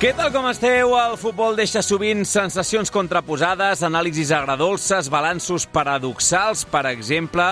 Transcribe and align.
Què 0.00 0.14
tal 0.16 0.30
com 0.32 0.46
esteu? 0.48 0.94
El 0.96 1.18
futbol 1.20 1.58
deixa 1.58 1.82
sovint 1.84 2.22
sensacions 2.24 2.88
contraposades, 2.88 3.82
anàlisis 3.84 4.30
agradolces, 4.32 5.10
balanços 5.12 5.66
paradoxals, 5.68 6.62
per 6.72 6.86
exemple, 6.88 7.50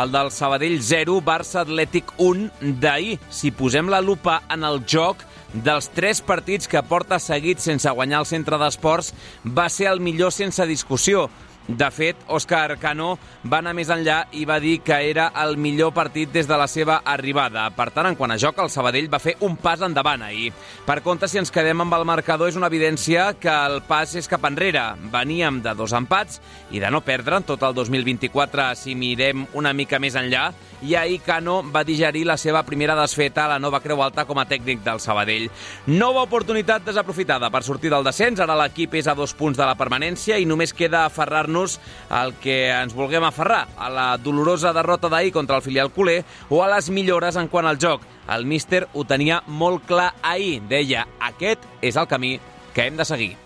el 0.00 0.14
del 0.14 0.30
Sabadell 0.32 0.78
0, 0.80 1.18
Barça 1.20 1.60
Atlètic 1.60 2.14
1 2.16 2.72
d'ahir. 2.80 3.18
Si 3.28 3.52
posem 3.52 3.92
la 3.92 4.00
lupa 4.00 4.38
en 4.48 4.64
el 4.64 4.80
joc, 4.88 5.26
dels 5.52 5.90
tres 5.92 6.24
partits 6.24 6.72
que 6.72 6.80
porta 6.88 7.20
seguit 7.20 7.60
sense 7.60 7.92
guanyar 7.92 8.24
el 8.24 8.30
centre 8.32 8.56
d'esports, 8.56 9.12
va 9.44 9.68
ser 9.68 9.92
el 9.92 10.00
millor 10.00 10.32
sense 10.32 10.64
discussió. 10.64 11.28
De 11.70 11.86
fet, 11.94 12.18
Òscar 12.26 12.74
Cano 12.82 13.12
va 13.46 13.60
anar 13.60 13.76
més 13.78 13.90
enllà 13.94 14.24
i 14.34 14.42
va 14.48 14.56
dir 14.62 14.80
que 14.82 14.96
era 15.06 15.28
el 15.38 15.54
millor 15.60 15.92
partit 15.94 16.32
des 16.34 16.48
de 16.50 16.56
la 16.58 16.66
seva 16.66 16.96
arribada. 17.06 17.68
Per 17.76 17.86
tant, 17.94 18.08
en 18.08 18.16
quant 18.18 18.34
a 18.34 18.38
joc, 18.42 18.58
el 18.58 18.72
Sabadell 18.72 19.10
va 19.12 19.20
fer 19.22 19.36
un 19.46 19.54
pas 19.60 19.82
endavant 19.86 20.24
ahir. 20.26 20.50
Per 20.86 20.98
compte, 21.06 21.28
si 21.30 21.38
ens 21.38 21.52
quedem 21.54 21.84
amb 21.84 21.94
el 21.94 22.06
marcador, 22.08 22.50
és 22.50 22.58
una 22.58 22.66
evidència 22.66 23.28
que 23.38 23.52
el 23.52 23.84
pas 23.86 24.16
és 24.18 24.26
cap 24.28 24.48
enrere. 24.48 24.82
Veníem 25.12 25.60
de 25.62 25.76
dos 25.78 25.94
empats 25.94 26.40
i 26.74 26.82
de 26.82 26.90
no 26.90 27.04
perdre 27.06 27.38
en 27.38 27.46
tot 27.46 27.62
el 27.62 27.76
2024, 27.78 28.72
si 28.74 28.96
mirem 28.98 29.46
una 29.54 29.74
mica 29.76 30.02
més 30.02 30.18
enllà, 30.18 30.48
i 30.82 30.94
ahir 30.96 31.20
Cano 31.22 31.60
va 31.62 31.84
digerir 31.84 32.24
la 32.26 32.38
seva 32.40 32.64
primera 32.64 32.96
desfeta 32.96 33.44
a 33.44 33.50
la 33.52 33.58
nova 33.60 33.82
Creu 33.84 34.00
Alta 34.02 34.24
com 34.24 34.38
a 34.40 34.46
tècnic 34.48 34.82
del 34.82 34.98
Sabadell. 34.98 35.50
Nova 35.92 36.24
oportunitat 36.24 36.86
desaprofitada 36.86 37.50
per 37.52 37.62
sortir 37.62 37.92
del 37.92 38.06
descens. 38.06 38.40
Ara 38.40 38.56
l'equip 38.56 38.96
és 38.96 39.06
a 39.06 39.14
dos 39.14 39.34
punts 39.36 39.60
de 39.60 39.66
la 39.66 39.76
permanència 39.76 40.40
i 40.40 40.48
només 40.48 40.72
queda 40.72 41.04
aferrar-nos 41.04 41.59
al 42.08 42.34
que 42.40 42.70
ens 42.70 42.94
vulguem 42.96 43.26
aferrar, 43.26 43.66
a 43.76 43.90
la 43.90 44.06
dolorosa 44.18 44.72
derrota 44.76 45.10
d'ahir 45.10 45.34
contra 45.34 45.58
el 45.58 45.66
filial 45.66 45.92
culer 45.92 46.22
o 46.48 46.62
a 46.64 46.70
les 46.76 46.90
millores 46.90 47.36
en 47.36 47.48
quant 47.48 47.66
al 47.66 47.78
joc. 47.82 48.06
El 48.30 48.46
míster 48.46 48.86
ho 48.94 49.04
tenia 49.04 49.42
molt 49.46 49.86
clar 49.86 50.14
ahir. 50.22 50.62
Deia, 50.70 51.06
aquest 51.20 51.66
és 51.82 51.96
el 51.96 52.08
camí 52.08 52.38
que 52.74 52.86
hem 52.86 52.96
de 52.96 53.04
seguir. 53.04 53.36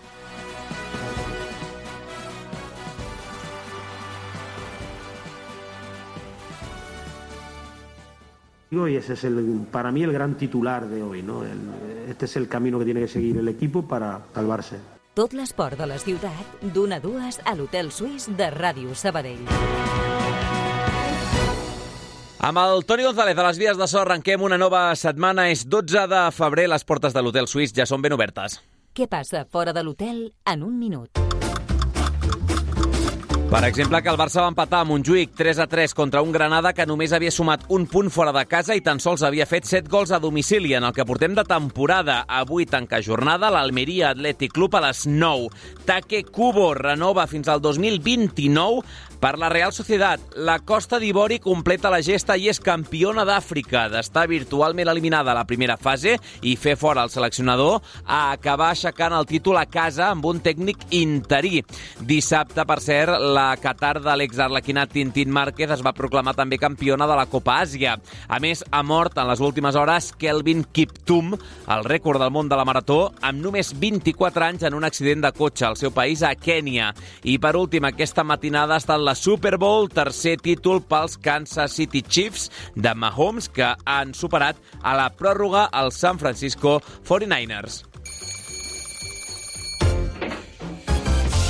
Y 8.74 8.96
ese 8.96 9.12
es 9.12 9.22
el, 9.24 9.66
para 9.70 9.92
mí 9.92 10.02
el 10.02 10.12
gran 10.12 10.34
titular 10.34 10.88
de 10.88 11.02
hoy. 11.02 11.22
¿no? 11.22 11.44
El, 11.44 11.60
este 12.08 12.24
es 12.24 12.36
el 12.36 12.48
camino 12.48 12.78
que 12.78 12.84
tiene 12.84 13.00
que 13.00 13.08
seguir 13.08 13.36
el 13.36 13.48
equipo 13.48 13.86
para 13.86 14.22
salvarse. 14.34 14.93
Tot 15.14 15.30
l'esport 15.30 15.78
de 15.78 15.86
la 15.86 15.94
ciutat, 16.02 16.56
d'una 16.74 16.96
a 16.98 17.02
dues 17.02 17.36
a 17.46 17.52
l'Hotel 17.54 17.92
Suís 17.94 18.24
de 18.34 18.48
Ràdio 18.50 18.96
Sabadell. 18.98 19.44
Amb 22.44 22.58
el 22.58 22.82
Toni 22.82 23.06
González 23.06 23.38
a 23.38 23.44
les 23.46 23.60
vies 23.62 23.78
de 23.78 23.86
so 23.86 24.00
arrenquem 24.02 24.42
una 24.42 24.58
nova 24.58 24.88
setmana. 24.98 25.46
És 25.54 25.62
12 25.70 26.08
de 26.10 26.24
febrer, 26.34 26.66
les 26.66 26.82
portes 26.82 27.14
de 27.14 27.22
l'Hotel 27.22 27.46
Suís 27.46 27.70
ja 27.78 27.86
són 27.86 28.02
ben 28.02 28.18
obertes. 28.18 28.58
Què 28.94 29.06
passa 29.06 29.46
fora 29.46 29.72
de 29.72 29.86
l'hotel 29.86 30.32
en 30.50 30.66
un 30.66 30.74
minut? 30.82 31.33
Per 33.54 33.62
exemple, 33.62 34.00
que 34.02 34.10
el 34.10 34.16
Barça 34.18 34.42
va 34.42 34.48
empatar 34.50 34.80
amb 34.82 34.90
Montjuïc 34.90 35.36
3 35.38 35.60
a 35.62 35.68
3 35.70 35.92
contra 35.94 36.24
un 36.26 36.32
Granada 36.34 36.72
que 36.74 36.88
només 36.90 37.12
havia 37.14 37.30
sumat 37.30 37.68
un 37.70 37.84
punt 37.86 38.08
fora 38.10 38.32
de 38.34 38.42
casa 38.50 38.74
i 38.74 38.82
tan 38.82 38.98
sols 38.98 39.22
havia 39.22 39.46
fet 39.46 39.68
7 39.70 39.86
gols 39.92 40.10
a 40.10 40.18
domicili 40.18 40.72
en 40.74 40.82
el 40.82 40.90
que 40.96 41.06
portem 41.06 41.36
de 41.38 41.44
temporada. 41.46 42.24
Avui 42.26 42.66
tanca 42.66 42.98
jornada 42.98 43.52
l'Almeria 43.54 44.10
Atlètic 44.10 44.56
Club 44.58 44.74
a 44.74 44.82
les 44.88 45.04
9. 45.06 45.52
Take 45.86 46.24
Cubo 46.34 46.72
renova 46.74 47.28
fins 47.30 47.46
al 47.46 47.62
2029 47.62 48.82
per 49.24 49.38
la 49.40 49.48
Real 49.48 49.72
Societat. 49.72 50.34
La 50.44 50.58
Costa 50.60 50.98
d'Ivori 51.00 51.38
completa 51.40 51.88
la 51.88 52.02
gesta 52.04 52.34
i 52.36 52.50
és 52.50 52.58
campiona 52.60 53.22
d'Àfrica 53.24 53.86
d'estar 53.88 54.26
virtualment 54.28 54.90
eliminada 54.92 55.30
a 55.32 55.36
la 55.38 55.46
primera 55.48 55.78
fase 55.80 56.18
i 56.44 56.52
fer 56.60 56.74
fora 56.76 57.06
el 57.06 57.12
seleccionador 57.12 57.78
a 58.04 58.18
acabar 58.34 58.68
aixecant 58.74 59.14
el 59.16 59.24
títol 59.24 59.56
a 59.56 59.64
casa 59.64 60.10
amb 60.10 60.28
un 60.28 60.42
tècnic 60.44 60.84
interí. 60.98 61.62
Dissabte, 62.04 62.66
per 62.68 62.76
cert, 62.84 63.16
la 63.16 63.46
Qatar 63.62 64.02
de 64.04 64.16
l'exarlequinat 64.20 64.92
Tintín 64.92 65.32
Márquez 65.32 65.72
es 65.72 65.86
va 65.86 65.94
proclamar 65.96 66.36
també 66.36 66.60
campiona 66.60 67.08
de 67.08 67.16
la 67.16 67.24
Copa 67.24 67.56
Àsia. 67.62 67.96
A 68.28 68.42
més, 68.44 68.60
ha 68.68 68.82
mort 68.84 69.16
en 69.16 69.30
les 69.32 69.40
últimes 69.40 69.80
hores 69.80 70.10
Kelvin 70.20 70.66
Kiptum, 70.68 71.32
el 71.32 71.88
rècord 71.88 72.20
del 72.20 72.34
món 72.34 72.52
de 72.52 72.60
la 72.60 72.68
marató, 72.68 73.14
amb 73.24 73.40
només 73.40 73.72
24 73.72 74.50
anys 74.50 74.68
en 74.68 74.76
un 74.76 74.84
accident 74.84 75.24
de 75.24 75.32
cotxe 75.32 75.64
al 75.70 75.80
seu 75.80 75.96
país, 75.96 76.20
a 76.20 76.36
Kènia. 76.36 76.92
I 77.24 77.40
per 77.40 77.56
últim, 77.56 77.88
aquesta 77.88 78.26
matinada 78.28 78.76
ha 78.76 78.84
estat 78.84 79.00
la 79.00 79.13
Super 79.14 79.56
Bowl, 79.58 79.88
tercer 79.88 80.36
títol 80.42 80.82
pels 80.82 81.16
Kansas 81.18 81.72
City 81.78 82.02
Chiefs 82.02 82.50
de 82.74 82.94
Mahomes, 82.94 83.48
que 83.48 83.72
han 83.86 84.14
superat 84.14 84.58
a 84.82 84.94
la 84.98 85.08
pròrroga 85.14 85.68
els 85.72 85.98
San 85.98 86.18
Francisco 86.18 86.80
49ers. 87.06 87.82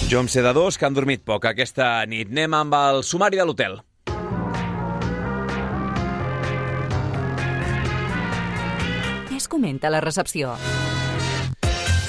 Jo 0.08 0.20
em 0.20 0.28
sé 0.28 0.44
de 0.44 0.52
dos 0.52 0.76
que 0.78 0.86
han 0.86 0.94
dormit 0.94 1.24
poc 1.24 1.48
aquesta 1.48 2.04
nit. 2.06 2.28
Anem 2.30 2.54
amb 2.54 2.76
el 2.76 3.02
sumari 3.02 3.40
de 3.40 3.48
l'hotel. 3.48 3.80
Es 9.34 9.48
comenta 9.48 9.90
la 9.90 10.00
recepció? 10.04 10.54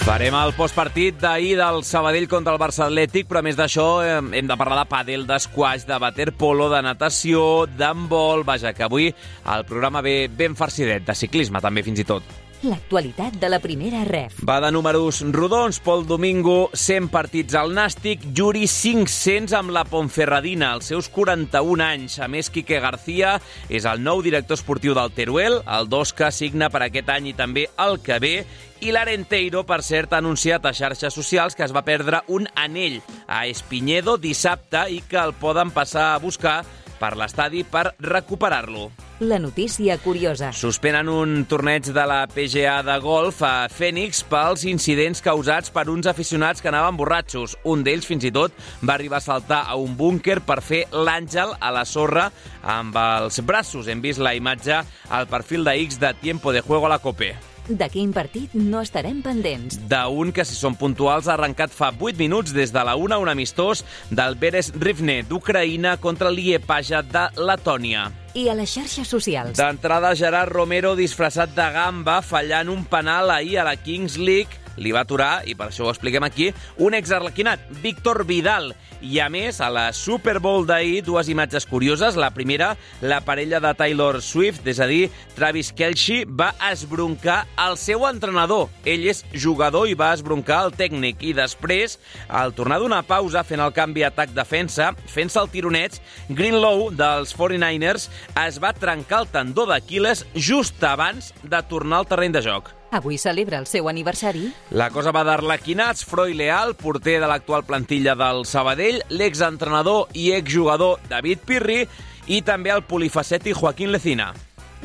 Farem 0.06 0.36
el 0.38 0.52
postpartit 0.54 1.16
d'ahir 1.18 1.56
del 1.58 1.80
Sabadell 1.82 2.28
contra 2.30 2.54
el 2.54 2.60
Barça 2.62 2.84
Atlètic, 2.86 3.26
però 3.26 3.42
més 3.42 3.58
d'això 3.58 3.88
hem 4.06 4.46
de 4.46 4.58
parlar 4.60 4.84
de 4.84 4.92
pàdel, 4.92 5.26
d'esquaix, 5.26 5.88
de 5.90 5.98
waterpolo, 5.98 6.70
de 6.70 6.84
natació, 6.86 7.66
d'handbol... 7.66 8.46
Vaja, 8.46 8.78
que 8.78 8.86
avui 8.86 9.10
el 9.10 9.66
programa 9.66 10.06
ve 10.06 10.28
ben 10.30 10.54
farcidet, 10.54 11.10
de 11.10 11.18
ciclisme 11.18 11.58
també 11.58 11.82
fins 11.82 12.06
i 12.06 12.12
tot. 12.14 12.45
L'actualitat 12.66 13.36
de 13.38 13.50
la 13.52 13.60
primera 13.62 14.02
ref. 14.08 14.40
Va 14.48 14.58
de 14.64 14.72
números 14.74 15.20
rodons, 15.36 15.78
Pol 15.86 16.02
Domingo, 16.10 16.72
100 16.74 17.12
partits 17.14 17.54
al 17.60 17.76
Nàstic, 17.78 18.24
Juri 18.34 18.66
500 18.66 19.54
amb 19.54 19.74
la 19.76 19.84
Ponferradina, 19.86 20.72
als 20.74 20.90
seus 20.90 21.10
41 21.14 21.84
anys. 21.86 22.18
A 22.26 22.30
més, 22.32 22.50
Quique 22.50 22.80
García 22.82 23.36
és 23.70 23.86
el 23.86 24.02
nou 24.02 24.24
director 24.26 24.58
esportiu 24.58 24.96
del 24.98 25.14
Teruel, 25.14 25.60
el 25.62 25.90
dos 25.92 26.14
que 26.18 26.32
signa 26.34 26.72
per 26.74 26.82
aquest 26.88 27.12
any 27.14 27.30
i 27.30 27.36
també 27.38 27.68
el 27.86 28.00
que 28.02 28.18
ve, 28.24 28.34
i 28.82 28.92
l'Arenteiro, 28.92 29.62
per 29.70 29.84
cert, 29.86 30.16
ha 30.16 30.24
anunciat 30.24 30.66
a 30.66 30.74
xarxes 30.74 31.14
socials 31.14 31.54
que 31.56 31.64
es 31.68 31.74
va 31.76 31.86
perdre 31.86 32.24
un 32.34 32.50
anell 32.58 32.98
a 33.28 33.46
Espiñedo 33.46 34.18
dissabte 34.18 34.88
i 34.90 35.04
que 35.06 35.22
el 35.22 35.36
poden 35.38 35.70
passar 35.72 36.16
a 36.16 36.20
buscar 36.24 36.64
per 37.06 37.14
l'estadi 37.20 37.62
per 37.64 37.92
recuperar-lo. 38.02 38.90
La 39.20 39.38
notícia 39.40 39.98
curiosa. 40.02 40.50
Suspenen 40.52 41.08
un 41.12 41.46
torneig 41.48 41.88
de 41.94 42.04
la 42.10 42.26
PGA 42.28 42.82
de 42.84 42.98
golf 43.04 43.44
a 43.46 43.70
Phoenix 43.72 44.24
pels 44.28 44.66
incidents 44.68 45.22
causats 45.24 45.72
per 45.72 45.86
uns 45.94 46.10
aficionats 46.10 46.64
que 46.64 46.72
anaven 46.72 46.98
borratxos. 47.00 47.56
Un 47.64 47.86
d'ells, 47.86 48.10
fins 48.10 48.26
i 48.28 48.34
tot, 48.36 48.52
va 48.82 48.98
arribar 48.98 49.22
a 49.22 49.28
saltar 49.28 49.64
a 49.70 49.78
un 49.80 49.96
búnquer 49.96 50.42
per 50.44 50.60
fer 50.66 50.84
l'àngel 50.92 51.56
a 51.62 51.72
la 51.72 51.86
sorra 51.88 52.30
amb 52.62 52.98
els 53.00 53.40
braços. 53.46 53.88
Hem 53.88 54.04
vist 54.04 54.20
la 54.20 54.36
imatge 54.36 54.82
al 55.10 55.30
perfil 55.32 55.64
de 55.64 55.78
X 55.86 56.02
de 56.02 56.16
Tiempo 56.20 56.52
de 56.52 56.66
Juego 56.66 56.90
a 56.90 56.98
la 56.98 57.04
Cope. 57.04 57.36
De 57.66 57.88
quin 57.90 58.12
partit 58.14 58.52
no 58.54 58.84
estarem 58.86 59.24
pendents? 59.26 59.80
D'un 59.90 60.30
que, 60.36 60.44
si 60.46 60.54
són 60.54 60.76
puntuals, 60.78 61.26
ha 61.26 61.34
arrencat 61.34 61.74
fa 61.74 61.90
8 61.90 62.20
minuts 62.22 62.54
des 62.54 62.70
de 62.70 62.84
la 62.86 62.94
una 62.96 63.18
un 63.18 63.32
amistós 63.32 63.82
del 64.12 64.38
Beres 64.38 64.70
Rivne 64.78 65.24
d'Ucraïna 65.26 65.96
contra 65.98 66.30
l'Iepaja 66.30 67.02
de 67.02 67.26
Letònia. 67.42 68.12
I 68.38 68.50
a 68.52 68.56
les 68.58 68.70
xarxes 68.70 69.10
socials? 69.10 69.58
D'entrada, 69.58 70.14
Gerard 70.14 70.54
Romero 70.54 70.94
disfressat 71.00 71.56
de 71.58 71.66
gamba 71.74 72.20
fallant 72.22 72.70
un 72.70 72.86
penal 72.86 73.34
ahir 73.34 73.58
a 73.64 73.66
la 73.72 73.78
Kings 73.82 74.20
League 74.22 74.62
li 74.78 74.94
va 74.96 75.04
aturar, 75.06 75.44
i 75.48 75.56
per 75.56 75.70
això 75.70 75.86
ho 75.86 75.94
expliquem 75.94 76.26
aquí, 76.26 76.52
un 76.82 76.96
exarlequinat, 76.98 77.70
Víctor 77.84 78.26
Vidal. 78.26 78.74
I 79.06 79.20
a 79.22 79.28
més, 79.30 79.60
a 79.62 79.70
la 79.70 79.92
Super 79.94 80.40
Bowl 80.42 80.66
d'ahir, 80.66 81.04
dues 81.06 81.30
imatges 81.30 81.68
curioses. 81.70 82.16
La 82.18 82.32
primera, 82.34 82.72
la 83.02 83.20
parella 83.26 83.60
de 83.62 83.74
Taylor 83.78 84.22
Swift, 84.24 84.66
és 84.68 84.80
a 84.82 84.88
dir, 84.90 85.10
Travis 85.36 85.72
Kelce, 85.76 86.24
va 86.26 86.54
esbroncar 86.72 87.44
el 87.68 87.78
seu 87.78 88.08
entrenador. 88.10 88.70
Ell 88.86 89.06
és 89.12 89.24
jugador 89.34 89.90
i 89.92 89.98
va 89.98 90.14
esbroncar 90.16 90.64
el 90.66 90.74
tècnic. 90.78 91.22
I 91.22 91.36
després, 91.38 92.00
al 92.28 92.56
tornar 92.58 92.80
d'una 92.82 93.04
pausa 93.06 93.46
fent 93.46 93.62
el 93.62 93.76
canvi 93.76 94.06
atac-defensa, 94.08 94.94
fent-se 95.12 95.42
el 95.42 95.52
tironeig, 95.54 96.00
Greenlow, 96.30 96.90
dels 96.96 97.36
49ers, 97.38 98.10
es 98.46 98.62
va 98.64 98.74
trencar 98.74 99.24
el 99.24 99.30
tendó 99.34 99.68
d'Aquiles 99.70 100.26
just 100.34 100.82
abans 100.84 101.34
de 101.44 101.62
tornar 101.70 102.02
al 102.02 102.10
terreny 102.10 102.34
de 102.36 102.44
joc. 102.46 102.74
Avui 102.92 103.18
celebra 103.18 103.60
el 103.60 103.68
seu 103.68 103.90
aniversari. 103.90 104.50
La 104.72 104.90
cosa 104.94 105.12
va 105.16 105.26
d'Arlequinats, 105.28 106.06
Froi 106.08 106.36
Leal, 106.38 106.76
porter 106.80 107.20
de 107.20 107.30
l'actual 107.30 107.66
plantilla 107.68 108.16
del 108.16 108.46
Sabadell, 108.46 109.02
l'exentrenador 109.10 110.12
i 110.14 110.32
exjugador 110.38 111.02
David 111.10 111.46
Pirri 111.46 111.84
i 112.28 112.42
també 112.46 112.72
el 112.74 112.86
polifaceti 112.88 113.54
Joaquín 113.54 113.92
Lecina. 113.92 114.34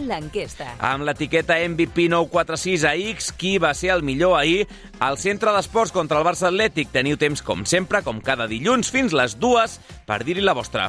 L'enquesta. 0.01 0.67
Amb 0.81 1.05
l'etiqueta 1.05 1.59
MVP 1.61 2.09
946 2.09 2.87
a 2.89 2.95
X, 3.13 3.31
qui 3.37 3.59
va 3.61 3.75
ser 3.77 3.93
el 3.95 4.05
millor 4.07 4.39
ahir 4.39 4.65
al 4.99 5.19
centre 5.21 5.53
d'esports 5.53 5.93
contra 5.93 6.21
el 6.21 6.27
Barça 6.27 6.49
Atlètic. 6.49 6.93
Teniu 6.95 7.21
temps, 7.21 7.43
com 7.45 7.67
sempre, 7.69 8.01
com 8.07 8.23
cada 8.25 8.49
dilluns, 8.49 8.91
fins 8.93 9.17
les 9.17 9.37
dues, 9.37 9.81
per 10.09 10.23
dir-hi 10.25 10.47
la 10.47 10.57
vostra. 10.57 10.89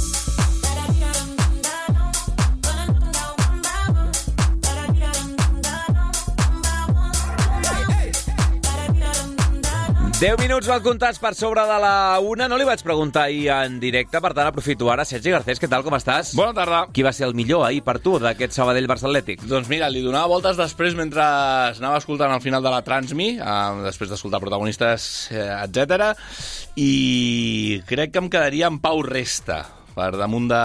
10 10.21 10.37
minuts 10.37 10.67
mal 10.69 10.83
comptats 10.85 11.17
per 11.17 11.31
sobre 11.33 11.63
de 11.65 11.77
la 11.81 12.19
una. 12.21 12.45
No 12.45 12.59
li 12.59 12.65
vaig 12.67 12.83
preguntar 12.85 13.23
ahir 13.23 13.47
en 13.55 13.79
directe, 13.81 14.19
per 14.21 14.29
tant 14.37 14.51
aprofito 14.51 14.91
ara. 14.93 15.01
Sergi 15.01 15.31
Garcés, 15.33 15.57
què 15.57 15.65
tal, 15.65 15.81
com 15.81 15.95
estàs? 15.97 16.35
Bona 16.37 16.53
tarda. 16.53 16.83
Qui 16.93 17.01
va 17.01 17.09
ser 17.09 17.25
el 17.25 17.33
millor 17.33 17.63
ahir 17.65 17.79
per 17.81 17.95
tu 18.03 18.19
d'aquest 18.21 18.53
Sabadell 18.53 18.85
Barça 18.91 19.07
Atlètic? 19.09 19.41
Doncs 19.49 19.71
mira, 19.71 19.89
li 19.89 20.03
donava 20.05 20.29
voltes 20.29 20.61
després 20.61 20.93
mentre 20.93 21.25
anava 21.25 21.97
escoltant 21.97 22.35
al 22.35 22.43
final 22.45 22.61
de 22.61 22.69
la 22.69 22.83
Transmi, 22.85 23.31
eh, 23.39 23.81
després 23.87 24.13
d'escoltar 24.13 24.43
protagonistes, 24.45 25.09
eh, 25.33 25.47
etc. 25.55 26.13
I 26.77 27.81
crec 27.89 28.13
que 28.13 28.21
em 28.21 28.29
quedaria 28.29 28.69
en 28.69 28.77
Pau 28.77 29.01
Resta 29.01 29.63
per 29.97 30.11
damunt 30.21 30.45
de, 30.53 30.63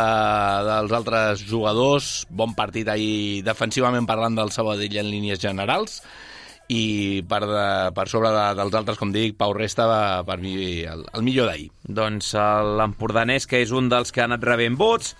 dels 0.68 0.96
altres 1.00 1.48
jugadors. 1.48 2.26
Bon 2.28 2.52
partit 2.52 2.92
ahir 2.92 3.40
defensivament 3.48 4.04
parlant 4.04 4.36
del 4.36 4.52
Sabadell 4.52 5.00
en 5.00 5.12
línies 5.16 5.40
generals 5.40 6.02
i 6.72 7.22
per, 7.28 7.42
de, 7.46 7.66
per 7.94 8.08
sobre 8.10 8.30
de, 8.34 8.44
dels 8.58 8.76
altres, 8.78 8.98
com 8.98 9.14
dic, 9.14 9.36
Pau 9.38 9.54
Resta 9.56 9.86
va 9.86 10.02
per 10.26 10.38
mi 10.42 10.82
el, 10.82 11.06
el 11.12 11.26
millor 11.26 11.50
d'ahir. 11.50 11.70
Doncs 11.86 12.34
l'empordanès, 12.78 13.46
que 13.46 13.62
és 13.62 13.74
un 13.74 13.90
dels 13.92 14.10
que 14.12 14.24
ha 14.24 14.30
anat 14.30 14.46
rebent 14.46 14.78
vots, 14.78 15.14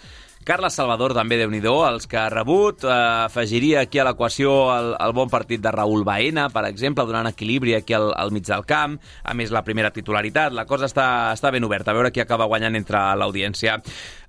Carles 0.47 0.77
Salvador 0.79 1.11
també, 1.11 1.41
de 1.41 1.49
nhi 1.51 1.59
els 1.59 2.05
que 2.07 2.19
ha 2.21 2.29
rebut. 2.31 2.85
Eh, 2.85 2.91
afegiria 3.27 3.81
aquí 3.81 3.99
a 3.99 4.05
l'equació 4.07 4.53
el, 4.77 4.93
el 4.95 5.13
bon 5.13 5.29
partit 5.29 5.61
de 5.61 5.73
Raül 5.75 6.05
Baena, 6.07 6.45
per 6.55 6.63
exemple, 6.69 7.03
donant 7.05 7.27
equilibri 7.27 7.75
aquí 7.75 7.97
al, 7.99 8.13
al 8.15 8.31
mig 8.31 8.47
del 8.47 8.63
camp. 8.65 8.95
A 9.25 9.35
més, 9.35 9.51
la 9.51 9.65
primera 9.67 9.91
titularitat. 9.91 10.55
La 10.55 10.65
cosa 10.65 10.87
està, 10.87 11.33
està 11.35 11.51
ben 11.51 11.67
oberta, 11.67 11.91
a 11.91 11.99
veure 11.99 12.13
qui 12.15 12.23
acaba 12.23 12.47
guanyant 12.47 12.79
entre 12.79 13.03
l'audiència. 13.19 13.81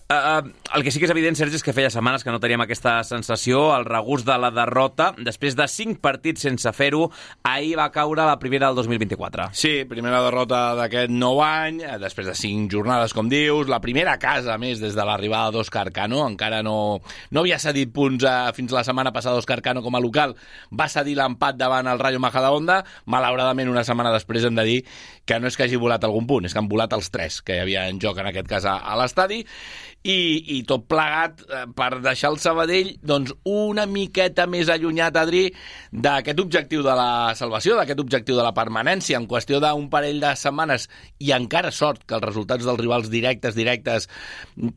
Uh, 0.08 0.54
el 0.74 0.84
que 0.86 0.92
sí 0.92 1.02
que 1.02 1.08
és 1.10 1.12
evident, 1.12 1.36
Sergi, 1.36 1.58
és 1.60 1.64
que 1.66 1.74
feia 1.76 1.90
setmanes 1.92 2.24
que 2.24 2.32
no 2.32 2.40
teníem 2.40 2.62
aquesta 2.64 2.94
sensació, 3.04 3.74
el 3.76 3.84
regust 3.84 4.24
de 4.28 4.38
la 4.40 4.54
derrota. 4.56 5.10
Després 5.20 5.58
de 5.60 5.66
cinc 5.68 6.00
partits 6.00 6.46
sense 6.48 6.72
fer-ho, 6.72 7.10
ahir 7.44 7.74
va 7.76 7.90
caure 7.92 8.24
la 8.24 8.38
primera 8.40 8.70
del 8.70 8.80
2024. 8.80 9.50
Sí, 9.52 9.84
primera 9.90 10.22
derrota 10.24 10.62
d'aquest 10.80 11.12
nou 11.12 11.42
any, 11.44 11.82
eh, 11.84 11.98
després 12.00 12.30
de 12.32 12.38
cinc 12.40 12.72
jornades, 12.72 13.12
com 13.12 13.28
dius, 13.28 13.68
la 13.68 13.82
primera 13.84 14.16
casa, 14.22 14.56
més, 14.56 14.80
des 14.80 14.96
de 14.96 15.08
l'arribada 15.10 15.52
d'Òscar 15.52 15.90
Cano, 15.92 16.24
encara 16.24 16.62
no, 16.64 16.78
no 17.32 17.44
havia 17.44 17.60
cedit 17.60 17.92
punts 17.92 18.24
a, 18.24 18.54
fins 18.56 18.72
la 18.72 18.86
setmana 18.88 19.12
passada 19.12 19.42
Òscar 19.42 19.60
Cano 19.66 19.84
com 19.84 20.00
a 20.00 20.04
local, 20.04 20.38
va 20.72 20.88
cedir 20.88 21.18
l'empat 21.20 21.60
davant 21.60 21.92
el 21.92 22.00
Rayo 22.00 22.24
Majadahonda, 22.24 22.80
malauradament 23.12 23.76
una 23.76 23.84
setmana 23.84 24.16
després 24.16 24.48
hem 24.48 24.56
de 24.56 24.68
dir 24.72 24.80
que 25.28 25.42
no 25.44 25.52
és 25.52 25.60
que 25.60 25.68
hagi 25.68 25.76
volat 25.76 26.08
algun 26.08 26.32
punt, 26.32 26.48
és 26.48 26.56
que 26.56 26.64
han 26.64 26.72
volat 26.72 26.96
els 26.96 27.12
tres 27.12 27.42
que 27.44 27.60
hi 27.60 27.66
havia 27.66 27.90
en 27.92 28.00
joc 28.00 28.24
en 28.24 28.32
aquest 28.32 28.48
cas 28.48 28.64
a, 28.64 28.80
a 28.80 28.96
l'estadi, 28.96 29.44
i, 30.08 30.58
i 30.58 30.62
tot 30.68 30.86
plegat 30.90 31.42
eh, 31.48 31.64
per 31.76 32.00
deixar 32.04 32.32
el 32.32 32.40
Sabadell 32.42 32.94
doncs, 33.04 33.34
una 33.50 33.88
miqueta 33.90 34.46
més 34.50 34.70
allunyat, 34.72 35.18
Adri, 35.20 35.48
d'aquest 35.92 36.40
objectiu 36.44 36.84
de 36.86 36.94
la 36.98 37.34
salvació, 37.38 37.76
d'aquest 37.78 38.02
objectiu 38.04 38.38
de 38.38 38.46
la 38.46 38.54
permanència, 38.56 39.20
en 39.20 39.28
qüestió 39.30 39.60
d'un 39.64 39.90
parell 39.92 40.22
de 40.24 40.34
setmanes, 40.40 40.88
i 41.20 41.34
encara 41.36 41.72
sort 41.76 42.06
que 42.08 42.18
els 42.18 42.26
resultats 42.26 42.68
dels 42.68 42.80
rivals 42.80 43.10
directes, 43.12 43.58
directes, 43.58 44.08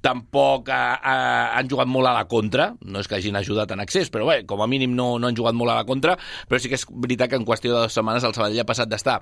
tampoc 0.03 0.71
eh, 0.73 0.79
eh, 0.81 1.47
han 1.61 1.71
jugat 1.71 1.91
molt 1.91 2.11
a 2.11 2.17
la 2.17 2.27
contra, 2.31 2.71
no 2.83 3.03
és 3.03 3.11
que 3.11 3.21
hagin 3.21 3.39
ajudat 3.39 3.77
en 3.77 3.85
accés, 3.85 4.11
però 4.11 4.27
bé, 4.29 4.41
com 4.51 4.65
a 4.65 4.69
mínim 4.71 4.97
no, 4.97 5.13
no 5.21 5.31
han 5.31 5.39
jugat 5.39 5.59
molt 5.59 5.75
a 5.75 5.79
la 5.79 5.87
contra, 5.89 6.17
però 6.49 6.61
sí 6.61 6.73
que 6.73 6.79
és 6.81 6.87
veritat 6.91 7.31
que 7.31 7.41
en 7.41 7.47
qüestió 7.47 7.75
de 7.75 7.85
dues 7.85 7.97
setmanes 7.97 8.27
el 8.27 8.35
Sabadell 8.37 8.65
ha 8.65 8.69
passat 8.69 8.91
d'estar 8.91 9.21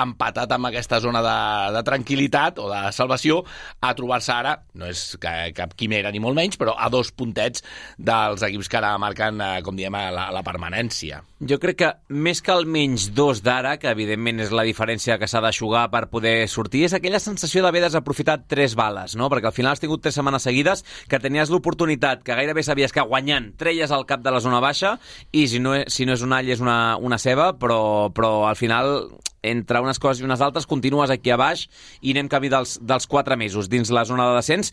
empatat 0.00 0.56
amb 0.56 0.70
aquesta 0.70 1.02
zona 1.04 1.22
de, 1.24 1.36
de 1.76 1.84
tranquil·litat 1.86 2.60
o 2.62 2.70
de 2.72 2.82
salvació 2.96 3.42
a 3.84 3.92
trobar-se 3.98 4.32
ara, 4.32 4.56
no 4.78 4.88
és 4.88 5.04
que 5.20 5.36
cap 5.56 5.74
quimera 5.78 6.12
ni 6.12 6.22
molt 6.22 6.38
menys, 6.38 6.58
però 6.60 6.76
a 6.76 6.90
dos 6.92 7.12
puntets 7.12 7.64
dels 7.98 8.44
equips 8.46 8.70
que 8.70 8.80
ara 8.80 8.94
marquen, 9.00 9.40
eh, 9.40 9.60
com 9.66 9.76
diem, 9.76 9.96
la, 10.14 10.30
la 10.34 10.44
permanència. 10.46 11.22
Jo 11.40 11.56
crec 11.56 11.78
que 11.80 11.88
més 12.12 12.42
que 12.44 12.52
almenys 12.52 13.08
dos 13.16 13.40
d'ara, 13.40 13.78
que 13.80 13.88
evidentment 13.88 14.42
és 14.44 14.50
la 14.52 14.66
diferència 14.68 15.16
que 15.16 15.28
s'ha 15.30 15.40
d'aixugar 15.40 15.86
per 15.92 16.04
poder 16.12 16.44
sortir, 16.52 16.84
és 16.84 16.96
aquella 16.96 17.20
sensació 17.22 17.64
d'haver 17.64 17.86
desaprofitat 17.86 18.44
tres 18.50 18.76
bales, 18.76 19.16
no? 19.16 19.30
Perquè 19.32 19.48
al 19.48 19.56
final 19.56 19.72
has 19.72 19.80
tingut 19.80 20.04
tres 20.04 20.18
setmanes 20.18 20.44
seguides 20.44 20.84
que 21.08 21.22
tenies 21.22 21.48
l'oportunitat, 21.48 22.20
que 22.26 22.36
gairebé 22.36 22.64
sabies 22.66 22.92
que 22.92 23.06
guanyant 23.08 23.54
treies 23.60 23.90
al 23.90 24.04
cap 24.06 24.20
de 24.20 24.34
la 24.34 24.44
zona 24.44 24.60
baixa 24.60 24.98
i 25.32 25.46
si 25.48 25.62
no, 25.64 25.78
si 25.88 26.04
no 26.04 26.18
és 26.18 26.26
un 26.26 26.36
all 26.36 26.52
és 26.52 26.60
una, 26.60 26.96
una 27.00 27.18
ceba, 27.18 27.54
però, 27.56 27.80
però 28.12 28.34
al 28.50 28.60
final 28.60 29.08
entre 29.42 29.80
unes 29.80 29.98
coses 29.98 30.20
i 30.20 30.26
unes 30.26 30.42
altres, 30.44 30.68
continues 30.68 31.10
aquí 31.10 31.32
a 31.32 31.38
baix 31.40 31.66
i 32.00 32.14
anem 32.14 32.28
camí 32.28 32.50
dels, 32.52 32.78
dels 32.82 33.08
quatre 33.10 33.38
mesos 33.40 33.70
dins 33.72 33.92
la 33.92 34.04
zona 34.08 34.28
de 34.30 34.40
descens. 34.40 34.72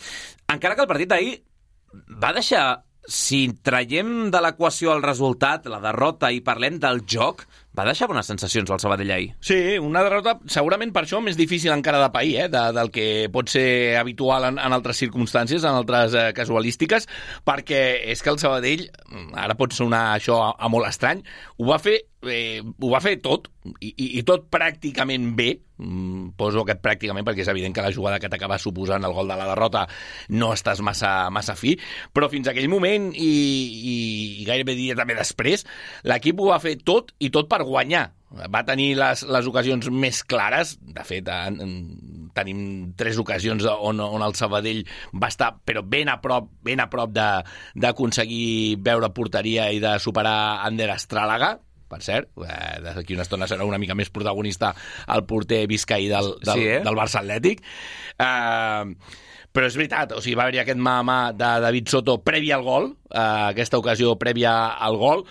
Encara 0.52 0.76
que 0.76 0.86
el 0.86 0.92
partit 0.92 1.12
d'ahir 1.14 1.38
va 2.22 2.34
deixar 2.36 2.84
si 3.08 3.48
traiem 3.64 4.30
de 4.32 4.42
l'equació 4.44 4.92
el 4.92 5.02
resultat, 5.04 5.66
la 5.72 5.80
derrota, 5.80 6.30
i 6.36 6.44
parlem 6.44 6.76
del 6.84 7.06
joc, 7.08 7.46
va 7.78 7.86
deixar 7.86 8.08
bones 8.10 8.30
sensacions 8.30 8.72
al 8.74 8.82
Sabadell 8.82 9.12
ahir. 9.14 9.30
Sí, 9.40 9.78
una 9.78 10.02
derrota 10.06 10.38
segurament 10.50 10.92
per 10.96 11.04
això 11.06 11.22
més 11.24 11.38
difícil 11.38 11.74
encara 11.76 12.02
de 12.02 12.10
pair, 12.14 12.34
eh, 12.42 12.50
de, 12.52 12.64
del 12.74 12.92
que 12.94 13.08
pot 13.34 13.52
ser 13.54 13.96
habitual 14.00 14.50
en, 14.50 14.58
en 14.58 14.78
altres 14.78 14.98
circumstàncies, 15.04 15.64
en 15.64 15.78
altres 15.78 16.18
eh, 16.18 16.28
casualístiques, 16.38 17.08
perquè 17.46 17.84
és 18.10 18.24
que 18.24 18.34
el 18.34 18.42
Sabadell, 18.42 18.88
ara 19.38 19.58
pot 19.60 19.76
sonar 19.78 20.08
això 20.16 20.42
a, 20.48 20.54
a 20.58 20.72
molt 20.74 20.90
estrany, 20.90 21.22
ho 21.58 21.70
va 21.70 21.82
fer 21.82 22.00
eh, 22.26 22.62
ho 22.62 22.90
va 22.90 23.02
fer 23.04 23.18
tot, 23.22 23.48
i, 23.84 23.92
i, 23.92 24.22
tot 24.26 24.48
pràcticament 24.52 25.30
bé, 25.38 25.50
mm, 25.78 26.34
poso 26.40 26.64
aquest 26.64 26.82
pràcticament 26.84 27.26
perquè 27.28 27.44
és 27.44 27.52
evident 27.52 27.76
que 27.76 27.84
la 27.84 27.92
jugada 27.94 28.20
que 28.20 28.30
t'acaba 28.32 28.58
suposant 28.62 29.04
el 29.06 29.14
gol 29.14 29.30
de 29.30 29.38
la 29.38 29.48
derrota 29.50 29.86
no 30.34 30.52
estàs 30.56 30.82
massa, 30.86 31.30
massa 31.34 31.58
fi, 31.60 31.76
però 32.14 32.30
fins 32.32 32.50
aquell 32.50 32.70
moment 32.72 33.10
i, 33.14 33.28
i, 33.28 33.96
i 34.42 34.48
gairebé 34.48 34.78
diria 34.78 34.98
també 34.98 35.18
després, 35.20 35.66
l'equip 36.08 36.42
ho 36.42 36.52
va 36.54 36.62
fer 36.64 36.78
tot 36.82 37.14
i 37.20 37.32
tot 37.34 37.50
per 37.52 37.62
guanyar. 37.68 38.08
Va 38.52 38.60
tenir 38.68 38.90
les, 39.00 39.22
les 39.24 39.46
ocasions 39.48 39.88
més 39.88 40.20
clares, 40.28 40.74
de 40.84 41.04
fet, 41.08 41.30
en, 41.32 41.62
en, 41.64 41.76
tenim 42.36 42.60
tres 43.00 43.16
ocasions 43.22 43.64
on, 43.72 44.02
on 44.04 44.26
el 44.26 44.36
Sabadell 44.36 44.82
va 45.16 45.30
estar 45.32 45.54
però 45.64 45.84
ben 45.88 46.12
a 46.12 46.18
prop, 46.22 46.50
ben 46.68 46.84
a 46.84 46.90
prop 46.92 47.14
d'aconseguir 47.16 48.82
veure 48.84 49.14
porteria 49.16 49.70
i 49.72 49.80
de 49.84 49.96
superar 50.04 50.66
Ander 50.68 50.90
Estràlaga, 50.98 51.54
per 51.88 52.02
cert, 52.04 52.34
eh, 52.44 52.82
d'aquí 52.84 53.16
una 53.16 53.24
estona 53.24 53.48
serà 53.48 53.64
una 53.64 53.80
mica 53.80 53.96
més 53.96 54.12
protagonista 54.12 54.74
el 55.16 55.24
porter 55.24 55.64
Vizcaí 55.72 56.10
del, 56.12 56.34
del, 56.44 56.60
sí, 56.60 56.68
eh? 56.68 56.82
del 56.84 57.00
Barça 57.00 57.22
Atlètic. 57.24 57.64
Eh, 58.20 59.24
però 59.58 59.66
és 59.72 59.78
veritat, 59.80 60.12
o 60.14 60.22
sigui, 60.22 60.36
va 60.38 60.44
haver-hi 60.46 60.60
aquest 60.62 60.78
mà 60.84 61.00
a 61.00 61.06
mà 61.08 61.18
de 61.34 61.48
David 61.64 61.88
Soto 61.90 62.20
previ 62.22 62.52
al 62.54 62.62
gol, 62.66 62.92
eh, 63.10 63.22
aquesta 63.54 63.80
ocasió 63.80 64.14
prèvia 64.22 64.52
al 64.86 65.00
gol, 65.02 65.24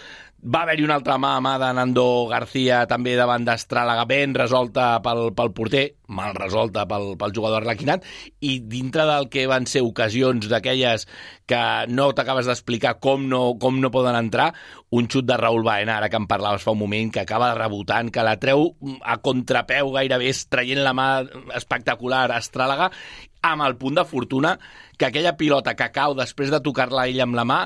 va 0.43 0.63
haver-hi 0.63 0.85
una 0.85 0.95
altra 0.99 1.17
mà 1.19 1.33
a 1.37 1.41
mà 1.41 1.57
de 1.59 1.69
Nando 1.75 2.27
García 2.31 2.83
també 2.87 3.17
davant 3.17 3.45
d'Estràlaga 3.47 4.05
ben 4.07 4.35
resolta 4.37 5.01
pel, 5.03 5.33
pel 5.35 5.51
porter, 5.57 5.85
mal 6.13 6.37
resolta 6.37 6.85
pel, 6.87 7.15
pel 7.19 7.33
jugador 7.35 7.65
arlequinat, 7.65 8.05
i 8.45 8.61
dintre 8.61 9.07
del 9.09 9.31
que 9.33 9.47
van 9.51 9.67
ser 9.67 9.83
ocasions 9.83 10.47
d'aquelles 10.53 11.07
que 11.49 11.63
no 11.89 12.11
t'acabes 12.15 12.47
d'explicar 12.47 12.99
com, 13.01 13.27
no, 13.31 13.57
com 13.59 13.81
no 13.81 13.91
poden 13.91 14.19
entrar, 14.19 14.53
un 14.95 15.09
xut 15.11 15.27
de 15.27 15.41
Raül 15.41 15.65
Baena, 15.67 15.97
ara 15.97 16.11
que 16.13 16.21
en 16.21 16.29
parlaves 16.31 16.63
fa 16.63 16.77
un 16.77 16.83
moment, 16.85 17.11
que 17.11 17.25
acaba 17.25 17.55
rebotant, 17.57 18.13
que 18.13 18.23
la 18.27 18.37
treu 18.39 18.69
a 19.03 19.19
contrapeu 19.25 19.91
gairebé, 19.97 20.31
traient 20.51 20.85
la 20.85 20.95
mà 20.95 21.09
espectacular 21.59 22.27
a 22.31 22.39
Estràlaga, 22.39 22.93
amb 23.47 23.67
el 23.67 23.77
punt 23.81 23.99
de 23.99 24.05
fortuna 24.05 24.57
que 24.99 25.09
aquella 25.09 25.37
pilota 25.37 25.75
que 25.79 25.91
cau 25.95 26.15
després 26.19 26.51
de 26.53 26.63
tocar-la 26.63 27.07
ell 27.11 27.23
amb 27.25 27.39
la 27.39 27.45
mà 27.47 27.61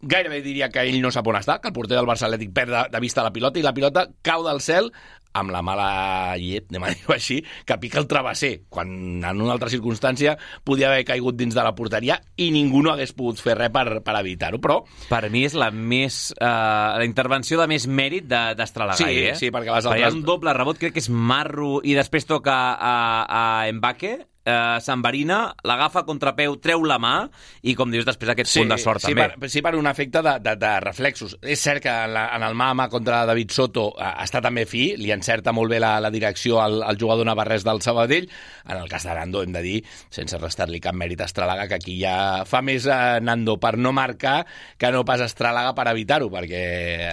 gairebé 0.00 0.40
diria 0.42 0.70
que 0.72 0.84
ell 0.88 1.00
no 1.02 1.12
sap 1.12 1.28
on 1.28 1.38
està, 1.40 1.58
que 1.60 1.70
el 1.70 1.76
porter 1.76 1.98
del 1.98 2.08
Barça 2.08 2.28
Atlètic 2.28 2.52
perd 2.56 2.74
de, 2.74 2.84
de 2.92 3.00
vista 3.02 3.24
la 3.24 3.32
pilota 3.34 3.60
i 3.60 3.64
la 3.66 3.74
pilota 3.76 4.06
cau 4.24 4.44
del 4.46 4.62
cel 4.64 4.90
amb 5.32 5.52
la 5.54 5.60
mala 5.62 6.34
llet, 6.40 6.66
anem 6.70 6.86
a 6.86 6.92
dir-ho 6.94 7.14
així, 7.14 7.38
que 7.66 7.76
pica 7.82 8.00
el 8.00 8.08
travesser, 8.10 8.64
quan 8.72 8.90
en 9.22 9.42
una 9.42 9.52
altra 9.54 9.70
circumstància 9.70 10.36
podia 10.66 10.88
haver 10.90 11.04
caigut 11.06 11.38
dins 11.38 11.54
de 11.54 11.62
la 11.62 11.74
porteria 11.78 12.18
i 12.40 12.50
ningú 12.54 12.82
no 12.82 12.90
hagués 12.94 13.14
pogut 13.16 13.42
fer 13.42 13.56
res 13.58 13.70
per, 13.74 14.00
per 14.06 14.16
evitar-ho, 14.20 14.58
però... 14.62 14.80
Per 15.10 15.22
mi 15.30 15.44
és 15.46 15.54
la 15.58 15.70
més... 15.70 16.22
Eh, 16.34 16.46
la 16.50 17.06
intervenció 17.06 17.60
de 17.60 17.68
més 17.70 17.86
mèrit 17.86 18.26
d'Estralagai, 18.26 19.14
sí, 19.14 19.28
eh? 19.30 19.36
Sí, 19.38 19.52
perquè 19.54 19.70
les 19.70 19.86
altres... 19.86 20.02
Perquè 20.02 20.18
un 20.18 20.26
doble 20.26 20.54
rebot, 20.56 20.80
crec 20.80 20.96
que 20.96 21.04
és 21.04 21.10
Marro, 21.10 21.78
i 21.86 21.94
després 21.98 22.26
toca 22.26 22.56
a, 22.74 22.96
a 23.22 23.44
Mbake, 23.76 24.16
eh, 24.44 24.78
s'enverina, 24.80 25.40
l'agafa 25.66 26.02
a 26.02 26.06
contrapeu, 26.08 26.56
treu 26.62 26.84
la 26.88 26.98
mà 27.02 27.14
i, 27.62 27.74
com 27.78 27.90
dius, 27.92 28.06
després 28.08 28.32
aquest 28.32 28.50
sí, 28.50 28.62
punt 28.62 28.72
de 28.74 28.78
sort 28.80 29.04
sí, 29.04 29.12
també. 29.12 29.28
Per, 29.40 29.50
sí, 29.52 29.62
per 29.64 29.74
un 29.78 29.88
efecte 29.90 30.22
de, 30.24 30.36
de, 30.42 30.54
de 30.60 30.72
reflexos. 30.84 31.36
És 31.42 31.62
cert 31.62 31.84
que 31.84 31.92
en, 31.92 32.14
la, 32.16 32.26
en 32.36 32.44
el 32.46 32.56
Mama 32.58 32.88
contra 32.92 33.22
David 33.28 33.54
Soto 33.54 33.90
eh, 33.96 34.12
està 34.24 34.42
també 34.44 34.66
fi, 34.68 34.94
li 35.00 35.12
encerta 35.14 35.54
molt 35.56 35.72
bé 35.72 35.80
la, 35.82 35.96
la 36.02 36.12
direcció 36.12 36.60
al, 36.62 36.80
al 36.86 37.00
jugador 37.00 37.28
navarrès 37.28 37.66
del 37.66 37.82
Sabadell. 37.84 38.28
En 38.66 38.76
el 38.78 38.88
cas 38.90 39.06
de 39.06 39.14
Nando, 39.16 39.44
hem 39.44 39.54
de 39.54 39.64
dir, 39.64 39.76
sense 40.12 40.38
restar-li 40.40 40.80
cap 40.82 40.96
mèrit 40.96 41.20
a 41.20 41.28
Estralaga, 41.28 41.68
que 41.70 41.80
aquí 41.80 41.98
ja 42.00 42.46
fa 42.48 42.62
més 42.64 42.88
eh, 42.88 43.20
Nando 43.24 43.58
per 43.60 43.76
no 43.78 43.92
marcar 43.96 44.40
que 44.80 44.92
no 44.94 45.04
pas 45.08 45.22
Estralaga 45.24 45.74
per 45.76 45.88
evitar-ho, 45.92 46.30
perquè... 46.32 46.64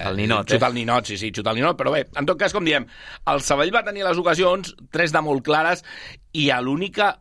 El 0.07 0.19
ninot, 0.19 0.48
xuta 0.50 0.67
eh? 0.67 0.72
el 0.72 0.79
ninot, 0.81 1.10
sí, 1.10 1.19
sí, 1.19 1.31
xuta 1.36 1.53
el 1.53 1.62
ninot, 1.62 1.77
però 1.79 1.93
bé, 1.93 2.05
en 2.17 2.27
tot 2.29 2.39
cas, 2.39 2.55
com 2.55 2.65
diem, 2.67 2.88
el 3.27 3.43
Sabadell 3.46 3.75
va 3.75 3.86
tenir 3.88 4.05
les 4.07 4.19
ocasions, 4.22 4.74
tres 4.93 5.13
de 5.15 5.24
molt 5.24 5.43
clares, 5.46 5.84
i 6.38 6.50
a 6.53 6.60
l'única 6.62 7.15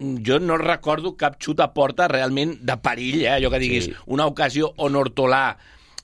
jo 0.00 0.38
no 0.40 0.56
recordo 0.60 1.14
cap 1.20 1.36
xut 1.42 1.60
a 1.60 1.70
porta 1.74 2.08
realment 2.08 2.56
de 2.64 2.76
perill, 2.80 3.24
eh? 3.26 3.34
allò 3.36 3.50
que 3.52 3.60
diguis, 3.62 3.90
sí. 3.90 3.94
una 4.14 4.26
ocasió 4.30 4.72
on 4.80 4.96
Hortolà 4.96 5.44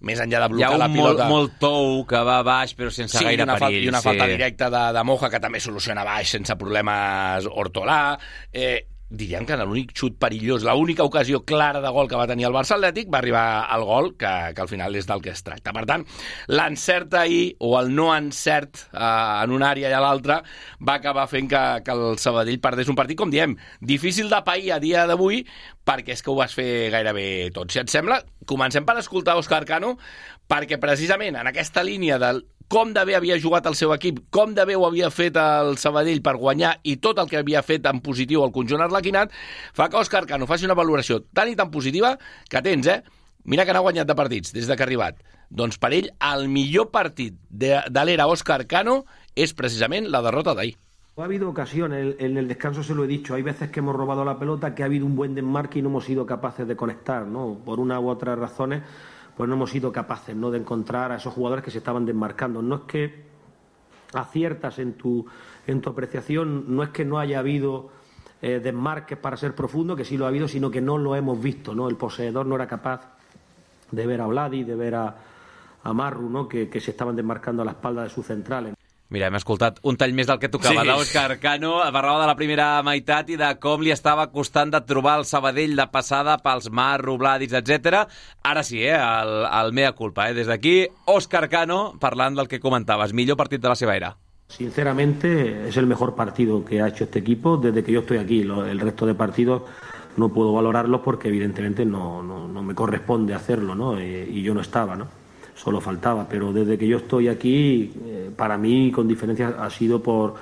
més 0.07 0.21
enllà 0.21 0.43
de 0.43 0.49
blocar 0.53 0.61
Hi 0.61 0.67
ha 0.67 0.75
un 0.75 0.83
la 0.83 0.89
pilota... 0.93 1.29
molt, 1.29 1.31
molt 1.31 1.55
tou 1.63 2.03
que 2.09 2.21
va 2.29 2.41
baix 2.45 2.75
però 2.77 2.91
sense 2.93 3.17
sí, 3.17 3.25
gaire 3.25 3.47
una, 3.47 3.57
perill. 3.61 3.87
I 3.87 3.93
una 3.93 4.03
sí. 4.03 4.11
falta 4.11 4.27
directa 4.29 4.69
de, 4.73 4.83
de 4.93 5.05
Moja 5.09 5.31
que 5.33 5.41
també 5.41 5.63
soluciona 5.65 6.05
baix 6.05 6.35
sense 6.37 6.57
problemes 6.61 7.49
Hortolà. 7.49 8.01
Eh, 8.53 8.77
diríem 9.09 9.47
que 9.47 9.57
l'únic 9.61 9.93
xut 9.95 10.17
perillós, 10.19 10.65
l'única 10.67 11.05
ocasió 11.07 11.45
clara 11.47 11.81
de 11.81 11.91
gol 11.95 12.09
que 12.11 12.19
va 12.19 12.27
tenir 12.27 12.49
el 12.49 12.55
Barça 12.55 12.75
Atlètic 12.75 13.11
va 13.13 13.21
arribar 13.21 13.45
al 13.71 13.85
gol, 13.87 14.11
que, 14.19 14.33
que 14.55 14.63
al 14.65 14.71
final 14.71 14.97
és 14.99 15.07
del 15.07 15.23
que 15.23 15.31
es 15.31 15.45
tracta. 15.47 15.75
Per 15.77 15.85
tant, 15.87 16.03
l'encert 16.51 17.15
ahir, 17.15 17.55
o 17.63 17.77
el 17.79 17.93
no 17.95 18.09
encert 18.17 18.89
eh, 18.91 18.99
en 19.45 19.55
una 19.55 19.71
àrea 19.71 19.93
i 19.93 19.97
a 19.97 20.03
l'altra, 20.03 20.41
va 20.83 20.99
acabar 20.99 21.29
fent 21.31 21.51
que, 21.53 21.63
que 21.87 21.95
el 21.95 22.19
Sabadell 22.23 22.59
perdés 22.63 22.91
un 22.91 22.99
partit, 22.99 23.19
com 23.19 23.31
diem, 23.31 23.55
difícil 23.81 24.31
de 24.33 24.43
pair 24.47 24.73
a 24.75 24.81
dia 24.83 25.07
d'avui, 25.07 25.45
perquè 25.87 26.17
és 26.17 26.25
que 26.25 26.33
ho 26.33 26.39
vas 26.41 26.55
fer 26.57 26.91
gairebé 26.91 27.53
tot. 27.55 27.71
Si 27.71 27.79
et 27.83 27.93
sembla, 27.93 28.21
comencem 28.47 28.87
per 28.87 28.99
escoltar 28.99 29.39
Òscar 29.39 29.63
Cano, 29.69 29.95
perquè 30.51 30.81
precisament 30.83 31.39
en 31.39 31.55
aquesta 31.55 31.87
línia 31.87 32.19
del 32.23 32.43
com 32.69 32.93
de 32.95 33.05
bé 33.07 33.15
havia 33.17 33.39
jugat 33.39 33.67
el 33.71 33.77
seu 33.79 33.93
equip, 33.95 34.19
com 34.35 34.55
de 34.55 34.65
bé 34.67 34.77
ho 34.77 34.87
havia 34.87 35.11
fet 35.15 35.37
el 35.41 35.77
Sabadell 35.79 36.23
per 36.25 36.37
guanyar 36.41 36.77
i 36.83 36.97
tot 37.03 37.21
el 37.23 37.31
que 37.31 37.39
havia 37.41 37.63
fet 37.63 37.87
en 37.87 38.01
positiu 38.03 38.45
el 38.45 38.55
conjunt 38.55 38.83
arlequinat, 38.83 39.35
fa 39.77 39.89
que 39.91 40.01
Òscar 40.01 40.25
Cano 40.27 40.49
faci 40.51 40.67
una 40.67 40.79
valoració 40.79 41.21
tan 41.35 41.53
i 41.53 41.57
tan 41.59 41.71
positiva 41.71 42.17
que 42.51 42.63
tens, 42.63 42.89
eh? 42.91 43.03
Mira 43.47 43.65
que 43.65 43.75
n'ha 43.75 43.85
guanyat 43.85 44.09
de 44.09 44.19
partits 44.19 44.53
des 44.53 44.67
de 44.67 44.75
que 44.75 44.83
ha 44.83 44.89
arribat. 44.89 45.23
Doncs 45.51 45.79
per 45.79 45.93
ell, 45.95 46.11
el 46.33 46.49
millor 46.51 46.91
partit 46.91 47.37
de, 47.49 47.77
de 47.87 48.05
l'era 48.05 48.27
Òscar 48.27 48.65
Cano 48.67 49.05
és 49.37 49.55
precisament 49.55 50.11
la 50.11 50.25
derrota 50.27 50.57
d'ahir. 50.59 50.75
Ha 51.17 51.25
habido 51.25 51.49
ocasiones, 51.49 52.17
en 52.19 52.37
el 52.37 52.47
descanso 52.47 52.83
se 52.83 52.95
lo 52.95 53.05
he 53.05 53.07
dicho, 53.07 53.35
hay 53.35 53.43
veces 53.43 53.71
que 53.71 53.81
hemos 53.81 53.97
robado 53.97 54.23
la 54.23 54.39
pelota, 54.39 54.75
que 54.75 54.83
ha 54.83 54.87
habido 54.87 55.07
un 55.07 55.17
buen 55.17 55.35
desmarque 55.35 55.79
y 55.79 55.83
no 55.83 55.89
hemos 55.89 56.05
sido 56.05 56.27
capaces 56.27 56.69
de 56.69 56.77
conectar, 56.77 57.25
¿no? 57.27 57.63
Por 57.65 57.81
una 57.81 57.99
u 58.01 58.09
otras 58.11 58.39
razones 58.39 58.83
pues 59.37 59.49
no 59.49 59.55
hemos 59.55 59.71
sido 59.71 59.93
capaces 59.93 60.35
¿no? 60.35 60.51
de 60.51 60.59
encontrar 60.59 61.13
a 61.13 61.17
esos 61.17 61.35
jugadores 61.35 61.65
que 61.65 61.71
se 61.71 61.79
estaban 61.79 62.07
desmarcando. 62.07 62.63
No 62.63 62.77
es 62.77 62.81
que 62.83 63.27
aciertas 64.15 64.79
en 64.79 64.95
tu, 64.95 65.27
en 65.67 65.81
tu 65.81 65.91
apreciación, 65.91 66.75
no 66.75 66.83
es 66.83 66.89
que 66.91 67.05
no 67.05 67.19
haya 67.19 67.41
habido 67.41 67.91
eh, 68.41 68.61
desmarques 68.61 69.19
para 69.19 69.37
ser 69.37 69.55
profundo, 69.55 69.95
que 69.95 70.05
sí 70.05 70.17
lo 70.17 70.25
ha 70.25 70.29
habido, 70.29 70.49
sino 70.49 70.71
que 70.71 70.81
no 70.81 70.97
lo 70.97 71.15
hemos 71.17 71.43
visto. 71.43 71.75
¿no? 71.75 71.89
El 71.89 71.97
poseedor 71.97 72.47
no 72.47 72.55
era 72.55 72.67
capaz 72.67 73.03
de 73.91 74.07
ver 74.07 74.21
a 74.21 74.27
Vladi, 74.27 74.65
de 74.65 74.75
ver 74.75 74.95
a, 74.95 75.17
a 75.83 75.93
Marru, 75.93 76.31
¿no? 76.31 76.49
que, 76.49 76.71
que 76.71 76.81
se 76.81 76.93
estaban 76.93 77.15
desmarcando 77.15 77.63
a 77.63 77.65
la 77.65 77.73
espalda 77.73 78.05
de 78.05 78.09
sus 78.09 78.27
centrales. 78.27 78.76
Mira, 79.09 79.29
hem 79.29 79.37
escoltat 79.39 79.77
un 79.87 79.95
tall 79.97 80.13
més 80.19 80.27
del 80.27 80.41
que 80.43 80.49
tocava 80.51 80.83
Sí. 80.83 80.89
d'Òscar 80.89 81.39
Cano, 81.39 81.77
parlava 81.95 82.21
de 82.23 82.27
la 82.27 82.35
primera 82.35 82.83
meitat 82.83 83.29
i 83.31 83.37
de 83.39 83.53
com 83.63 83.81
li 83.81 83.93
estava 83.95 84.33
costant 84.33 84.73
de 84.75 84.81
trobar 84.83 85.19
el 85.21 85.25
Sabadell 85.25 85.77
de 85.79 85.87
passada 85.93 86.39
pels 86.43 86.71
Mar, 86.75 87.01
Robladis, 87.01 87.53
etc. 87.53 88.09
Ara 88.43 88.65
sí, 88.67 88.83
eh, 88.83 88.97
el, 88.99 89.47
el 89.47 89.73
mea 89.73 89.93
culpa. 89.93 90.29
Eh? 90.31 90.35
Des 90.35 90.47
d'aquí, 90.51 90.89
Òscar 91.07 91.49
Cano, 91.49 91.95
parlant 92.01 92.35
del 92.35 92.49
que 92.49 92.59
comentaves, 92.59 93.13
millor 93.15 93.37
partit 93.37 93.63
de 93.63 93.69
la 93.69 93.77
seva 93.77 93.95
era. 93.95 94.17
Sinceramente, 94.49 95.69
es 95.69 95.77
el 95.77 95.87
mejor 95.87 96.15
partido 96.17 96.65
que 96.65 96.81
ha 96.83 96.89
hecho 96.89 97.05
este 97.05 97.21
equipo 97.21 97.57
desde 97.57 97.85
que 97.85 97.93
yo 97.93 98.01
estoy 98.01 98.19
aquí. 98.19 98.41
El 98.43 98.81
resto 98.81 99.07
de 99.07 99.15
partidos 99.15 99.63
no 100.17 100.31
puedo 100.31 100.53
valorarlos 100.53 101.01
porque 101.03 101.29
evidentemente 101.29 101.85
no, 101.85 102.23
no, 102.23 102.49
no 102.49 102.63
me 102.63 102.75
corresponde 102.75 103.35
hacerlo, 103.35 103.75
¿no? 103.77 103.99
Eh, 103.99 104.29
y 104.31 104.43
yo 104.43 104.55
no 104.55 104.61
estaba, 104.61 104.97
¿no? 104.97 105.09
Solo 105.57 105.81
faltaba. 105.81 106.29
Pero 106.29 106.53
desde 106.53 106.77
que 106.79 106.87
yo 106.87 106.99
estoy 106.99 107.29
aquí, 107.29 107.91
eh, 108.05 108.31
para 108.37 108.57
mí, 108.59 108.93
con 108.93 109.09
diferencia, 109.09 109.57
ha 109.59 109.71
sido 109.71 110.03
por, 110.03 110.35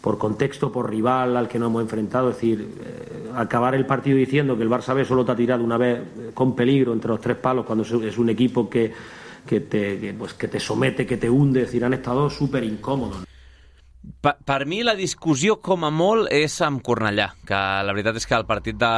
por 0.00 0.18
contexto, 0.18 0.70
por 0.72 0.90
rival 0.90 1.36
al 1.36 1.48
que 1.48 1.58
nos 1.58 1.68
hemos 1.70 1.82
enfrentado. 1.82 2.30
Es 2.30 2.36
decir, 2.36 2.68
eh, 2.84 3.30
acabar 3.34 3.74
el 3.74 3.86
partido 3.86 4.16
diciendo 4.18 4.56
que 4.56 4.64
el 4.64 4.68
Barça 4.70 4.94
B 4.94 5.04
solo 5.04 5.24
te 5.24 5.32
ha 5.32 5.36
tirado 5.36 5.62
una 5.62 5.76
vez 5.78 5.98
eh, 6.00 6.30
con 6.34 6.54
peligro 6.56 6.92
entre 6.92 7.10
los 7.10 7.20
tres 7.20 7.36
palos 7.36 7.64
cuando 7.64 7.84
es- 7.84 8.18
un 8.18 8.28
equipo 8.28 8.68
que, 8.68 8.92
que, 9.46 9.60
te, 9.60 10.00
que, 10.00 10.12
pues, 10.14 10.34
que 10.34 10.48
te 10.48 10.58
somete, 10.58 11.06
que 11.06 11.16
te 11.16 11.30
hunde. 11.30 11.60
Es 11.62 11.66
decir, 11.68 11.84
han 11.84 11.94
estado 11.94 12.28
súper 12.28 12.64
incómodos. 12.64 13.18
Per, 14.22 14.34
per 14.46 14.60
mi 14.70 14.82
la 14.86 14.94
discussió 14.98 15.56
com 15.62 15.84
a 15.86 15.90
molt 15.90 16.30
és 16.34 16.54
amb 16.62 16.82
Cornellà, 16.86 17.28
que 17.46 17.58
la 17.86 17.94
veritat 17.94 18.20
és 18.20 18.26
que 18.28 18.36
el 18.38 18.46
partit 18.46 18.78
de, 18.78 18.92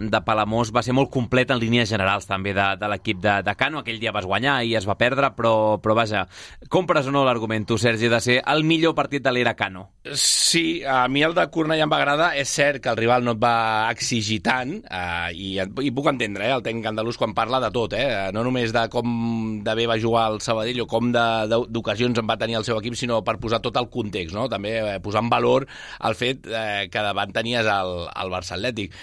de 0.00 0.20
Palamós 0.24 0.72
va 0.72 0.82
ser 0.84 0.94
molt 0.96 1.10
complet 1.12 1.52
en 1.52 1.60
línies 1.60 1.90
generals 1.92 2.28
també 2.28 2.54
de, 2.56 2.66
de 2.80 2.90
l'equip 2.92 3.20
de, 3.20 3.40
de 3.44 3.54
Cano, 3.58 3.82
aquell 3.84 4.00
dia 4.00 4.14
vas 4.16 4.28
guanyar 4.28 4.60
i 4.64 4.74
es 4.78 4.88
va 4.88 4.96
perdre, 5.00 5.32
però, 5.36 5.54
però 5.82 5.96
vaja, 5.98 6.26
compres 6.72 7.08
o 7.08 7.14
no 7.14 7.24
l'argument 7.26 7.66
tu, 7.68 7.78
Sergi, 7.80 8.08
de 8.08 8.20
ser 8.24 8.38
el 8.40 8.64
millor 8.64 8.96
partit 8.96 9.24
de 9.24 9.32
l'era 9.34 9.54
Cano? 9.58 9.90
Sí, 10.14 10.80
a 10.84 11.04
mi 11.08 11.22
el 11.26 11.34
de 11.36 11.44
Cornellà 11.52 11.84
em 11.84 11.92
va 11.92 11.98
agradar. 12.00 12.30
És 12.40 12.52
cert 12.56 12.80
que 12.82 12.90
el 12.92 12.98
rival 12.98 13.24
no 13.26 13.34
et 13.36 13.40
va 13.42 13.90
exigir 13.92 14.40
tant, 14.44 14.72
eh, 14.80 15.30
i, 15.36 15.50
i 15.60 15.92
puc 15.94 16.08
entendre 16.10 16.48
eh, 16.48 16.54
el 16.56 16.64
tècnic 16.64 16.88
andalús 16.90 17.18
quan 17.20 17.34
parla 17.36 17.60
de 17.62 17.70
tot, 17.74 17.94
eh, 17.98 18.30
no 18.34 18.44
només 18.46 18.72
de 18.74 18.86
com 18.92 19.60
de 19.64 19.74
bé 19.76 19.86
va 19.90 19.98
jugar 20.00 20.28
el 20.32 20.40
Sabadell 20.44 20.82
o 20.84 20.88
com 20.90 21.12
d'ocasions 21.12 22.18
en 22.20 22.28
va 22.28 22.38
tenir 22.40 22.58
el 22.60 22.66
seu 22.66 22.78
equip, 22.80 22.96
sinó 22.98 23.20
per 23.26 23.36
posar 23.42 23.60
tot 23.64 23.76
el 23.80 23.90
context, 23.92 24.29
no? 24.36 24.48
també 24.48 24.76
eh, 24.80 24.98
valor 25.30 25.66
el 26.06 26.14
fet 26.14 26.46
eh, 26.46 26.88
que 26.90 27.02
davant 27.04 27.32
tenies 27.32 27.66
el, 27.66 27.92
el 28.10 28.32
Barça 28.32 28.56
Atlètic. 28.56 28.94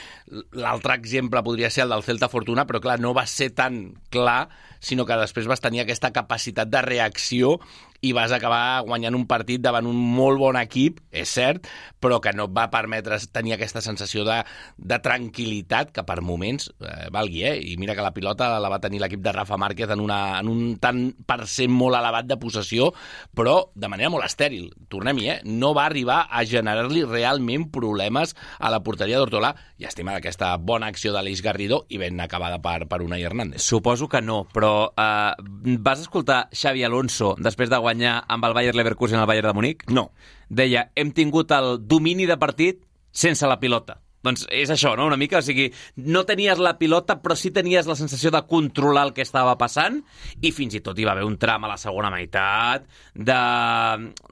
L'altre 0.57 0.95
exemple 0.97 1.43
podria 1.43 1.69
ser 1.69 1.85
el 1.85 1.95
del 1.95 2.03
Celta 2.03 2.29
Fortuna, 2.29 2.65
però 2.65 2.81
clar, 2.83 2.99
no 2.99 3.13
va 3.13 3.25
ser 3.25 3.51
tan 3.55 3.95
clar, 4.11 4.49
sinó 4.79 5.05
que 5.05 5.17
després 5.17 5.47
vas 5.47 5.63
tenir 5.63 5.81
aquesta 5.83 6.11
capacitat 6.13 6.69
de 6.69 6.81
reacció 6.85 7.57
i 8.01 8.13
vas 8.13 8.31
acabar 8.35 8.83
guanyant 8.85 9.15
un 9.17 9.25
partit 9.29 9.61
davant 9.63 9.87
un 9.89 9.97
molt 9.97 10.39
bon 10.41 10.57
equip, 10.59 10.99
és 11.11 11.29
cert, 11.29 11.67
però 11.99 12.19
que 12.21 12.33
no 12.35 12.47
et 12.47 12.53
va 12.55 12.67
permetre 12.73 13.17
tenir 13.33 13.55
aquesta 13.55 13.81
sensació 13.81 14.25
de, 14.27 14.37
de 14.77 14.99
tranquil·litat 15.03 15.91
que 15.95 16.03
per 16.07 16.19
moments 16.21 16.69
eh, 16.77 17.07
valgui, 17.13 17.43
eh? 17.47 17.55
I 17.57 17.77
mira 17.81 17.95
que 17.97 18.05
la 18.05 18.13
pilota 18.13 18.51
la 18.61 18.71
va 18.71 18.81
tenir 18.83 19.01
l'equip 19.01 19.23
de 19.25 19.33
Rafa 19.33 19.57
Márquez 19.57 19.91
en, 19.93 20.03
una, 20.03 20.39
en 20.39 20.51
un 20.51 20.75
tant 20.81 21.01
per 21.27 21.39
cent 21.49 21.73
molt 21.73 21.97
elevat 21.97 22.29
de 22.29 22.37
possessió, 22.41 22.91
però 23.35 23.57
de 23.75 23.89
manera 23.91 24.11
molt 24.13 24.27
estèril. 24.27 24.69
Tornem-hi, 24.91 25.29
eh? 25.31 25.37
No 25.47 25.73
va 25.77 25.87
arribar 25.87 26.23
a 26.29 26.43
generar-li 26.45 27.03
realment 27.07 27.67
problemes 27.73 28.35
a 28.59 28.71
la 28.73 28.81
porteria 28.85 29.17
d'Hortolà. 29.19 29.53
Llàstima 29.81 30.13
d'aquesta 30.15 30.53
bona 30.57 30.91
acció 30.91 31.13
de 31.15 31.23
l'Eix 31.25 31.41
Garrido 31.45 31.83
i 31.89 31.99
ben 32.01 32.19
acabada 32.21 32.61
per, 32.61 32.87
per 32.89 33.01
Unai 33.05 33.25
Hernández. 33.25 33.61
Suposo 33.65 34.07
que 34.09 34.21
no, 34.21 34.43
però 34.53 34.91
eh, 34.93 35.33
vas 35.81 36.05
escoltar 36.05 36.47
Xavi 36.53 36.85
Alonso 36.85 37.33
després 37.41 37.71
de 37.73 37.81
guanyar 37.87 38.17
amb 38.27 38.45
el 38.45 38.55
Bayer 38.57 38.75
Leverkusen 38.75 39.21
al 39.21 39.29
Bayern 39.29 39.49
de 39.51 39.55
Munic? 39.55 39.87
No. 39.91 40.09
Deia, 40.49 40.89
hem 40.95 41.15
tingut 41.15 41.51
el 41.55 41.77
domini 41.87 42.27
de 42.27 42.37
partit 42.39 42.83
sense 43.11 43.47
la 43.47 43.59
pilota. 43.63 44.01
Doncs 44.27 44.45
és 44.51 44.71
això, 44.73 44.93
no?, 44.99 45.07
una 45.07 45.19
mica. 45.19 45.39
O 45.39 45.45
sigui, 45.45 45.69
no 46.03 46.25
tenies 46.27 46.59
la 46.59 46.75
pilota, 46.79 47.17
però 47.23 47.37
sí 47.39 47.51
tenies 47.55 47.87
la 47.87 47.95
sensació 47.99 48.31
de 48.33 48.43
controlar 48.49 49.07
el 49.07 49.13
que 49.15 49.23
estava 49.25 49.55
passant 49.59 50.01
i 50.41 50.51
fins 50.55 50.75
i 50.77 50.83
tot 50.83 50.97
hi 50.99 51.07
va 51.07 51.15
haver 51.15 51.25
un 51.27 51.37
tram 51.39 51.65
a 51.65 51.71
la 51.71 51.77
segona 51.79 52.11
meitat 52.13 52.85
de, 53.15 53.39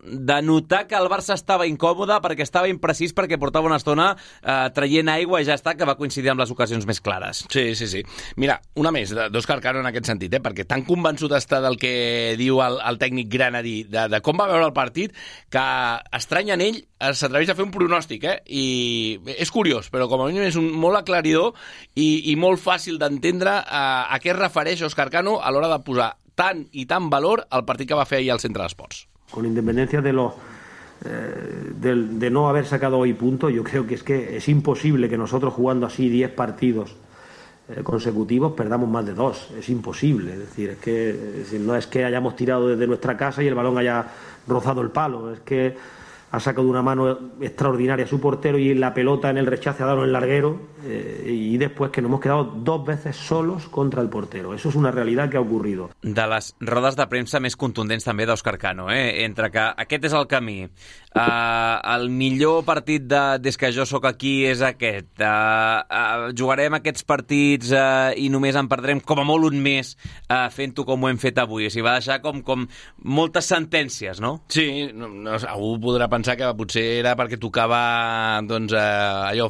de 0.03 0.37
notar 0.45 0.85
que 0.89 0.97
el 0.99 1.09
Barça 1.11 1.35
estava 1.37 1.67
incòmode 1.69 2.17
perquè 2.23 2.45
estava 2.45 2.69
imprecís 2.71 3.15
perquè 3.15 3.39
portava 3.41 3.69
una 3.69 3.79
estona 3.81 4.11
eh, 4.15 4.67
traient 4.75 5.09
aigua 5.13 5.41
i 5.41 5.47
ja 5.47 5.57
està, 5.57 5.75
que 5.77 5.87
va 5.87 5.97
coincidir 5.99 6.33
amb 6.33 6.43
les 6.43 6.51
ocasions 6.53 6.85
més 6.87 7.01
clares. 7.01 7.45
Sí, 7.51 7.67
sí, 7.79 7.87
sí. 7.91 8.03
Mira, 8.41 8.59
una 8.81 8.91
més 8.95 9.13
d'Òscar 9.15 9.61
Cano 9.63 9.81
en 9.81 9.89
aquest 9.89 10.11
sentit, 10.11 10.33
eh? 10.35 10.43
perquè 10.43 10.67
tan 10.67 10.85
convençut 10.87 11.33
està 11.37 11.61
del 11.63 11.79
que 11.81 12.35
diu 12.39 12.61
el, 12.65 12.79
el 12.83 12.99
tècnic 13.01 13.31
granadí, 13.31 13.77
de, 13.89 14.07
de 14.11 14.21
com 14.25 14.37
va 14.39 14.49
veure 14.51 14.67
el 14.67 14.75
partit, 14.75 15.15
que 15.53 15.65
estrany 16.19 16.53
en 16.55 16.65
ell 16.65 16.81
s'atreveix 16.99 17.49
a 17.51 17.55
fer 17.55 17.65
un 17.65 17.71
pronòstic, 17.73 18.23
eh? 18.23 18.37
i 18.47 19.19
és 19.37 19.51
curiós, 19.51 19.89
però 19.91 20.07
com 20.07 20.21
a 20.23 20.27
mínim 20.29 20.43
és 20.47 20.55
un, 20.55 20.69
molt 20.71 20.95
aclaridor 21.01 21.53
i, 21.95 22.31
i 22.31 22.35
molt 22.39 22.61
fàcil 22.63 22.97
d'entendre 23.01 23.51
a, 23.67 24.07
a 24.09 24.19
què 24.23 24.31
es 24.31 24.39
refereix 24.39 24.81
Òscar 24.87 25.09
Cano 25.11 25.39
a 25.43 25.51
l'hora 25.51 25.67
de 25.73 25.81
posar 25.83 26.13
tant 26.35 26.65
i 26.71 26.85
tant 26.85 27.09
valor 27.11 27.45
al 27.49 27.65
partit 27.65 27.87
que 27.89 27.95
va 27.99 28.05
fer 28.07 28.19
ahir 28.23 28.31
al 28.31 28.39
Centre 28.39 28.63
d'Esports. 28.63 29.07
con 29.31 29.45
independencia 29.45 30.01
de 30.01 30.13
los 30.13 30.33
eh, 31.05 31.71
del- 31.75 32.19
de, 32.19 32.29
no 32.29 32.47
haber 32.49 32.65
sacado 32.65 32.97
hoy 32.97 33.13
puntos, 33.13 33.51
yo 33.53 33.63
creo 33.63 33.85
que 33.85 33.95
es 33.95 34.03
que 34.03 34.37
es 34.37 34.47
imposible 34.47 35.09
que 35.09 35.17
nosotros 35.17 35.53
jugando 35.53 35.85
así 35.87 36.07
10 36.09 36.31
partidos 36.31 36.95
eh, 37.67 37.81
consecutivos 37.83 38.53
perdamos 38.53 38.87
más 38.89 39.05
de 39.05 39.13
dos, 39.13 39.49
es 39.57 39.67
imposible, 39.69 40.33
es 40.33 40.39
decir, 40.39 40.69
es 40.69 40.77
que 40.77 41.09
es 41.09 41.35
decir, 41.37 41.59
no 41.59 41.75
es 41.75 41.87
que 41.87 42.05
hayamos 42.05 42.35
tirado 42.35 42.67
desde 42.69 42.87
nuestra 42.87 43.17
casa 43.17 43.43
y 43.43 43.47
el 43.47 43.55
balón 43.55 43.77
haya 43.77 44.05
rozado 44.47 44.81
el 44.81 44.91
palo, 44.91 45.33
es 45.33 45.39
que 45.41 45.75
ha 46.35 46.39
sacado 46.41 46.67
una 46.67 46.81
mano 46.81 47.17
extraordinaria 47.39 48.03
a 48.03 48.07
su 48.07 48.19
portero 48.19 48.57
y 48.57 48.73
la 48.73 48.93
pelota 48.93 49.29
en 49.29 49.37
el 49.37 49.45
rechace 49.45 49.83
ha 49.83 49.85
dado 49.85 49.99
en 49.99 50.05
el 50.05 50.11
larguero 50.11 50.59
eh, 50.83 51.23
y 51.25 51.57
después 51.57 51.91
que 51.91 52.01
nos 52.01 52.09
hemos 52.09 52.19
quedado 52.19 52.43
dos 52.43 52.85
veces 52.85 53.15
solos 53.15 53.67
contra 53.69 54.01
el 54.01 54.09
portero. 54.09 54.53
Eso 54.53 54.67
es 54.67 54.75
una 54.75 54.91
realidad 54.91 55.29
que 55.29 55.37
ha 55.37 55.41
ocurrido. 55.41 55.89
De 56.01 56.27
les 56.27 56.53
rodes 56.59 56.97
de 56.99 57.07
premsa 57.07 57.39
més 57.39 57.55
contundents 57.55 58.03
també 58.03 58.27
d'Òscar 58.27 58.57
Cano, 58.59 58.89
eh? 58.91 59.23
entre 59.23 59.49
que 59.53 59.63
aquest 59.85 60.09
és 60.09 60.15
el 60.17 60.27
camí, 60.27 60.57
uh, 60.65 61.77
el 61.95 62.09
millor 62.11 62.65
partit 62.67 63.05
de, 63.07 63.23
des 63.39 63.55
que 63.57 63.71
jo 63.71 63.85
sóc 63.87 64.09
aquí 64.09 64.43
és 64.49 64.61
aquest, 64.65 65.13
uh, 65.23 65.85
uh, 65.87 66.27
jugarem 66.35 66.75
aquests 66.75 67.07
partits 67.07 67.71
uh, 67.71 68.11
i 68.17 68.27
només 68.33 68.59
en 68.59 68.67
perdrem 68.71 68.99
com 68.99 69.23
a 69.23 69.27
molt 69.27 69.47
un 69.53 69.61
mes 69.63 69.95
uh, 70.27 70.49
fent-ho 70.51 70.83
com 70.83 71.07
ho 71.07 71.11
hem 71.11 71.21
fet 71.21 71.39
avui. 71.39 71.69
O 71.69 71.71
sigui, 71.71 71.85
va 71.87 71.95
deixar 72.01 72.19
com, 72.25 72.43
com 72.43 72.67
moltes 73.07 73.47
sentències, 73.47 74.19
no? 74.19 74.41
Sí, 74.51 74.91
no, 74.91 75.07
no, 75.07 75.39
algú 75.47 75.75
podrà 75.87 76.09
pensar 76.11 76.24
pensar 76.25 76.37
que 76.39 76.57
potser 76.57 76.83
era 77.03 77.11
perquè 77.13 77.37
tocava 77.37 78.41
doncs, 78.49 78.73
eh, 78.73 79.29
allò, 79.29 79.45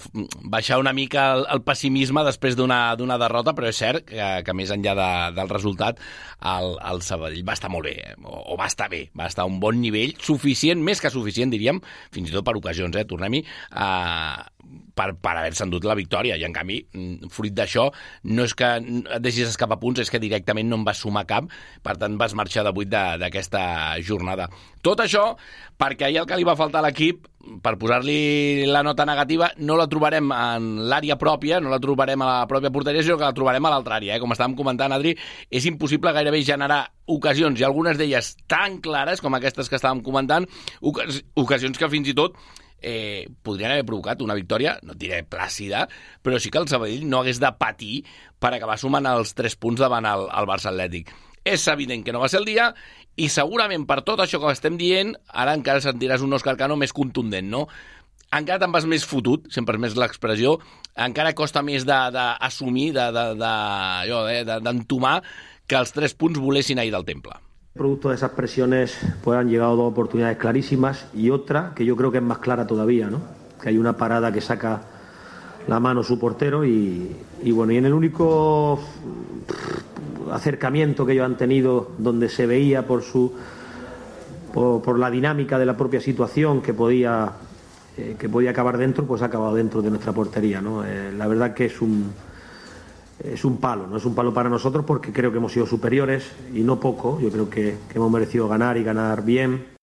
baixar 0.52 0.82
una 0.82 0.92
mica 0.92 1.30
el, 1.38 1.46
el 1.54 1.62
pessimisme 1.64 2.24
després 2.28 2.58
d'una 2.60 3.18
derrota, 3.22 3.54
però 3.56 3.70
és 3.72 3.80
cert 3.80 4.04
que, 4.10 4.26
que 4.44 4.56
més 4.58 4.74
enllà 4.76 4.96
de, 5.00 5.08
del 5.38 5.54
resultat 5.54 6.02
el, 6.44 6.74
el 6.92 7.00
Sabadell 7.06 7.46
va 7.48 7.56
estar 7.56 7.72
molt 7.72 7.88
bé, 7.88 7.96
eh, 8.02 8.18
o, 8.28 8.42
o 8.52 8.60
va 8.60 8.68
estar 8.68 8.90
bé, 8.92 9.06
va 9.16 9.30
estar 9.32 9.46
a 9.46 9.48
un 9.48 9.62
bon 9.64 9.80
nivell, 9.80 10.18
suficient, 10.20 10.84
més 10.84 11.00
que 11.00 11.14
suficient, 11.14 11.54
diríem, 11.54 11.80
fins 12.12 12.34
i 12.34 12.36
tot 12.36 12.44
per 12.44 12.58
ocasions, 12.60 13.00
eh, 13.00 13.08
tornem-hi, 13.08 13.46
eh, 13.72 14.55
per, 14.96 15.12
per 15.20 15.36
haver-se 15.36 15.66
endut 15.68 15.86
la 15.86 15.98
victòria. 15.98 16.40
I, 16.40 16.46
en 16.48 16.56
canvi, 16.56 16.80
mm, 16.94 17.30
fruit 17.36 17.54
d'això, 17.56 17.90
no 18.32 18.48
és 18.48 18.56
que 18.58 18.72
et 18.80 19.22
deixis 19.24 19.52
escapar 19.52 19.80
punts, 19.82 20.02
és 20.02 20.12
que 20.12 20.22
directament 20.24 20.70
no 20.72 20.80
en 20.80 20.88
vas 20.88 21.04
sumar 21.04 21.26
cap, 21.30 21.52
per 21.84 21.98
tant 22.02 22.18
vas 22.18 22.36
marxar 22.38 22.66
de 22.66 22.74
8 22.74 23.06
d'aquesta 23.22 23.62
jornada. 24.06 24.50
Tot 24.86 25.02
això 25.04 25.34
perquè 25.78 26.08
ahir 26.08 26.22
el 26.24 26.28
que 26.30 26.38
li 26.40 26.48
va 26.48 26.56
faltar 26.56 26.82
a 26.82 26.88
l'equip 26.88 27.28
per 27.62 27.76
posar-li 27.78 28.66
la 28.66 28.82
nota 28.84 29.06
negativa 29.06 29.52
no 29.58 29.78
la 29.78 29.88
trobarem 29.92 30.32
en 30.34 30.70
l'àrea 30.90 31.18
pròpia, 31.22 31.60
no 31.62 31.70
la 31.70 31.80
trobarem 31.84 32.22
a 32.22 32.30
la 32.30 32.50
pròpia 32.50 32.72
porteria, 32.74 33.04
sinó 33.06 33.20
que 33.20 33.28
la 33.28 33.36
trobarem 33.38 33.66
a 33.66 33.74
l'altra 33.74 34.00
àrea. 34.00 34.16
Eh? 34.16 34.22
Com 34.24 34.34
estàvem 34.34 34.56
comentant, 34.58 34.96
Adri, 34.96 35.14
és 35.52 35.68
impossible 35.70 36.14
gairebé 36.16 36.42
generar 36.48 36.82
ocasions, 37.06 37.60
i 37.60 37.68
algunes 37.68 38.00
d'elles 38.02 38.34
tan 38.50 38.80
clares 38.82 39.22
com 39.22 39.38
aquestes 39.38 39.70
que 39.70 39.78
estàvem 39.78 40.02
comentant, 40.06 40.48
ocasions 40.82 41.78
que 41.78 41.92
fins 41.92 42.10
i 42.10 42.18
tot 42.18 42.40
eh, 42.86 43.28
podrien 43.42 43.74
haver 43.74 43.86
provocat 43.88 44.22
una 44.22 44.38
victòria, 44.38 44.78
no 44.86 44.94
diré 44.94 45.24
plàcida, 45.26 45.88
però 46.22 46.38
sí 46.40 46.52
que 46.54 46.62
el 46.62 46.70
Sabadell 46.70 47.08
no 47.10 47.24
hagués 47.24 47.42
de 47.42 47.52
patir 47.58 48.04
per 48.40 48.54
acabar 48.54 48.78
sumant 48.78 49.10
els 49.10 49.34
3 49.34 49.58
punts 49.58 49.82
davant 49.82 50.06
el, 50.06 50.28
el 50.30 50.50
Barça 50.50 50.70
Atlètic. 50.72 51.10
És 51.46 51.66
evident 51.70 52.06
que 52.06 52.14
no 52.14 52.22
va 52.22 52.30
ser 52.30 52.40
el 52.42 52.48
dia 52.50 52.70
i 53.22 53.28
segurament 53.34 53.86
per 53.90 54.02
tot 54.06 54.22
això 54.22 54.40
que 54.42 54.54
estem 54.54 54.78
dient, 54.78 55.16
ara 55.34 55.54
encara 55.58 55.84
sentiràs 55.84 56.24
un 56.26 56.38
Òscar 56.38 56.56
Cano 56.62 56.78
més 56.78 56.94
contundent, 56.94 57.50
no? 57.50 57.66
Encara 58.36 58.60
te'n 58.62 58.74
vas 58.74 58.88
més 58.90 59.06
fotut, 59.08 59.46
sempre 59.54 59.78
és 59.78 59.82
més 59.82 59.98
l'expressió, 59.98 60.58
encara 60.98 61.36
costa 61.38 61.62
més 61.66 61.86
d'assumir, 61.88 62.92
d'entomar 62.96 64.04
de, 64.42 64.48
de, 64.50 64.62
de, 64.66 65.20
que 65.66 65.78
els 65.80 65.94
tres 65.96 66.14
punts 66.14 66.42
volessin 66.42 66.82
ahir 66.82 66.94
del 66.94 67.06
temple. 67.08 67.38
Producto 67.76 68.08
de 68.08 68.16
esas 68.16 68.32
presiones 68.32 68.98
pues 69.22 69.38
han 69.38 69.50
llegado 69.50 69.76
dos 69.76 69.92
oportunidades 69.92 70.38
clarísimas 70.38 71.08
y 71.14 71.30
otra 71.30 71.74
que 71.76 71.84
yo 71.84 71.98
creo 71.98 72.10
que 72.10 72.20
es 72.20 72.24
más 72.24 72.38
clara 72.38 72.66
todavía, 72.66 73.10
¿no? 73.10 73.20
Que 73.62 73.68
hay 73.68 73.78
una 73.78 73.98
parada 73.98 74.32
que 74.32 74.40
saca 74.40 74.82
la 75.68 75.82
mano 75.82 76.02
su 76.02 76.18
portero 76.18 76.64
y, 76.64 77.18
bueno, 77.52 77.74
y 77.74 77.78
en 77.78 77.86
el 77.86 77.94
único 77.94 78.80
acercamiento 80.32 81.06
que 81.06 81.12
ellos 81.12 81.26
han 81.26 81.36
tenido 81.36 81.92
donde 81.98 82.30
se 82.30 82.46
veía 82.46 82.88
por 82.88 83.04
su 83.04 83.34
por, 84.54 84.98
la 84.98 85.12
dinámica 85.12 85.60
de 85.60 85.66
la 85.66 85.76
propia 85.76 86.00
situación 86.00 86.62
que 86.62 86.74
podía 86.74 87.34
eh, 87.98 88.16
que 88.18 88.30
podía 88.30 88.52
acabar 88.52 88.78
dentro 88.78 89.06
pues 89.06 89.22
ha 89.22 89.26
acabado 89.26 89.54
dentro 89.54 89.82
de 89.82 89.90
nuestra 89.90 90.14
portería 90.14 90.62
¿no? 90.62 90.86
Eh, 90.86 91.12
la 91.12 91.28
verdad 91.28 91.54
que 91.54 91.66
es 91.66 91.82
un 91.82 92.14
es 93.24 93.46
un 93.46 93.58
palo, 93.58 93.88
no 93.88 93.98
es 93.98 94.06
un 94.06 94.16
palo 94.16 94.34
para 94.34 94.50
nosotros 94.50 94.86
porque 94.86 95.12
creo 95.12 95.32
que 95.32 95.38
hemos 95.38 95.52
sido 95.52 95.66
superiores 95.66 96.32
y 96.54 96.62
no 96.62 96.80
poco, 96.80 97.20
yo 97.20 97.30
creo 97.30 97.50
que 97.50 97.78
hemos 97.94 98.12
merecido 98.12 98.48
ganar 98.48 98.78
y 98.78 98.84
ganar 98.84 99.24
bien 99.24 99.75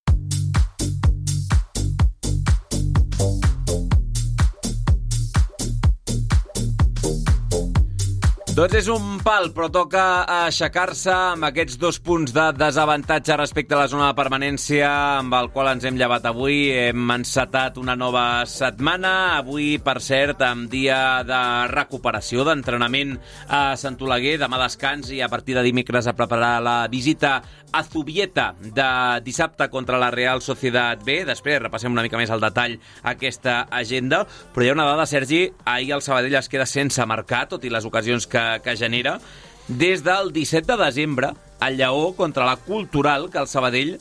Doncs 8.53 8.75
és 8.77 8.89
un 8.93 9.15
pal, 9.25 9.47
però 9.57 9.71
toca 9.73 10.03
aixecar-se 10.45 11.09
amb 11.09 11.47
aquests 11.47 11.79
dos 11.81 11.97
punts 12.05 12.35
de 12.37 12.43
desavantatge 12.53 13.39
respecte 13.41 13.73
a 13.73 13.79
la 13.79 13.87
zona 13.89 14.11
de 14.11 14.17
permanència 14.19 14.91
amb 15.23 15.33
el 15.39 15.49
qual 15.55 15.71
ens 15.71 15.87
hem 15.89 15.97
llevat 15.97 16.29
avui. 16.29 16.67
Hem 16.77 17.15
encetat 17.15 17.79
una 17.81 17.95
nova 17.97 18.45
setmana, 18.45 19.39
avui, 19.39 19.79
per 19.81 19.95
cert, 20.05 20.45
amb 20.45 20.69
dia 20.69 21.23
de 21.25 21.41
recuperació, 21.73 22.45
d'entrenament 22.45 23.15
a 23.49 23.63
Sant 23.81 23.97
Oleguer, 24.05 24.37
demà 24.45 24.61
descans 24.61 25.09
i 25.17 25.23
a 25.25 25.31
partir 25.33 25.57
de 25.57 25.65
dimecres 25.65 26.11
a 26.11 26.17
preparar 26.19 26.59
la 26.61 26.77
visita 26.93 27.39
a 27.73 27.83
Zubieta 27.89 28.51
de 28.61 28.91
dissabte 29.25 29.71
contra 29.73 29.97
la 29.97 30.13
Real 30.13 30.45
Societat 30.45 31.01
B. 31.09 31.23
Després 31.25 31.63
repassem 31.63 31.97
una 31.97 32.05
mica 32.05 32.21
més 32.21 32.29
al 32.29 32.45
detall 32.45 32.77
aquesta 33.01 33.63
agenda. 33.73 34.27
Però 34.53 34.69
hi 34.69 34.69
ha 34.69 34.77
una 34.77 34.91
dada, 34.93 35.09
Sergi, 35.09 35.47
ahir 35.65 35.97
el 35.97 36.05
Sabadell 36.05 36.37
es 36.37 36.53
queda 36.53 36.69
sense 36.69 37.09
marcar, 37.09 37.47
tot 37.49 37.65
i 37.65 37.73
les 37.73 37.89
ocasions 37.89 38.29
que, 38.29 38.42
que 38.63 38.77
genera. 38.77 39.19
Des 39.69 40.03
del 40.05 40.33
17 40.33 40.77
de 40.77 40.85
desembre, 40.85 41.33
el 41.61 41.77
Lleó 41.79 42.15
contra 42.17 42.47
la 42.47 42.57
Cultural, 42.57 43.31
que 43.31 43.39
el 43.39 43.49
Sabadell 43.49 44.01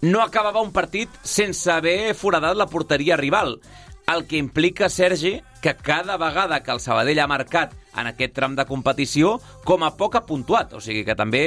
no 0.00 0.22
acabava 0.22 0.62
un 0.62 0.72
partit 0.72 1.08
sense 1.22 1.70
haver 1.72 2.14
foradat 2.14 2.56
la 2.56 2.68
porteria 2.68 3.16
rival. 3.16 3.58
El 4.06 4.26
que 4.28 4.36
implica, 4.36 4.88
Sergi, 4.88 5.40
que 5.62 5.74
cada 5.76 6.18
vegada 6.20 6.62
que 6.62 6.70
el 6.70 6.80
Sabadell 6.80 7.20
ha 7.20 7.26
marcat 7.26 7.72
en 7.96 8.10
aquest 8.10 8.34
tram 8.36 8.56
de 8.58 8.66
competició, 8.68 9.36
com 9.64 9.84
a 9.84 9.92
poc 9.96 10.18
ha 10.18 10.24
puntuat. 10.26 10.74
O 10.78 10.82
sigui 10.82 11.04
que 11.06 11.16
també 11.18 11.44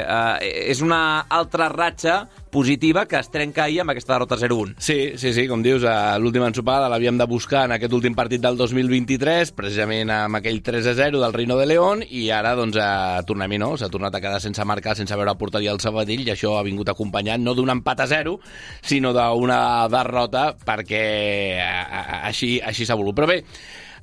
eh, 0.00 0.50
és 0.72 0.82
una 0.84 1.00
altra 1.28 1.68
ratxa 1.72 2.22
positiva 2.48 3.04
que 3.06 3.18
es 3.18 3.28
trenca 3.30 3.64
ahir 3.64 3.82
amb 3.82 3.92
aquesta 3.92 4.14
derrota 4.14 4.38
0-1. 4.40 4.76
Sí, 4.82 4.98
sí, 5.20 5.32
sí, 5.36 5.46
com 5.48 5.62
dius, 5.62 5.84
l'última 6.20 6.48
ensopada 6.48 6.88
l'havíem 6.90 7.18
de 7.20 7.26
buscar 7.28 7.66
en 7.68 7.76
aquest 7.76 7.92
últim 7.94 8.16
partit 8.16 8.42
del 8.42 8.56
2023, 8.56 9.52
precisament 9.56 10.10
amb 10.14 10.40
aquell 10.40 10.62
3-0 10.64 11.20
del 11.20 11.36
Reino 11.36 11.58
de 11.60 11.66
León, 11.68 12.04
i 12.08 12.28
ara, 12.34 12.54
doncs, 12.58 12.78
a 12.80 13.22
tornem 13.28 13.58
no? 13.60 13.74
S'ha 13.80 13.90
tornat 13.92 14.14
a 14.14 14.22
quedar 14.22 14.40
sense 14.44 14.64
marcar, 14.68 14.96
sense 14.96 15.16
veure 15.16 15.36
porteria 15.40 15.72
al 15.74 15.80
Sabadell, 15.80 16.24
i 16.26 16.32
això 16.34 16.56
ha 16.58 16.64
vingut 16.66 16.88
acompanyat 16.92 17.40
no 17.40 17.54
d'un 17.56 17.72
empat 17.72 18.04
a 18.04 18.08
0, 18.10 18.38
sinó 18.82 19.12
d'una 19.16 19.60
derrota, 19.92 20.50
perquè 20.56 21.04
així, 22.22 22.58
així 22.64 22.86
s'ha 22.86 22.96
volgut. 22.98 23.16
Però 23.18 23.28
bé, 23.30 23.42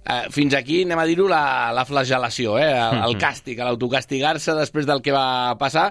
eh, 0.05 0.25
fins 0.33 0.55
aquí, 0.57 0.81
anem 0.85 1.01
a 1.01 1.05
dir-ho, 1.09 1.27
la, 1.31 1.71
la 1.75 1.85
flagelació, 1.87 2.57
eh? 2.61 2.69
el, 2.71 3.01
el 3.07 3.17
càstig, 3.21 3.59
l'autocastigar-se 3.59 4.55
després 4.57 4.87
del 4.89 5.01
que 5.05 5.15
va 5.15 5.55
passar. 5.61 5.89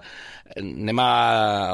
Anem 0.61 1.00
a... 1.03 1.11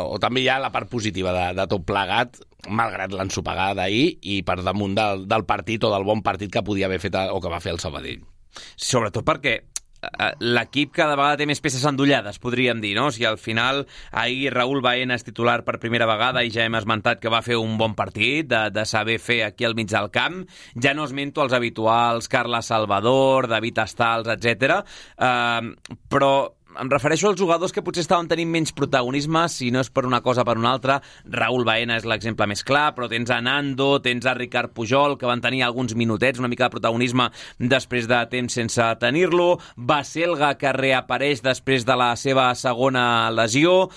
O 0.07 0.19
també 0.23 0.45
hi 0.45 0.51
ha 0.53 0.61
la 0.63 0.73
part 0.75 0.91
positiva 0.91 1.35
de, 1.37 1.47
de 1.59 1.69
tot 1.71 1.85
plegat, 1.89 2.41
malgrat 2.69 3.15
l'ensopegada 3.17 3.83
d'ahir 3.83 4.19
i 4.33 4.41
per 4.47 4.61
damunt 4.65 4.97
del, 4.99 5.27
del 5.31 5.47
partit 5.49 5.85
o 5.85 5.93
del 5.93 6.07
bon 6.09 6.25
partit 6.27 6.53
que 6.53 6.65
podia 6.67 6.91
haver 6.91 7.01
fet 7.03 7.17
o 7.31 7.41
que 7.41 7.53
va 7.53 7.63
fer 7.63 7.75
el 7.77 7.83
Sabadell. 7.83 8.25
Sobretot 8.77 9.25
perquè 9.25 9.61
l'equip 10.41 10.93
cada 10.97 11.17
vegada 11.19 11.41
té 11.41 11.47
més 11.49 11.61
peces 11.63 11.85
endollades, 11.89 12.41
podríem 12.43 12.81
dir, 12.81 12.95
no? 12.97 13.09
O 13.09 13.15
sigui, 13.15 13.27
al 13.29 13.39
final, 13.41 13.85
ahir 14.13 14.53
Raül 14.55 14.81
Baena 14.85 15.19
és 15.19 15.27
titular 15.27 15.61
per 15.67 15.81
primera 15.83 16.09
vegada 16.09 16.45
i 16.45 16.53
ja 16.55 16.65
hem 16.65 16.79
esmentat 16.79 17.21
que 17.21 17.33
va 17.33 17.43
fer 17.45 17.59
un 17.61 17.77
bon 17.81 17.97
partit, 17.99 18.49
de, 18.51 18.63
de 18.75 18.87
saber 18.89 19.19
fer 19.21 19.43
aquí 19.47 19.69
al 19.69 19.77
mig 19.79 19.91
del 19.91 20.11
camp. 20.15 20.43
Ja 20.81 20.95
no 20.97 21.05
esmento 21.09 21.45
els 21.45 21.57
habituals, 21.57 22.31
Carles 22.33 22.71
Salvador, 22.73 23.51
David 23.51 23.85
Astals, 23.85 24.31
etc. 24.33 24.81
Uh, 25.21 25.99
però 26.09 26.33
em 26.79 26.91
refereixo 26.91 27.29
als 27.29 27.41
jugadors 27.41 27.73
que 27.75 27.83
potser 27.83 28.05
estaven 28.05 28.29
tenint 28.31 28.51
menys 28.51 28.73
protagonisme, 28.77 29.43
si 29.51 29.71
no 29.75 29.83
és 29.83 29.91
per 29.91 30.05
una 30.07 30.21
cosa 30.23 30.45
per 30.47 30.57
una 30.59 30.71
altra. 30.75 31.01
Raúl 31.25 31.65
Baena 31.67 31.97
és 31.99 32.07
l'exemple 32.09 32.47
més 32.51 32.63
clar, 32.67 32.91
però 32.95 33.09
tens 33.11 33.33
a 33.35 33.41
Nando, 33.43 33.91
tens 34.05 34.27
a 34.27 34.37
Ricard 34.39 34.75
Pujol, 34.77 35.17
que 35.19 35.29
van 35.29 35.43
tenir 35.43 35.65
alguns 35.67 35.97
minutets, 35.99 36.39
una 36.39 36.51
mica 36.53 36.69
de 36.69 36.77
protagonisme 36.77 37.31
després 37.59 38.07
de 38.11 38.21
temps 38.31 38.61
sense 38.61 38.87
tenir-lo. 39.03 39.57
Baselga, 39.77 40.55
que 40.61 40.75
reapareix 40.77 41.43
després 41.43 41.89
de 41.89 41.99
la 41.99 42.15
seva 42.21 42.53
segona 42.55 43.05
lesió 43.35 43.91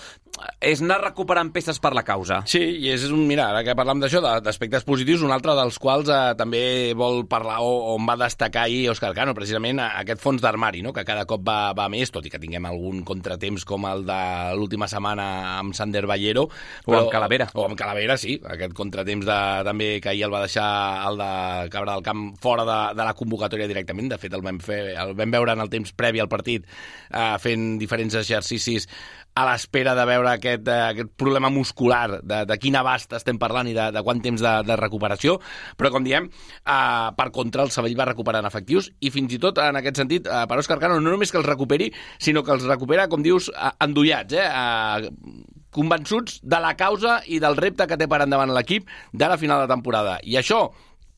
és 0.64 0.80
anar 0.82 0.98
recuperant 1.02 1.50
peces 1.54 1.78
per 1.82 1.92
la 1.96 2.02
causa. 2.06 2.40
Sí, 2.48 2.60
i 2.84 2.90
és 2.94 3.04
un, 3.10 3.24
mira, 3.28 3.46
ara 3.52 3.62
que 3.66 3.74
parlam 3.76 4.00
d'això, 4.02 4.20
d'aspectes 4.42 4.86
positius, 4.86 5.22
un 5.26 5.32
altre 5.34 5.54
dels 5.58 5.78
quals 5.80 6.10
eh, 6.10 6.34
també 6.38 6.62
vol 6.98 7.24
parlar 7.30 7.60
o 7.64 7.94
on 7.94 8.06
va 8.08 8.16
destacar 8.20 8.64
ahir 8.66 8.88
Òscar 8.92 9.12
Cano, 9.16 9.34
precisament 9.36 9.80
aquest 9.84 10.22
fons 10.22 10.42
d'armari, 10.42 10.82
no? 10.84 10.92
que 10.96 11.04
cada 11.06 11.26
cop 11.28 11.44
va, 11.46 11.74
va 11.76 11.88
més, 11.92 12.12
tot 12.14 12.26
i 12.26 12.32
que 12.32 12.40
tinguem 12.42 12.66
algun 12.68 13.04
contratemps 13.06 13.66
com 13.68 13.86
el 13.90 14.04
de 14.08 14.20
l'última 14.58 14.88
setmana 14.90 15.26
amb 15.58 15.76
Sander 15.76 16.04
Ballero. 16.10 16.46
Però, 16.86 16.98
o 16.98 17.02
amb 17.04 17.12
Calavera. 17.14 17.48
O 17.54 17.66
amb 17.68 17.78
Calavera, 17.78 18.18
sí, 18.20 18.38
aquest 18.56 18.74
contratemps 18.76 19.28
de, 19.28 19.40
també 19.68 19.90
que 20.02 20.12
ahir 20.14 20.26
el 20.28 20.34
va 20.34 20.44
deixar 20.44 20.68
el 21.10 21.20
de 21.20 21.32
Cabra 21.74 21.94
del 21.94 22.06
Camp 22.06 22.26
fora 22.42 22.66
de, 22.66 22.80
de 22.98 23.06
la 23.06 23.16
convocatòria 23.18 23.70
directament, 23.70 24.10
de 24.12 24.20
fet 24.20 24.34
el 24.34 24.44
vam, 24.44 24.58
fer, 24.64 24.80
el 24.98 25.14
vam 25.18 25.34
veure 25.34 25.54
en 25.54 25.64
el 25.64 25.72
temps 25.72 25.94
previ 25.94 26.22
al 26.22 26.32
partit 26.32 26.64
eh, 26.66 27.36
fent 27.42 27.74
diferents 27.80 28.16
exercicis 28.18 28.88
a 29.34 29.44
l'espera 29.48 29.94
de 29.98 30.04
veure 30.06 30.30
aquest, 30.30 30.68
eh, 30.68 30.80
aquest 30.92 31.10
problema 31.18 31.50
muscular, 31.50 32.20
de, 32.22 32.44
de 32.46 32.58
quin 32.62 32.76
abast 32.78 33.16
estem 33.18 33.38
parlant 33.42 33.66
i 33.66 33.74
de, 33.74 33.88
de 33.94 34.02
quant 34.06 34.20
temps 34.22 34.40
de, 34.40 34.52
de 34.66 34.76
recuperació, 34.78 35.40
però 35.78 35.90
com 35.94 36.06
diem, 36.06 36.28
eh, 36.30 37.08
per 37.18 37.28
contra 37.34 37.66
el 37.66 37.72
Sabadell 37.74 37.98
va 37.98 38.08
recuperant 38.12 38.46
efectius 38.46 38.92
i 39.00 39.10
fins 39.14 39.34
i 39.34 39.40
tot 39.42 39.58
en 39.62 39.80
aquest 39.80 39.98
sentit, 40.02 40.30
eh, 40.30 40.44
per 40.50 40.60
Òscar 40.62 40.78
Cano, 40.82 41.00
no 41.02 41.14
només 41.14 41.34
que 41.34 41.40
els 41.42 41.50
recuperi, 41.50 41.90
sinó 42.22 42.44
que 42.46 42.54
els 42.54 42.66
recupera, 42.70 43.08
com 43.10 43.26
dius, 43.26 43.50
eh, 43.50 43.74
endollats, 43.84 44.38
eh, 44.38 44.46
eh, 44.46 45.60
convençuts 45.74 46.38
de 46.46 46.62
la 46.62 46.76
causa 46.78 47.18
i 47.26 47.40
del 47.42 47.58
repte 47.58 47.88
que 47.90 47.98
té 47.98 48.06
per 48.06 48.22
endavant 48.22 48.54
l'equip 48.54 48.86
de 49.12 49.28
la 49.28 49.38
final 49.40 49.64
de 49.64 49.72
temporada. 49.72 50.20
I 50.22 50.38
això, 50.38 50.68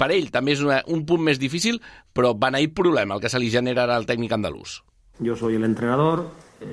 per 0.00 0.08
ell, 0.14 0.30
també 0.32 0.56
és 0.56 0.64
una, 0.64 0.80
un 0.88 1.04
punt 1.04 1.20
més 1.20 1.40
difícil, 1.42 1.82
però 2.16 2.32
beneït 2.32 2.72
problema 2.72 3.16
el 3.16 3.20
que 3.20 3.28
se 3.32 3.40
li 3.42 3.52
genera 3.52 3.84
al 3.92 4.08
tècnic 4.08 4.32
andalús. 4.32 4.80
Yo 5.20 5.36
soy 5.36 5.56
el 5.56 5.64
entrenador, 5.64 6.26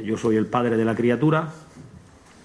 yo 0.04 0.18
soy 0.18 0.36
el 0.36 0.48
padre 0.48 0.78
de 0.78 0.86
la 0.86 0.96
criatura 0.96 1.52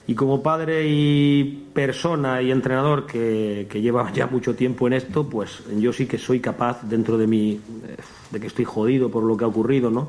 y 0.09 0.15
como 0.15 0.43
padre 0.43 0.89
y 0.89 1.45
persona 1.75 2.41
y 2.41 2.51
entrenador 2.51 3.07
que, 3.07 3.67
que 3.69 3.83
lleva 3.83 4.11
ya 4.11 4.27
mucho 4.27 4.55
tiempo 4.55 4.87
en 4.87 4.95
esto, 4.95 5.29
pues 5.29 5.63
yo 5.77 5.93
sí 5.93 6.07
que 6.07 6.17
soy 6.17 6.41
capaz 6.41 6.83
dentro 6.83 7.19
de 7.19 7.27
mí, 7.27 7.61
eh, 7.87 7.97
de 8.31 8.41
que 8.41 8.47
estoy 8.47 8.65
jodido 8.65 9.11
por 9.11 9.23
lo 9.23 9.37
que 9.37 9.45
ha 9.45 9.49
ocurrido, 9.49 9.91
¿no? 9.91 10.09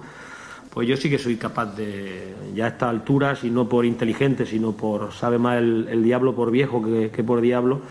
Pues 0.69 0.87
yo 0.87 0.95
sí 0.95 1.09
que 1.09 1.17
soy 1.17 1.35
capaz 1.35 1.75
de, 1.75 2.33
ya 2.55 2.65
a 2.65 2.67
estas 2.69 2.89
alturas, 2.89 3.43
y 3.43 3.49
no 3.49 3.67
por 3.67 3.85
inteligente, 3.85 4.45
sino 4.45 4.71
por, 4.71 5.11
sabe 5.11 5.37
más 5.37 5.57
el, 5.57 5.87
el 5.89 6.01
diablo 6.01 6.33
por 6.33 6.49
viejo 6.49 6.81
que, 6.81 7.09
que 7.09 7.23
por 7.23 7.41
diablo, 7.41 7.81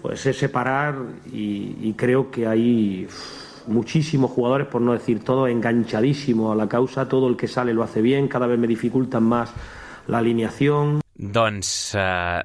pues 0.00 0.24
es 0.26 0.38
separar 0.38 0.96
y, 1.32 1.74
y 1.80 1.94
creo 1.96 2.30
que 2.30 2.46
uf, 3.08 3.47
muchísimos 3.68 4.30
jugadores, 4.30 4.66
por 4.66 4.80
no 4.80 4.92
decir 4.92 5.22
todos, 5.22 5.48
enganchadísimos 5.48 6.52
a 6.52 6.56
la 6.56 6.68
causa, 6.68 7.08
todo 7.08 7.28
el 7.28 7.36
que 7.36 7.48
sale 7.48 7.72
lo 7.72 7.82
hace 7.82 8.02
bien, 8.02 8.28
cada 8.28 8.46
vez 8.46 8.58
me 8.58 8.66
dificultan 8.66 9.22
más 9.22 9.52
la 10.06 10.18
alineación. 10.18 11.00
Eh, 11.94 12.42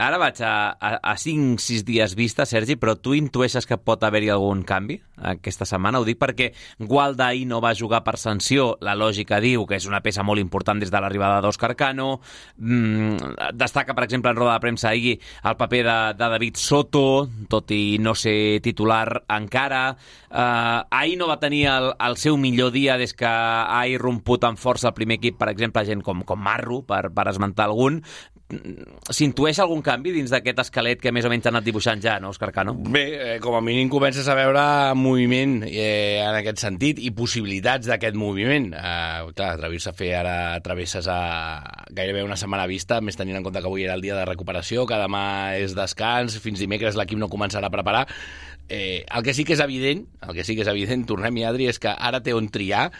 ara 0.00 0.18
vaig 0.20 0.40
a, 0.40 0.52
a, 0.80 0.90
a 1.12 1.14
5-6 1.20 1.84
dies 1.84 2.14
vista, 2.16 2.46
Sergi, 2.48 2.76
però 2.80 2.96
tu 2.96 3.12
intueixes 3.16 3.66
que 3.68 3.76
pot 3.76 4.02
haver-hi 4.06 4.30
algun 4.32 4.62
canvi 4.64 4.96
aquesta 5.30 5.66
setmana? 5.68 6.00
Ho 6.00 6.06
dic 6.08 6.18
perquè 6.20 6.50
Gualda 6.80 7.28
ahir 7.28 7.44
no 7.50 7.60
va 7.60 7.74
jugar 7.76 8.00
per 8.06 8.16
sanció, 8.20 8.72
la 8.80 8.96
lògica 8.96 9.40
diu 9.44 9.66
que 9.68 9.76
és 9.76 9.88
una 9.90 10.00
peça 10.00 10.24
molt 10.24 10.40
important 10.40 10.80
des 10.80 10.92
de 10.92 11.02
l'arribada 11.02 11.42
d'Òscar 11.44 11.74
Cano, 11.76 12.08
mm, 12.56 13.52
destaca, 13.60 13.94
per 13.94 14.06
exemple, 14.08 14.32
en 14.32 14.40
roda 14.40 14.56
de 14.56 14.64
premsa 14.64 14.90
ahir 14.90 15.18
el 15.44 15.56
paper 15.60 15.84
de, 15.84 15.98
de 16.16 16.30
David 16.36 16.56
Soto, 16.56 17.28
tot 17.52 17.70
i 17.76 17.98
no 18.00 18.16
ser 18.16 18.60
titular 18.64 19.22
encara, 19.28 19.84
eh, 20.30 20.80
ahir 20.90 21.20
no 21.20 21.28
va 21.28 21.40
tenir 21.42 21.66
el, 21.74 21.92
el 22.00 22.16
seu 22.16 22.40
millor 22.40 22.72
dia 22.72 22.96
des 22.96 23.12
que 23.14 23.28
ha 23.28 23.84
irromput 23.88 24.48
amb 24.48 24.58
força 24.58 24.88
el 24.88 24.96
primer 24.96 25.20
equip, 25.20 25.36
per 25.38 25.52
exemple, 25.52 25.84
gent 25.84 26.02
com, 26.02 26.24
com 26.24 26.40
Marro, 26.40 26.82
per, 26.88 27.10
per 27.12 27.28
esmentar 27.28 27.68
algun, 27.68 28.00
s'intueix 29.10 29.60
algun 29.62 29.82
canvi 29.82 29.89
dins 29.98 30.30
d'aquest 30.30 30.60
esquelet 30.62 31.00
que 31.02 31.10
més 31.12 31.26
o 31.26 31.30
menys 31.32 31.48
ha 31.48 31.50
anat 31.50 31.64
dibuixant 31.66 32.00
ja, 32.02 32.18
no, 32.22 32.30
Òscar 32.30 32.52
Cano? 32.54 32.74
Bé, 32.74 33.04
eh, 33.16 33.38
com 33.42 33.56
a 33.56 33.62
mínim 33.64 33.88
comences 33.90 34.28
a 34.28 34.36
veure 34.38 34.62
moviment 34.94 35.64
eh, 35.66 36.20
en 36.22 36.38
aquest 36.38 36.62
sentit 36.62 37.00
i 37.02 37.10
possibilitats 37.16 37.90
d'aquest 37.90 38.18
moviment. 38.18 38.70
Eh, 38.76 39.32
clar, 39.34 39.54
atrevir-se 39.56 39.90
a 39.90 39.96
fer 39.96 40.12
ara 40.20 40.36
travesses 40.62 41.08
a 41.10 41.20
gairebé 41.90 42.22
una 42.22 42.38
setmana 42.38 42.68
vista, 42.70 43.00
més 43.00 43.18
tenint 43.18 43.40
en 43.40 43.46
compte 43.46 43.62
que 43.62 43.70
avui 43.70 43.88
era 43.88 43.96
el 43.98 44.04
dia 44.04 44.18
de 44.18 44.26
recuperació, 44.28 44.86
que 44.86 45.00
demà 45.00 45.24
és 45.58 45.74
descans, 45.74 46.38
fins 46.42 46.62
dimecres 46.62 46.98
l'equip 46.98 47.18
no 47.18 47.30
començarà 47.32 47.66
a 47.66 47.74
preparar. 47.74 48.06
Eh, 48.70 49.04
el 49.10 49.24
que 49.26 49.34
sí 49.34 49.42
que 49.42 49.56
és 49.56 49.64
evident, 49.64 50.04
el 50.22 50.36
que 50.36 50.44
sí 50.46 50.54
que 50.54 50.62
és 50.62 50.70
evident, 50.70 51.02
tornem-hi, 51.08 51.42
Adri, 51.48 51.66
és 51.72 51.82
que 51.82 51.90
ara 51.90 52.22
té 52.22 52.36
on 52.36 52.46
triar 52.54 52.92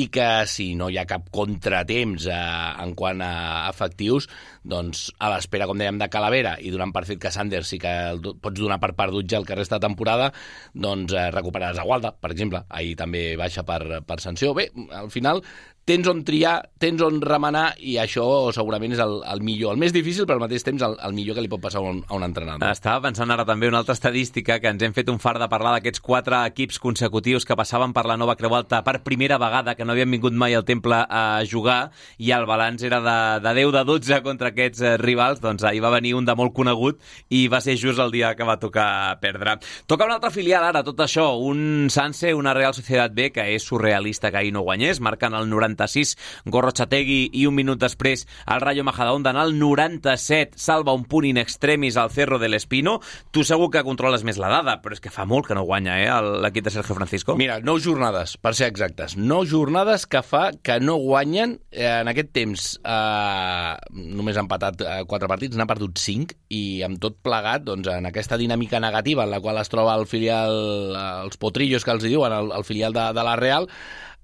i 0.00 0.08
que 0.12 0.26
si 0.50 0.72
no 0.78 0.88
hi 0.90 0.98
ha 0.98 1.06
cap 1.08 1.28
contratemps 1.34 2.26
eh, 2.26 2.38
en 2.84 2.94
quant 2.98 3.22
a 3.22 3.32
efectius, 3.70 4.28
doncs 4.64 5.06
a 5.22 5.30
l'espera, 5.34 5.68
com 5.70 5.78
dèiem, 5.78 5.98
de 6.00 6.08
Calavera 6.10 6.56
i 6.58 6.72
donant 6.74 6.92
per 6.94 7.04
fet 7.08 7.20
que 7.22 7.32
Sanders 7.34 7.70
sí 7.74 7.78
que 7.82 7.92
el, 8.10 8.22
pots 8.42 8.60
donar 8.60 8.80
per 8.82 8.94
perdut 8.98 9.28
ja 9.30 9.38
el 9.40 9.46
que 9.46 9.58
resta 9.58 9.78
de 9.78 9.86
temporada, 9.86 10.30
doncs 10.74 11.14
eh, 11.14 11.28
recuperaràs 11.34 11.78
a 11.78 11.86
Gualda, 11.86 12.14
per 12.18 12.32
exemple. 12.34 12.64
Ahir 12.68 12.96
també 12.98 13.26
baixa 13.40 13.66
per, 13.66 14.02
per 14.06 14.18
sanció. 14.22 14.54
Bé, 14.56 14.70
al 14.94 15.12
final 15.14 15.44
tens 15.84 16.08
on 16.08 16.22
triar, 16.24 16.56
tens 16.80 17.02
on 17.04 17.18
remenar 17.20 17.74
i 17.84 17.98
això 18.00 18.24
segurament 18.56 18.94
és 18.96 19.00
el, 19.04 19.18
el 19.28 19.42
millor, 19.44 19.74
el 19.74 19.80
més 19.80 19.92
difícil 19.92 20.24
però 20.24 20.38
al 20.38 20.44
mateix 20.46 20.64
temps 20.64 20.82
el, 20.86 20.96
el 21.04 21.12
millor 21.16 21.36
que 21.36 21.44
li 21.44 21.50
pot 21.52 21.60
passar 21.60 21.82
a 21.82 21.90
un, 21.90 22.00
a 22.08 22.16
un 22.16 22.24
entrenador. 22.24 22.64
Ah, 22.64 22.72
estava 22.72 23.02
pensant 23.04 23.30
ara 23.30 23.44
també 23.44 23.68
una 23.68 23.82
altra 23.82 23.96
estadística 23.96 24.56
que 24.62 24.72
ens 24.72 24.82
hem 24.82 24.94
fet 24.96 25.10
un 25.12 25.20
far 25.20 25.36
de 25.40 25.48
parlar 25.52 25.74
d'aquests 25.76 26.00
quatre 26.04 26.40
equips 26.48 26.80
consecutius 26.80 27.44
que 27.44 27.56
passaven 27.56 27.92
per 27.92 28.06
la 28.08 28.16
nova 28.20 28.36
Creu 28.40 28.56
Alta 28.56 28.80
per 28.86 29.02
primera 29.04 29.36
vegada, 29.40 29.74
que 29.76 29.84
no 29.84 29.92
havien 29.92 30.10
vingut 30.10 30.32
mai 30.32 30.56
al 30.56 30.64
temple 30.64 31.02
a 31.04 31.44
jugar 31.50 31.90
i 32.16 32.32
el 32.32 32.48
balanç 32.48 32.86
era 32.88 33.02
de, 33.04 33.18
de 33.44 33.54
10 33.60 33.76
de 33.76 33.84
12 33.92 34.22
contra 34.24 34.54
aquests 34.54 34.80
eh, 34.80 34.94
rivals, 35.02 35.42
doncs 35.44 35.66
ahir 35.68 35.84
va 35.84 35.92
venir 35.92 36.14
un 36.16 36.24
de 36.24 36.36
molt 36.38 36.56
conegut 36.56 37.02
i 37.28 37.44
va 37.52 37.60
ser 37.60 37.76
just 37.76 38.00
el 38.00 38.14
dia 38.14 38.32
que 38.38 38.48
va 38.48 38.56
tocar 38.62 39.18
perdre. 39.20 39.58
Toca 39.86 40.08
una 40.08 40.16
altra 40.16 40.32
filial 40.32 40.64
ara, 40.64 40.84
tot 40.86 41.04
això, 41.04 41.28
un 41.44 41.90
Sanse, 41.92 42.32
una 42.32 42.56
Real 42.56 42.72
Societat 42.72 43.12
B 43.12 43.28
que 43.34 43.44
és 43.52 43.68
surrealista 43.68 44.32
que 44.32 44.40
ahir 44.40 44.54
no 44.56 44.64
guanyés, 44.64 45.02
marcant 45.04 45.36
el 45.36 45.50
90 45.50 45.73
76, 45.74 46.16
Gorrotxategui 46.50 47.20
i 47.34 47.46
un 47.48 47.56
minut 47.56 47.80
després 47.80 48.24
el 48.50 48.62
Rayo 48.62 48.84
Majadahonda 48.86 49.34
en 49.34 49.40
el 49.40 49.58
97 49.58 50.58
salva 50.60 50.94
un 50.94 51.04
punt 51.04 51.26
in 51.28 51.38
extremis 51.40 51.96
al 51.96 52.10
Cerro 52.10 52.38
de 52.38 52.54
Espino. 52.54 53.00
Tu 53.32 53.42
segur 53.44 53.70
que 53.72 53.82
controles 53.82 54.22
més 54.24 54.38
la 54.38 54.50
dada, 54.52 54.76
però 54.82 54.94
és 54.94 55.02
que 55.02 55.10
fa 55.10 55.24
molt 55.26 55.48
que 55.48 55.56
no 55.56 55.64
guanya 55.66 55.96
eh, 55.98 56.10
l'equip 56.44 56.68
de 56.68 56.72
Sergio 56.74 56.94
Francisco. 56.94 57.34
Mira, 57.40 57.58
nou 57.64 57.80
jornades, 57.82 58.36
per 58.38 58.54
ser 58.54 58.68
exactes. 58.70 59.16
Nou 59.18 59.46
jornades 59.48 60.06
que 60.06 60.22
fa 60.22 60.50
que 60.62 60.78
no 60.80 60.96
guanyen 61.02 61.58
eh, 61.72 61.88
en 61.88 62.10
aquest 62.12 62.30
temps. 62.36 62.68
Eh, 62.78 63.98
només 64.14 64.38
han 64.38 64.46
empatat 64.46 64.84
eh, 64.84 64.96
quatre 65.10 65.30
partits, 65.30 65.58
n'ha 65.58 65.68
perdut 65.68 65.98
cinc, 66.00 66.36
i 66.54 66.84
amb 66.86 67.00
tot 67.02 67.18
plegat, 67.24 67.64
doncs, 67.66 67.88
en 67.90 68.06
aquesta 68.10 68.38
dinàmica 68.40 68.80
negativa 68.82 69.24
en 69.24 69.32
la 69.32 69.40
qual 69.42 69.58
es 69.58 69.72
troba 69.72 69.96
el 69.98 70.06
filial, 70.10 70.54
eh, 70.94 71.04
els 71.24 71.40
potrillos 71.40 71.84
que 71.84 71.94
els 71.96 72.06
diuen, 72.06 72.32
el, 72.32 72.52
el 72.54 72.66
filial 72.68 72.94
de, 72.94 73.10
de 73.16 73.26
la 73.26 73.36
Real, 73.40 73.68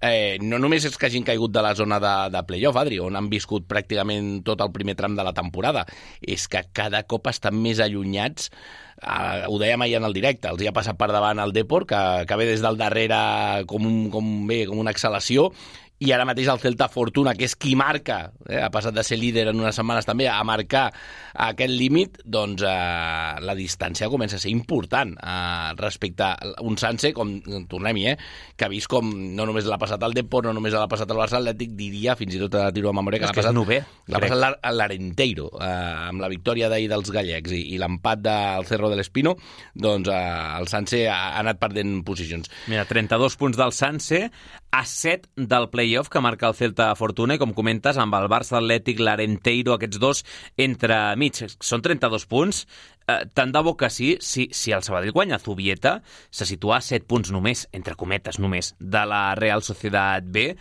eh, 0.01 0.39
no 0.41 0.59
només 0.59 0.85
és 0.89 0.97
que 0.97 1.09
hagin 1.09 1.27
caigut 1.27 1.53
de 1.53 1.63
la 1.65 1.75
zona 1.77 2.01
de, 2.03 2.15
de 2.33 2.43
playoff, 2.49 2.79
Adri, 2.81 3.01
on 3.05 3.17
han 3.19 3.31
viscut 3.33 3.67
pràcticament 3.69 4.41
tot 4.47 4.63
el 4.65 4.73
primer 4.75 4.97
tram 4.99 5.17
de 5.19 5.27
la 5.27 5.35
temporada, 5.37 5.85
és 6.21 6.47
que 6.49 6.65
cada 6.77 7.05
cop 7.05 7.29
estan 7.31 7.59
més 7.61 7.83
allunyats 7.85 8.51
eh, 8.51 9.45
ho 9.47 9.61
dèiem 9.61 9.85
ahir 9.85 9.99
en 10.01 10.09
el 10.09 10.17
directe, 10.17 10.49
els 10.49 10.63
hi 10.63 10.71
ha 10.71 10.77
passat 10.77 10.99
per 11.01 11.11
davant 11.13 11.43
el 11.45 11.55
Depor, 11.57 11.87
que, 11.91 12.01
que 12.27 12.41
ve 12.41 12.49
des 12.49 12.65
del 12.65 12.81
darrere 12.81 13.21
com, 13.71 13.87
un, 13.87 14.01
com, 14.15 14.33
bé, 14.49 14.65
com 14.71 14.81
una 14.81 14.97
exhalació, 14.97 15.51
i 16.01 16.15
ara 16.17 16.25
mateix 16.25 16.49
el 16.49 16.61
Celta 16.63 16.87
Fortuna, 16.89 17.35
que 17.37 17.45
és 17.45 17.55
qui 17.61 17.75
marca, 17.77 18.31
eh, 18.49 18.57
ha 18.65 18.71
passat 18.73 18.95
de 18.97 19.03
ser 19.05 19.19
líder 19.21 19.51
en 19.51 19.59
unes 19.61 19.77
setmanes 19.77 20.07
també, 20.09 20.25
a 20.33 20.39
marcar 20.49 20.87
aquest 21.45 21.75
límit, 21.75 22.17
doncs 22.25 22.65
eh, 22.65 23.41
la 23.45 23.55
distància 23.59 24.09
comença 24.09 24.39
a 24.39 24.41
ser 24.41 24.49
important 24.55 25.13
eh, 25.21 25.75
respecte 25.77 26.25
a 26.25 26.55
un 26.65 26.79
Sanse, 26.81 27.13
com 27.13 27.35
tornem-hi, 27.69 28.07
eh, 28.15 28.17
que 28.57 28.65
ha 28.65 28.71
vist 28.73 28.89
com 28.89 29.11
no 29.37 29.45
només 29.49 29.69
l'ha 29.69 29.77
passat 29.81 30.01
al 30.07 30.17
Depor, 30.17 30.49
no 30.49 30.55
només 30.57 30.73
l'ha 30.73 30.89
passat 30.89 31.13
al 31.13 31.21
Barça 31.21 31.37
Atlètic, 31.37 31.75
diria, 31.77 32.17
fins 32.17 32.39
i 32.39 32.41
tot 32.41 32.57
a 32.57 32.71
tiro 32.73 32.89
a 32.89 32.97
memòria, 32.97 33.21
que 33.21 33.29
l'ha 33.29 33.37
passat, 33.37 33.57
nové, 33.57 33.83
l'ha 34.09 34.23
passat 34.25 34.57
a 34.57 34.73
l'Arenteiro, 34.73 35.51
eh, 35.61 35.69
amb 36.09 36.25
la 36.25 36.33
victòria 36.33 36.73
d'ahir 36.73 36.89
dels 36.95 37.13
gallecs 37.13 37.53
i, 37.59 37.61
i 37.75 37.83
l'empat 37.83 38.25
del 38.25 38.69
Cerro 38.71 38.89
de 38.89 38.97
l'Espino, 39.03 39.37
doncs 39.77 40.09
eh, 40.09 40.25
el 40.57 40.73
Sanse 40.73 41.05
ha, 41.13 41.21
ha 41.35 41.45
anat 41.45 41.61
perdent 41.61 42.01
posicions. 42.09 42.49
Mira, 42.73 42.89
32 42.89 43.37
punts 43.37 43.61
del 43.61 43.77
Sanse, 43.77 44.31
a 44.71 44.85
7 44.87 45.29
del 45.37 45.69
playoff 45.71 46.09
que 46.09 46.21
marca 46.21 46.49
el 46.49 46.55
Celta 46.55 46.91
Fortuna 46.99 47.35
i 47.37 47.41
com 47.43 47.55
comentes 47.57 47.99
amb 47.99 48.15
el 48.19 48.29
Barça 48.31 48.59
Atlètic, 48.61 49.01
l'Arenteiro, 49.03 49.75
aquests 49.75 50.01
dos 50.03 50.23
entre 50.61 50.99
mig. 51.21 51.41
Són 51.59 51.83
32 51.83 52.27
punts. 52.31 52.63
Eh, 53.11 53.25
tant 53.35 53.51
de 53.51 53.63
bo 53.67 53.75
que 53.77 53.91
sí, 53.91 54.15
si, 54.23 54.49
si 54.55 54.75
el 54.77 54.85
Sabadell 54.87 55.15
guanya 55.17 55.41
Zubieta, 55.43 55.99
se 56.31 56.47
situa 56.47 56.79
a 56.79 56.85
7 56.85 57.09
punts 57.11 57.33
només, 57.35 57.67
entre 57.73 57.99
cometes 57.99 58.39
només, 58.39 58.75
de 58.79 59.03
la 59.11 59.35
Real 59.39 59.67
Societat 59.67 60.31
B. 60.31 60.53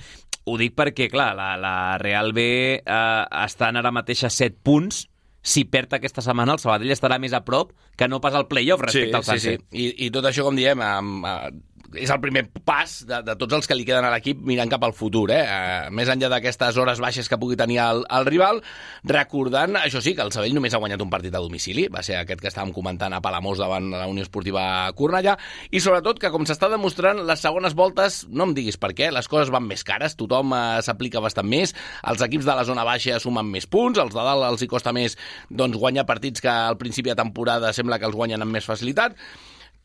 Ho 0.49 0.57
dic 0.57 0.73
perquè, 0.77 1.09
clar, 1.11 1.35
la, 1.37 1.53
la 1.61 1.75
Real 2.01 2.33
B 2.33 2.49
eh, 2.79 3.23
estan 3.45 3.77
ara 3.77 3.93
mateix 3.93 4.25
a 4.25 4.33
7 4.33 4.57
punts, 4.65 5.05
si 5.39 5.63
perd 5.63 5.93
aquesta 5.95 6.21
setmana 6.21 6.57
el 6.57 6.59
Sabadell 6.59 6.91
estarà 6.91 7.15
més 7.21 7.33
a 7.33 7.41
prop 7.47 7.71
que 7.97 8.09
no 8.11 8.19
pas 8.19 8.35
al 8.35 8.49
playoff 8.51 8.81
respecte 8.83 9.13
sí, 9.13 9.17
al 9.17 9.23
Sanse. 9.23 9.53
Sí, 9.55 9.65
sí. 9.71 9.83
I, 9.85 10.07
I 10.07 10.09
tot 10.11 10.27
això, 10.27 10.43
com 10.43 10.57
diem, 10.57 10.81
amb, 10.83 11.25
amb, 11.25 11.61
és 11.97 12.11
el 12.13 12.19
primer 12.21 12.45
pas 12.65 12.99
de, 13.07 13.21
de 13.25 13.35
tots 13.39 13.55
els 13.57 13.67
que 13.69 13.77
li 13.77 13.85
queden 13.87 14.05
a 14.05 14.11
l'equip 14.13 14.41
mirant 14.45 14.69
cap 14.71 14.83
al 14.85 14.93
futur. 14.97 15.27
Eh? 15.33 15.41
Uh, 15.41 15.89
més 15.95 16.09
enllà 16.11 16.29
d'aquestes 16.31 16.77
hores 16.77 17.01
baixes 17.01 17.29
que 17.29 17.39
pugui 17.41 17.57
tenir 17.59 17.79
el, 17.83 18.03
el 18.17 18.27
rival, 18.29 18.61
recordant, 19.09 19.79
això 19.79 20.01
sí, 20.03 20.13
que 20.17 20.25
el 20.25 20.33
Sabell 20.35 20.55
només 20.57 20.75
ha 20.75 20.81
guanyat 20.81 21.01
un 21.03 21.11
partit 21.11 21.35
a 21.35 21.43
domicili, 21.43 21.87
va 21.91 22.03
ser 22.05 22.19
aquest 22.19 22.43
que 22.43 22.51
estàvem 22.51 22.73
comentant 22.75 23.13
a 23.15 23.21
Palamós 23.23 23.61
davant 23.61 23.89
la 23.93 24.07
Unió 24.11 24.25
Esportiva 24.25 24.63
Cornellà, 24.97 25.35
i 25.71 25.81
sobretot 25.83 26.21
que, 26.21 26.31
com 26.33 26.45
s'està 26.47 26.69
demostrant, 26.71 27.23
les 27.27 27.43
segones 27.43 27.75
voltes, 27.77 28.21
no 28.29 28.49
em 28.49 28.55
diguis 28.57 28.79
per 28.81 28.93
què, 28.97 29.11
les 29.13 29.29
coses 29.31 29.53
van 29.53 29.67
més 29.67 29.85
cares, 29.87 30.17
tothom 30.19 30.53
uh, 30.55 30.79
s'aplica 30.85 31.23
bastant 31.23 31.49
més, 31.49 31.75
els 32.09 32.25
equips 32.25 32.47
de 32.49 32.57
la 32.57 32.65
zona 32.67 32.87
baixa 32.87 33.19
sumen 33.23 33.49
més 33.49 33.69
punts, 33.69 33.99
els 34.01 34.15
de 34.15 34.25
dalt 34.25 34.47
els 34.49 34.65
hi 34.65 34.69
costa 34.69 34.93
més 34.95 35.17
doncs, 35.49 35.77
guanyar 35.79 36.07
partits 36.09 36.43
que 36.43 36.51
al 36.51 36.77
principi 36.79 37.13
de 37.13 37.19
temporada 37.19 37.73
sembla 37.75 37.99
que 37.99 38.07
els 38.09 38.17
guanyen 38.17 38.45
amb 38.45 38.55
més 38.55 38.67
facilitat, 38.67 39.17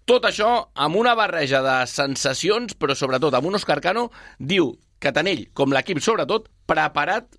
tot 0.04 0.26
això 0.28 0.50
amb 0.74 0.96
una 1.00 1.14
barreja 1.18 1.62
de 1.64 1.78
sensacions, 1.90 2.76
però 2.76 2.96
sobretot 2.96 3.34
amb 3.34 3.48
un 3.48 3.60
Òscar 3.60 3.80
Cano, 3.84 4.10
diu 4.38 4.74
que 5.00 5.12
tant 5.12 5.28
ell 5.28 5.46
com 5.52 5.72
l'equip, 5.72 6.00
sobretot, 6.04 6.50
preparat 6.68 7.32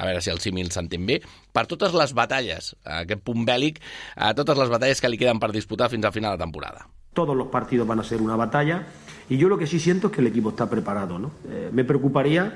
a 0.00 0.06
veure 0.06 0.22
si 0.24 0.30
el 0.32 0.40
símil 0.40 0.70
s'entén 0.72 1.04
bé, 1.06 1.18
per 1.52 1.66
totes 1.68 1.92
les 1.92 2.14
batalles, 2.16 2.72
aquest 3.00 3.20
punt 3.26 3.44
bèl·lic, 3.44 3.82
a 4.16 4.32
totes 4.38 4.56
les 4.56 4.72
batalles 4.72 5.02
que 5.02 5.10
li 5.12 5.20
queden 5.20 5.40
per 5.42 5.52
disputar 5.52 5.90
fins 5.92 6.08
al 6.08 6.14
final 6.14 6.36
de 6.36 6.44
temporada. 6.44 6.86
Todos 7.12 7.36
los 7.36 7.48
partidos 7.48 7.86
van 7.86 8.00
a 8.00 8.04
ser 8.04 8.22
una 8.22 8.36
batalla 8.36 8.86
y 9.28 9.36
yo 9.36 9.48
lo 9.48 9.58
que 9.58 9.66
sí 9.66 9.78
siento 9.78 10.06
es 10.06 10.12
que 10.14 10.20
el 10.20 10.28
equipo 10.28 10.50
está 10.50 10.70
preparado. 10.70 11.18
¿no? 11.18 11.32
Eh, 11.50 11.68
me 11.72 11.84
preocuparía 11.84 12.54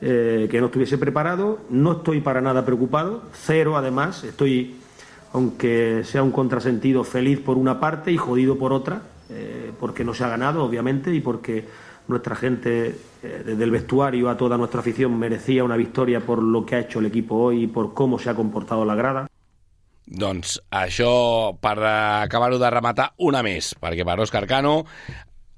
eh, 0.00 0.46
que 0.50 0.60
no 0.60 0.66
estuviese 0.66 0.98
preparado, 0.98 1.58
no 1.70 1.92
estoy 1.92 2.20
para 2.20 2.40
nada 2.40 2.64
preocupado, 2.64 3.22
cero 3.32 3.76
además, 3.76 4.22
estoy, 4.22 4.76
aunque 5.36 6.02
sea 6.04 6.22
un 6.22 6.32
contrasentido, 6.32 7.04
feliz 7.04 7.38
por 7.40 7.58
una 7.58 7.78
parte 7.78 8.10
y 8.10 8.16
jodido 8.16 8.56
por 8.56 8.72
otra, 8.72 9.02
eh, 9.28 9.70
porque 9.78 10.02
no 10.02 10.14
se 10.14 10.24
ha 10.24 10.28
ganado, 10.28 10.64
obviamente, 10.64 11.14
y 11.14 11.20
porque 11.20 11.62
nuestra 12.08 12.34
gente, 12.36 12.98
eh, 13.22 13.42
desde 13.44 13.62
el 13.62 13.70
vestuario 13.70 14.30
a 14.30 14.36
toda 14.38 14.56
nuestra 14.56 14.80
afición, 14.80 15.18
merecía 15.18 15.62
una 15.62 15.76
victoria 15.76 16.20
por 16.20 16.42
lo 16.42 16.64
que 16.64 16.76
ha 16.76 16.78
hecho 16.80 17.00
el 17.00 17.06
equipo 17.06 17.36
hoy 17.36 17.64
y 17.64 17.66
por 17.66 17.92
cómo 17.92 18.18
se 18.18 18.30
ha 18.30 18.34
comportado 18.34 18.86
la 18.86 18.94
grada. 18.94 19.26
Doncs 20.06 20.56
això, 20.70 21.52
per 21.60 21.76
acabar-ho 21.84 22.56
de 22.56 22.72
rematar, 22.72 23.10
una 23.18 23.44
més, 23.44 23.74
perquè 23.76 24.08
per 24.08 24.16
Òscar 24.24 24.46
Cano, 24.48 24.86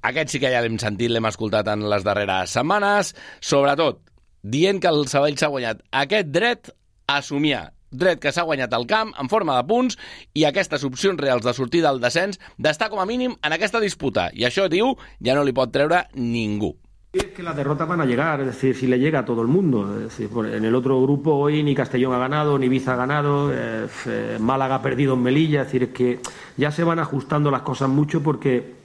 aquest 0.01 0.35
sí 0.35 0.43
que 0.43 0.51
ja 0.51 0.59
l'hem 0.59 0.75
sentit, 0.81 1.07
l'hem 1.07 1.31
escoltat 1.31 1.71
en 1.71 1.87
les 1.87 2.03
darreres 2.03 2.51
setmanes, 2.51 3.15
sobretot 3.39 4.03
dient 4.43 4.83
que 4.83 4.91
el 4.91 5.05
Sabadell 5.07 5.39
s'ha 5.39 5.53
guanyat 5.55 5.85
aquest 6.03 6.35
dret 6.35 6.73
a 7.07 7.21
somiar 7.23 7.69
dret 7.91 8.19
que 8.19 8.31
s'ha 8.31 8.45
guanyat 8.47 8.73
el 8.73 8.87
camp 8.87 9.13
en 9.19 9.29
forma 9.29 9.55
de 9.57 9.67
punts 9.67 9.97
i 10.33 10.45
aquestes 10.45 10.83
opcions 10.83 11.19
reals 11.19 11.45
de 11.45 11.53
sortir 11.53 11.81
del 11.85 12.01
descens 12.01 12.39
d'estar 12.57 12.89
com 12.89 12.99
a 12.99 13.07
mínim 13.09 13.35
en 13.41 13.55
aquesta 13.55 13.79
disputa. 13.79 14.29
I 14.33 14.45
això, 14.45 14.69
diu, 14.69 14.95
ja 15.23 15.35
no 15.35 15.43
li 15.43 15.55
pot 15.55 15.73
treure 15.73 16.05
ningú. 16.13 16.75
Es 17.11 17.25
que 17.25 17.41
las 17.41 17.55
derrotas 17.55 17.87
van 17.87 18.01
a 18.01 18.05
llegar, 18.05 18.39
es 18.41 18.45
decir, 18.45 18.75
si 18.75 18.85
le 18.85 18.99
llega 18.99 19.19
a 19.19 19.25
todo 19.25 19.41
el 19.41 19.47
mundo. 19.47 19.97
Es 19.97 20.03
decir, 20.03 20.29
en 20.53 20.63
el 20.63 20.75
otro 20.75 21.01
grupo 21.01 21.33
hoy 21.33 21.63
ni 21.63 21.73
Castellón 21.73 22.13
ha 22.13 22.19
ganado, 22.19 22.59
ni 22.59 22.67
Ibiza 22.67 22.93
ha 22.93 22.97
ganado, 22.97 23.51
eh, 23.51 23.87
eh, 24.05 24.37
Málaga 24.39 24.75
ha 24.75 24.81
perdido 24.83 25.15
en 25.15 25.23
Melilla. 25.23 25.61
Es 25.61 25.67
decir, 25.67 25.83
es 25.83 25.89
que 25.89 26.19
ya 26.55 26.71
se 26.71 26.83
van 26.83 26.99
ajustando 26.99 27.49
las 27.49 27.63
cosas 27.63 27.89
mucho 27.89 28.21
porque 28.21 28.75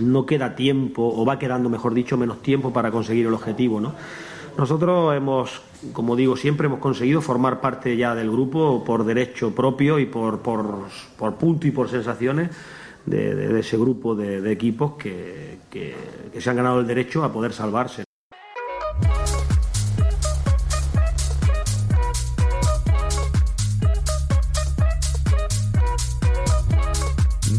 no 0.00 0.26
queda 0.26 0.54
tiempo, 0.54 1.12
o 1.16 1.24
va 1.24 1.40
quedando, 1.40 1.68
mejor 1.68 1.92
dicho, 1.92 2.16
menos 2.16 2.40
tiempo 2.40 2.72
para 2.72 2.92
conseguir 2.92 3.26
el 3.26 3.34
objetivo, 3.34 3.80
¿no? 3.80 3.94
Nosotros 4.56 5.14
hemos, 5.14 5.60
como 5.92 6.16
digo, 6.16 6.34
siempre 6.34 6.66
hemos 6.66 6.80
conseguido 6.80 7.20
formar 7.20 7.60
parte 7.60 7.94
ya 7.94 8.14
del 8.14 8.30
grupo 8.30 8.82
por 8.84 9.04
derecho 9.04 9.54
propio 9.54 9.98
y 9.98 10.06
por, 10.06 10.40
por, 10.40 10.86
por 11.18 11.34
punto 11.34 11.66
y 11.66 11.70
por 11.70 11.90
sensaciones 11.90 12.50
de, 13.04 13.60
ese 13.60 13.76
grupo 13.76 14.14
de, 14.14 14.40
de 14.40 14.52
equipos 14.52 14.94
que, 14.94 15.58
que, 15.70 15.94
que 16.32 16.40
se 16.40 16.48
han 16.48 16.56
ganado 16.56 16.80
el 16.80 16.86
derecho 16.86 17.22
a 17.22 17.32
poder 17.32 17.52
salvarse. 17.52 18.05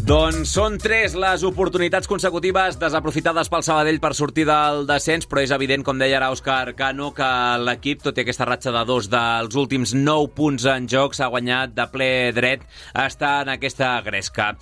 Doncs 0.08 0.54
són 0.56 0.78
tres 0.80 1.18
les 1.20 1.42
oportunitats 1.44 2.08
consecutives 2.08 2.78
desaprofitades 2.80 3.50
pel 3.52 3.64
Sabadell 3.66 3.98
per 4.00 4.14
sortir 4.16 4.46
del 4.48 4.86
descens, 4.88 5.26
però 5.28 5.42
és 5.44 5.52
evident, 5.52 5.84
com 5.84 6.00
deia 6.00 6.16
ara 6.22 6.30
Òscar 6.32 6.72
Cano, 6.80 7.10
que 7.18 7.28
l'equip, 7.60 8.06
tot 8.06 8.16
i 8.16 8.24
aquesta 8.24 8.48
ratxa 8.48 8.72
de 8.72 8.86
dos 8.88 9.10
dels 9.12 9.58
últims 9.60 9.92
nou 9.98 10.30
punts 10.32 10.64
en 10.72 10.88
joc, 10.88 11.12
s'ha 11.18 11.28
guanyat 11.34 11.76
de 11.76 11.90
ple 11.92 12.08
dret 12.38 12.64
estar 13.04 13.34
en 13.44 13.52
aquesta 13.58 13.90
gresca. 14.06 14.54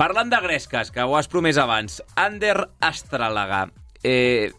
Parlant 0.00 0.32
de 0.32 0.40
gresques, 0.46 0.88
que 0.88 1.04
ho 1.04 1.18
has 1.20 1.28
promès 1.28 1.60
abans, 1.60 2.00
Ander 2.16 2.56
Astralaga, 2.80 3.66
eh, 4.00 4.54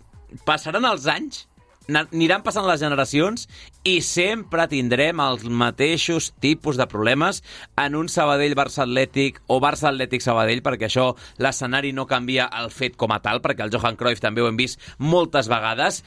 passaran 0.45 0.85
els 0.93 1.09
anys 1.09 1.47
aniran 1.87 2.43
passant 2.45 2.65
les 2.67 2.81
generacions 2.81 3.45
i 3.85 3.99
sempre 4.05 4.65
tindrem 4.71 5.21
els 5.21 5.45
mateixos 5.45 6.31
tipus 6.41 6.79
de 6.79 6.87
problemes 6.89 7.41
en 7.81 7.97
un 7.99 8.09
Sabadell-Barça 8.09 8.83
Atlètic 8.85 9.41
o 9.47 9.59
Barça 9.63 9.91
Atlètic-Sabadell, 9.91 10.63
perquè 10.65 10.89
això 10.89 11.11
l'escenari 11.37 11.93
no 11.93 12.07
canvia 12.09 12.49
el 12.61 12.71
fet 12.73 12.97
com 12.97 13.13
a 13.13 13.21
tal, 13.21 13.43
perquè 13.45 13.65
el 13.65 13.73
Johan 13.73 13.99
Cruyff 13.99 14.23
també 14.23 14.41
ho 14.41 14.49
hem 14.49 14.57
vist 14.59 14.81
moltes 14.97 15.49
vegades. 15.51 16.01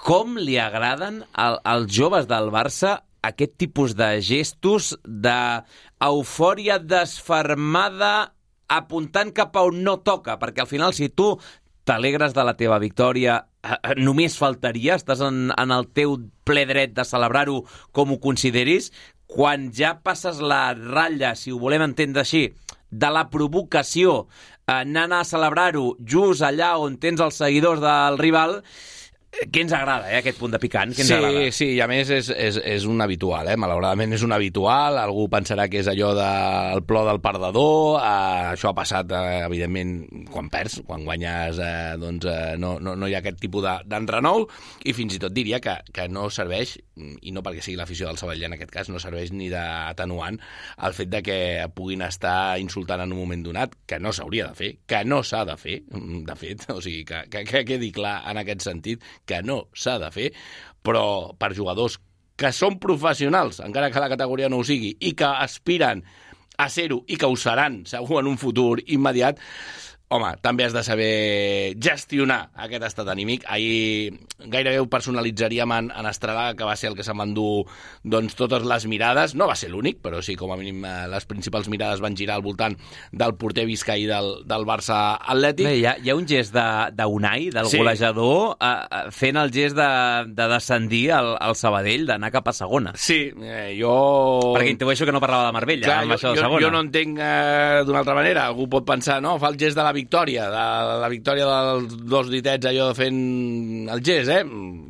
Com 0.00 0.38
li 0.40 0.56
agraden 0.56 1.24
al, 1.36 1.60
als 1.64 1.92
joves 1.92 2.28
del 2.30 2.48
Barça 2.54 3.02
aquest 3.20 3.58
tipus 3.60 3.92
de 3.98 4.14
gestos 4.24 4.94
d'eufòria 5.04 6.78
desfermada 6.80 8.32
apuntant 8.70 9.32
cap 9.34 9.56
a 9.58 9.64
on 9.66 9.82
no 9.84 9.98
toca, 10.06 10.38
perquè 10.40 10.62
al 10.62 10.70
final 10.70 10.94
si 10.96 11.10
tu 11.10 11.34
t'alegres 11.90 12.36
de 12.36 12.44
la 12.46 12.54
teva 12.54 12.78
victòria, 12.78 13.40
eh, 13.66 13.74
eh, 13.74 13.94
només 13.98 14.38
faltaria, 14.38 14.94
estàs 15.00 15.24
en, 15.26 15.48
en 15.50 15.74
el 15.74 15.88
teu 15.96 16.14
ple 16.46 16.62
dret 16.68 16.94
de 16.94 17.04
celebrar-ho 17.06 17.64
com 17.96 18.14
ho 18.14 18.20
consideris, 18.22 18.92
quan 19.30 19.70
ja 19.74 19.96
passes 19.98 20.38
la 20.38 20.70
ratlla, 20.78 21.34
si 21.34 21.50
ho 21.50 21.58
volem 21.58 21.82
entendre 21.88 22.22
així, 22.22 22.44
de 22.90 23.10
la 23.10 23.26
provocació, 23.30 24.28
anant 24.70 25.14
a 25.14 25.24
celebrar-ho 25.26 25.96
just 26.06 26.46
allà 26.46 26.76
on 26.78 26.96
tens 27.02 27.22
els 27.22 27.42
seguidors 27.42 27.82
del 27.82 28.18
rival, 28.22 28.60
què 29.30 29.62
ens 29.62 29.72
agrada, 29.72 30.08
eh, 30.10 30.18
aquest 30.18 30.40
punt 30.40 30.50
de 30.52 30.58
picant? 30.60 30.90
Què 30.90 31.04
ens 31.04 31.10
sí, 31.12 31.14
agrada? 31.14 31.42
sí, 31.54 31.66
i 31.76 31.80
a 31.80 31.86
més 31.90 32.10
és, 32.12 32.28
és, 32.34 32.56
és 32.66 32.86
un 32.90 33.00
habitual, 33.00 33.46
eh? 33.48 33.56
malauradament 33.60 34.12
és 34.16 34.24
un 34.26 34.34
habitual, 34.34 34.98
algú 34.98 35.28
pensarà 35.30 35.68
que 35.70 35.80
és 35.80 35.90
allò 35.90 36.10
del 36.18 36.82
plor 36.88 37.06
del 37.06 37.22
perdedor, 37.22 38.00
eh, 38.02 38.50
això 38.56 38.72
ha 38.72 38.76
passat, 38.76 39.14
eh, 39.14 39.44
evidentment, 39.46 40.26
quan 40.34 40.50
perds, 40.52 40.80
quan 40.86 41.06
guanyes, 41.06 41.60
eh, 41.62 41.94
doncs 42.02 42.26
eh, 42.26 42.56
no, 42.60 42.74
no, 42.82 42.96
no 42.98 43.08
hi 43.08 43.14
ha 43.14 43.22
aquest 43.22 43.38
tipus 43.40 43.68
d'enrenou, 43.86 44.48
i 44.84 44.94
fins 44.96 45.14
i 45.14 45.22
tot 45.22 45.34
diria 45.36 45.62
que, 45.62 45.78
que 45.94 46.08
no 46.10 46.26
serveix, 46.34 46.76
i 47.00 47.32
no 47.32 47.44
perquè 47.46 47.62
sigui 47.64 47.78
l'afició 47.78 48.10
del 48.10 48.18
Sabadell 48.20 48.50
en 48.50 48.58
aquest 48.58 48.74
cas, 48.74 48.90
no 48.92 49.00
serveix 49.00 49.30
ni 49.32 49.48
d'atenuant 49.52 50.36
el 50.84 50.96
fet 50.96 51.08
de 51.12 51.22
que 51.24 51.38
puguin 51.72 52.02
estar 52.04 52.58
insultant 52.60 53.06
en 53.06 53.14
un 53.14 53.22
moment 53.22 53.46
donat, 53.46 53.78
que 53.86 54.00
no 54.02 54.12
s'hauria 54.12 54.50
de 54.50 54.58
fer, 54.58 54.72
que 54.90 55.04
no 55.06 55.22
s'ha 55.24 55.46
de 55.48 55.56
fer, 55.60 55.78
de 56.26 56.36
fet, 56.36 56.66
o 56.74 56.80
sigui, 56.82 57.06
que, 57.08 57.22
que, 57.32 57.46
que 57.48 57.64
quedi 57.68 57.92
clar 57.94 58.18
en 58.28 58.42
aquest 58.42 58.66
sentit, 58.66 59.06
que 59.30 59.40
no 59.46 59.62
s'ha 59.72 59.98
de 60.02 60.10
fer, 60.14 60.30
però 60.82 61.04
per 61.38 61.54
jugadors 61.54 62.00
que 62.40 62.50
són 62.56 62.78
professionals, 62.80 63.60
encara 63.62 63.90
que 63.92 64.02
la 64.02 64.10
categoria 64.12 64.48
no 64.50 64.60
ho 64.60 64.66
sigui, 64.66 64.94
i 65.00 65.12
que 65.14 65.28
aspiren 65.28 66.02
a 66.60 66.68
ser-ho 66.72 67.02
i 67.08 67.18
que 67.20 67.28
ho 67.28 67.36
seran 67.40 67.82
segur 67.88 68.20
en 68.20 68.30
un 68.32 68.40
futur 68.40 68.80
immediat, 68.86 69.40
home, 70.10 70.32
també 70.42 70.64
has 70.66 70.72
de 70.74 70.82
saber 70.82 71.10
gestionar 71.78 72.50
aquest 72.58 72.82
estat 72.88 73.08
anímic. 73.12 73.44
Ahir 73.46 74.16
gairebé 74.50 74.80
ho 74.82 74.88
personalitzaríem 74.90 75.70
en, 75.76 75.90
en 75.94 76.06
Estrada, 76.10 76.54
que 76.58 76.66
va 76.66 76.74
ser 76.76 76.90
el 76.90 76.96
que 76.98 77.04
van 77.14 77.32
dur 77.34 77.66
doncs, 78.02 78.34
totes 78.38 78.64
les 78.66 78.86
mirades. 78.90 79.34
No 79.38 79.46
va 79.46 79.54
ser 79.58 79.70
l'únic, 79.70 80.00
però 80.02 80.18
sí, 80.24 80.34
com 80.38 80.50
a 80.52 80.56
mínim, 80.58 80.82
eh, 80.84 81.06
les 81.12 81.26
principals 81.30 81.68
mirades 81.70 82.00
van 82.02 82.16
girar 82.18 82.36
al 82.40 82.42
voltant 82.42 82.74
del 83.12 83.34
porter 83.38 83.66
Vizcaí 83.68 84.06
del, 84.10 84.42
del 84.50 84.66
Barça 84.66 85.16
Atlètic. 85.20 85.66
Bé, 85.68 85.76
hi, 85.78 85.84
ha, 85.86 85.94
hi 86.02 86.10
ha 86.10 86.16
un 86.18 86.26
gest 86.26 86.54
d'Unai, 86.54 87.46
de, 87.50 87.58
del 87.60 87.70
Sí. 87.70 87.78
golejador, 87.78 88.56
eh, 88.58 88.72
eh, 88.90 89.04
fent 89.14 89.38
el 89.38 89.52
gest 89.54 89.76
de, 89.78 89.88
de 90.34 90.48
descendir 90.50 91.04
al, 91.14 91.36
al 91.38 91.54
Sabadell, 91.54 92.06
d'anar 92.08 92.32
cap 92.34 92.48
a 92.50 92.56
segona. 92.56 92.96
Sí, 92.98 93.20
eh, 93.42 93.76
jo... 93.78 93.94
Perquè 94.56 94.74
intueixo 94.74 95.06
que 95.06 95.14
no 95.14 95.22
parlava 95.22 95.46
de 95.50 95.54
Marbella, 95.60 95.86
Clar, 95.86 96.00
amb 96.02 96.14
jo, 96.14 96.18
això 96.18 96.34
de 96.34 96.40
jo, 96.40 96.46
segona. 96.48 96.64
jo 96.66 96.72
no 96.74 96.82
entenc 96.86 97.18
eh, 97.22 97.82
d'una 97.86 98.02
altra 98.02 98.18
manera. 98.18 98.48
Algú 98.50 98.66
pot 98.72 98.86
pensar, 98.88 99.20
no, 99.22 99.36
fa 99.38 99.52
el 99.54 99.58
gest 99.60 99.78
de 99.78 99.84
la 99.86 99.94
victòria, 100.00 100.48
de 100.50 100.64
la 101.02 101.10
victòria 101.12 101.46
dels 101.46 101.94
dos 102.10 102.30
ditets 102.32 102.68
allò 102.70 102.90
fent 102.96 103.20
el 103.92 104.02
gest, 104.06 104.32
eh? 104.32 104.42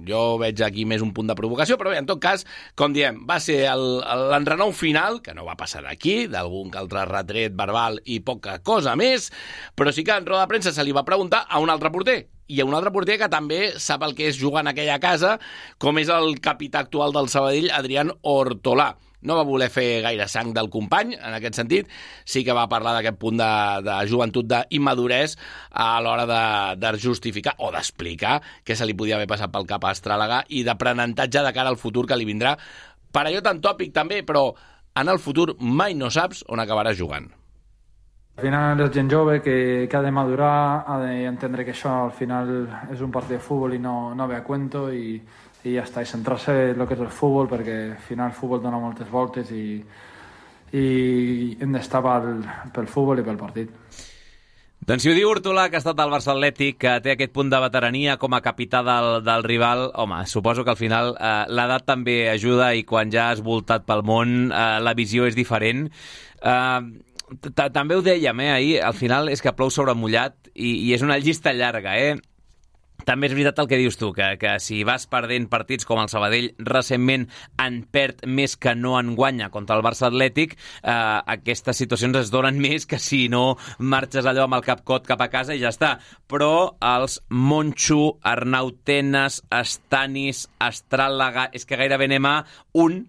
Jo 0.09 0.23
veig 0.41 0.63
aquí 0.65 0.87
més 0.89 1.05
un 1.05 1.13
punt 1.17 1.31
de 1.31 1.37
provocació, 1.39 1.79
però 1.81 1.93
bé, 1.93 2.01
en 2.01 2.09
tot 2.09 2.23
cas, 2.23 2.47
com 2.79 2.95
diem, 2.97 3.23
va 3.29 3.41
ser 3.43 3.63
l'enrenou 3.75 4.73
final, 4.77 5.21
que 5.25 5.35
no 5.37 5.47
va 5.49 5.59
passar 5.61 5.85
d'aquí, 5.87 6.25
d'algun 6.31 6.75
altre 6.81 7.07
retret 7.11 7.57
verbal 7.59 8.01
i 8.07 8.21
poca 8.25 8.59
cosa 8.65 8.97
més, 8.99 9.31
però 9.77 9.93
sí 9.95 10.07
que 10.07 10.17
en 10.17 10.29
roda 10.29 10.47
de 10.47 10.53
premsa 10.55 10.75
se 10.75 10.87
li 10.87 10.97
va 10.97 11.07
preguntar 11.07 11.45
a 11.49 11.61
un 11.63 11.73
altre 11.73 11.93
porter, 11.93 12.23
i 12.51 12.59
a 12.61 12.67
un 12.67 12.75
altre 12.75 12.91
porter 12.95 13.19
que 13.21 13.31
també 13.31 13.61
sap 13.79 14.03
el 14.03 14.17
que 14.19 14.31
és 14.31 14.39
jugar 14.41 14.65
en 14.65 14.73
aquella 14.73 14.99
casa, 15.03 15.37
com 15.79 16.01
és 16.03 16.11
el 16.11 16.41
capità 16.43 16.83
actual 16.83 17.15
del 17.15 17.31
Sabadell, 17.31 17.71
Adrián 17.75 18.11
Hortolà 18.23 18.95
no 19.23 19.37
va 19.37 19.45
voler 19.47 19.69
fer 19.73 20.01
gaire 20.05 20.27
sang 20.31 20.53
del 20.57 20.71
company, 20.73 21.15
en 21.19 21.37
aquest 21.37 21.59
sentit, 21.61 21.89
sí 22.25 22.45
que 22.47 22.57
va 22.57 22.69
parlar 22.73 22.95
d'aquest 22.97 23.19
punt 23.21 23.41
de, 23.41 23.51
de 23.87 23.97
joventut, 24.11 24.49
d'immadurès 24.49 25.37
a 25.71 25.91
l'hora 26.05 26.27
de, 26.29 26.45
de 26.81 26.95
justificar 27.01 27.57
o 27.59 27.73
d'explicar 27.75 28.39
què 28.65 28.77
se 28.77 28.89
li 28.89 28.97
podia 28.97 29.19
haver 29.19 29.29
passat 29.31 29.53
pel 29.53 29.69
cap 29.69 29.85
a 29.85 29.93
Astràlaga 29.95 30.45
i 30.49 30.65
d'aprenentatge 30.67 31.45
de 31.45 31.53
cara 31.57 31.73
al 31.73 31.81
futur 31.81 32.07
que 32.09 32.19
li 32.19 32.29
vindrà. 32.29 32.57
Per 33.11 33.27
allò 33.27 33.43
tan 33.45 33.61
tòpic 33.61 33.93
també, 33.93 34.23
però 34.25 34.49
en 35.01 35.09
el 35.09 35.19
futur 35.19 35.55
mai 35.61 35.95
no 35.95 36.11
saps 36.11 36.45
on 36.49 36.63
acabaràs 36.63 36.99
jugant. 36.99 37.29
Al 38.41 38.47
final 38.47 38.81
és 38.81 38.93
gent 38.95 39.11
jove 39.13 39.41
que, 39.45 39.87
que 39.91 39.97
ha 39.99 40.01
de 40.01 40.11
madurar, 40.15 40.85
ha 40.89 40.97
d'entendre 41.03 41.65
que 41.67 41.75
això 41.75 42.07
al 42.07 42.15
final 42.17 42.49
és 42.89 43.03
un 43.05 43.11
partit 43.13 43.37
de 43.37 43.45
futbol 43.45 43.75
i 43.77 43.81
no, 43.83 44.15
no 44.17 44.29
ve 44.31 44.39
a 44.39 44.45
cuento 44.47 44.87
i, 44.89 45.19
i 45.65 45.75
ja 45.77 45.85
està, 45.85 46.03
i 46.03 46.09
centrar-se 46.09 46.55
en 46.73 46.81
el 46.81 46.89
que 46.89 46.97
és 46.97 47.03
el 47.05 47.13
futbol 47.13 47.49
perquè 47.51 47.77
al 47.93 48.05
final 48.07 48.31
el 48.31 48.37
futbol 48.37 48.63
dona 48.63 48.81
moltes 48.81 49.11
voltes 49.11 49.51
i, 49.53 49.81
i 50.73 50.85
hem 51.61 51.75
d'estar 51.77 52.01
pel, 52.05 52.41
pel 52.75 52.89
futbol 52.89 53.21
i 53.21 53.27
pel 53.27 53.41
partit. 53.41 53.75
Doncs 54.81 55.05
si 55.05 55.11
ho 55.11 55.15
diu 55.15 55.29
Hortolà, 55.29 55.67
que 55.69 55.77
ha 55.77 55.83
estat 55.83 55.99
al 56.01 56.09
Barça 56.11 56.33
Atlètic, 56.33 56.79
que 56.81 56.95
té 57.05 57.13
aquest 57.13 57.35
punt 57.37 57.51
de 57.53 57.59
veterania 57.61 58.17
com 58.19 58.33
a 58.33 58.41
capità 58.41 58.81
del, 58.83 59.21
del 59.27 59.45
rival, 59.45 59.91
home, 60.01 60.23
suposo 60.27 60.65
que 60.65 60.73
al 60.73 60.81
final 60.81 61.13
eh, 61.13 61.45
l'edat 61.53 61.85
també 61.87 62.17
ajuda 62.33 62.73
i 62.75 62.87
quan 62.89 63.13
ja 63.13 63.29
has 63.31 63.45
voltat 63.45 63.85
pel 63.87 64.01
món 64.09 64.49
eh, 64.49 64.65
la 64.81 64.97
visió 64.97 65.29
és 65.29 65.37
diferent. 65.37 65.85
Eh, 66.41 66.81
també 67.61 67.95
ho 67.95 68.03
dèiem, 68.03 68.41
eh, 68.41 68.51
ahir, 68.55 68.75
al 68.83 68.97
final 68.97 69.29
és 69.29 69.45
que 69.45 69.53
plou 69.53 69.69
sobre 69.71 69.95
mullat 69.95 70.49
i, 70.55 70.73
i 70.89 70.95
és 70.97 71.05
una 71.05 71.21
llista 71.21 71.53
llarga, 71.53 71.99
eh? 72.01 72.17
També 73.07 73.29
és 73.29 73.35
veritat 73.35 73.61
el 73.63 73.69
que 73.71 73.79
dius 73.81 73.97
tu, 74.01 74.11
que, 74.17 74.35
que 74.41 74.55
si 74.63 74.83
vas 74.87 75.07
perdent 75.11 75.49
partits 75.53 75.87
com 75.89 76.01
el 76.03 76.11
Sabadell 76.13 76.51
recentment 76.67 77.27
en 77.63 77.81
perd 77.93 78.25
més 78.27 78.57
que 78.61 78.75
no 78.77 78.97
en 78.99 79.15
guanya 79.19 79.51
contra 79.55 79.79
el 79.79 79.85
Barça 79.87 80.09
Atlètic, 80.11 80.57
eh, 80.83 80.95
aquestes 81.37 81.81
situacions 81.83 82.21
es 82.21 82.33
donen 82.35 82.61
més 82.67 82.87
que 82.91 83.01
si 83.03 83.27
no 83.33 83.57
marxes 83.79 84.29
allò 84.29 84.47
amb 84.47 84.61
el 84.61 84.67
capcot 84.67 85.09
cap 85.09 85.23
a 85.25 85.31
casa 85.33 85.57
i 85.57 85.63
ja 85.63 85.73
està. 85.75 85.97
Però 86.31 86.77
els 86.81 87.21
Monxo, 87.31 88.19
Arnau 88.27 88.73
Tenes, 88.85 89.41
Estanis, 89.51 90.47
Astràlaga, 90.61 91.49
és 91.57 91.67
que 91.67 91.81
gairebé 91.81 92.11
anem 92.11 92.29
a 92.31 92.37
un 92.79 93.03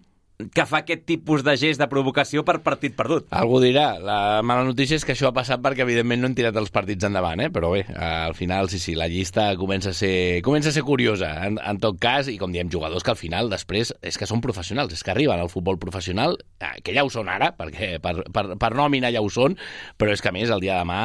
que 0.54 0.66
fa 0.68 0.82
aquest 0.82 1.06
tipus 1.08 1.44
de 1.46 1.56
gest 1.56 1.80
de 1.80 1.88
provocació 1.90 2.44
per 2.44 2.58
partit 2.66 2.96
perdut. 2.98 3.28
Algú 3.32 3.62
dirà, 3.62 3.96
la 4.02 4.18
mala 4.46 4.66
notícia 4.68 4.98
és 4.98 5.06
que 5.06 5.16
això 5.16 5.30
ha 5.30 5.36
passat 5.36 5.62
perquè 5.64 5.86
evidentment 5.86 6.22
no 6.22 6.30
han 6.30 6.36
tirat 6.38 6.58
els 6.60 6.72
partits 6.74 7.08
endavant, 7.08 7.40
eh? 7.40 7.48
però 7.54 7.72
bé, 7.72 7.84
al 7.96 8.36
final 8.38 8.70
sí, 8.72 8.80
sí, 8.82 8.96
la 8.98 9.08
llista 9.08 9.48
comença 9.56 9.90
a 9.90 9.96
ser, 9.96 10.42
comença 10.44 10.70
a 10.70 10.76
ser 10.76 10.84
curiosa 10.86 11.32
en, 11.46 11.58
en 11.58 11.80
tot 11.82 11.98
cas, 12.02 12.28
i 12.28 12.38
com 12.40 12.52
diem, 12.52 12.70
jugadors 12.72 13.06
que 13.06 13.14
al 13.14 13.20
final 13.20 13.50
després 13.52 13.94
és 14.02 14.20
que 14.20 14.28
són 14.28 14.44
professionals, 14.44 14.92
és 14.92 15.02
que 15.02 15.14
arriben 15.14 15.40
al 15.40 15.50
futbol 15.52 15.80
professional, 15.80 16.36
eh, 16.60 16.74
que 16.84 16.94
ja 16.94 17.06
ho 17.06 17.10
són 17.12 17.32
ara, 17.32 17.52
perquè 17.56 17.96
per, 18.02 18.18
per, 18.32 18.46
per 18.60 18.72
nòmina 18.76 19.12
ja 19.14 19.24
ho 19.24 19.30
són, 19.32 19.56
però 19.98 20.12
és 20.12 20.22
que 20.22 20.34
més 20.34 20.52
el 20.52 20.62
dia 20.62 20.76
de 20.76 20.82
demà 20.82 21.00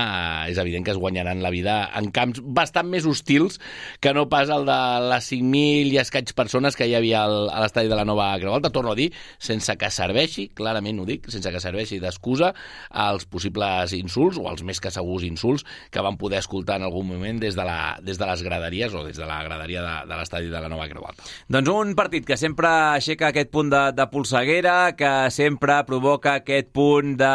eh, 0.45 0.51
és 0.51 0.59
evident 0.61 0.85
que 0.85 0.93
es 0.93 0.99
guanyaran 1.01 1.43
la 1.43 1.51
vida 1.53 1.77
en 1.97 2.11
camps 2.15 2.41
bastant 2.43 2.89
més 2.89 3.05
hostils 3.05 3.59
que 4.03 4.13
no 4.13 4.27
pas 4.31 4.49
el 4.53 4.65
de 4.67 4.79
les 5.11 5.29
5.000 5.31 5.93
i 5.93 6.01
escaig 6.01 6.33
persones 6.37 6.77
que 6.77 6.87
hi 6.87 6.95
havia 6.97 7.23
al, 7.25 7.49
a 7.49 7.63
l'estadi 7.63 7.91
de 7.91 7.97
la 7.97 8.05
Nova 8.07 8.29
Creu 8.41 8.55
Alta. 8.55 8.73
Torno 8.73 8.93
a 8.93 8.97
dir, 8.99 9.11
sense 9.39 9.75
que 9.77 9.89
serveixi, 9.93 10.47
clarament 10.55 10.99
ho 11.01 11.07
dic, 11.07 11.27
sense 11.31 11.51
que 11.53 11.61
serveixi 11.63 11.99
d'excusa 12.03 12.53
als 12.89 13.27
possibles 13.29 13.93
insults 13.97 14.39
o 14.41 14.47
als 14.49 14.63
més 14.63 14.81
que 14.83 14.91
segurs 14.93 15.25
insults 15.27 15.65
que 15.91 16.03
van 16.03 16.17
poder 16.17 16.39
escoltar 16.41 16.77
en 16.79 16.87
algun 16.87 17.07
moment 17.07 17.41
des 17.41 17.55
de, 17.55 17.65
la, 17.65 17.97
des 18.03 18.19
de 18.19 18.27
les 18.29 18.43
graderies 18.43 18.93
o 18.93 19.03
des 19.05 19.17
de 19.17 19.25
la 19.27 19.41
graderia 19.43 19.83
de, 19.83 19.95
de 20.09 20.19
l'estadi 20.19 20.51
de 20.51 20.61
la 20.61 20.69
Nova 20.71 20.87
Creu 20.89 21.05
Alta. 21.07 21.25
Doncs 21.47 21.73
un 21.73 21.93
partit 21.97 22.25
que 22.27 22.37
sempre 22.39 22.69
aixeca 22.97 23.31
aquest 23.31 23.51
punt 23.53 23.71
de, 23.73 23.83
de 23.97 24.07
polseguera, 24.11 24.93
que 24.97 25.13
sempre 25.33 25.79
provoca 25.87 26.37
aquest 26.41 26.71
punt 26.75 27.15
de 27.19 27.33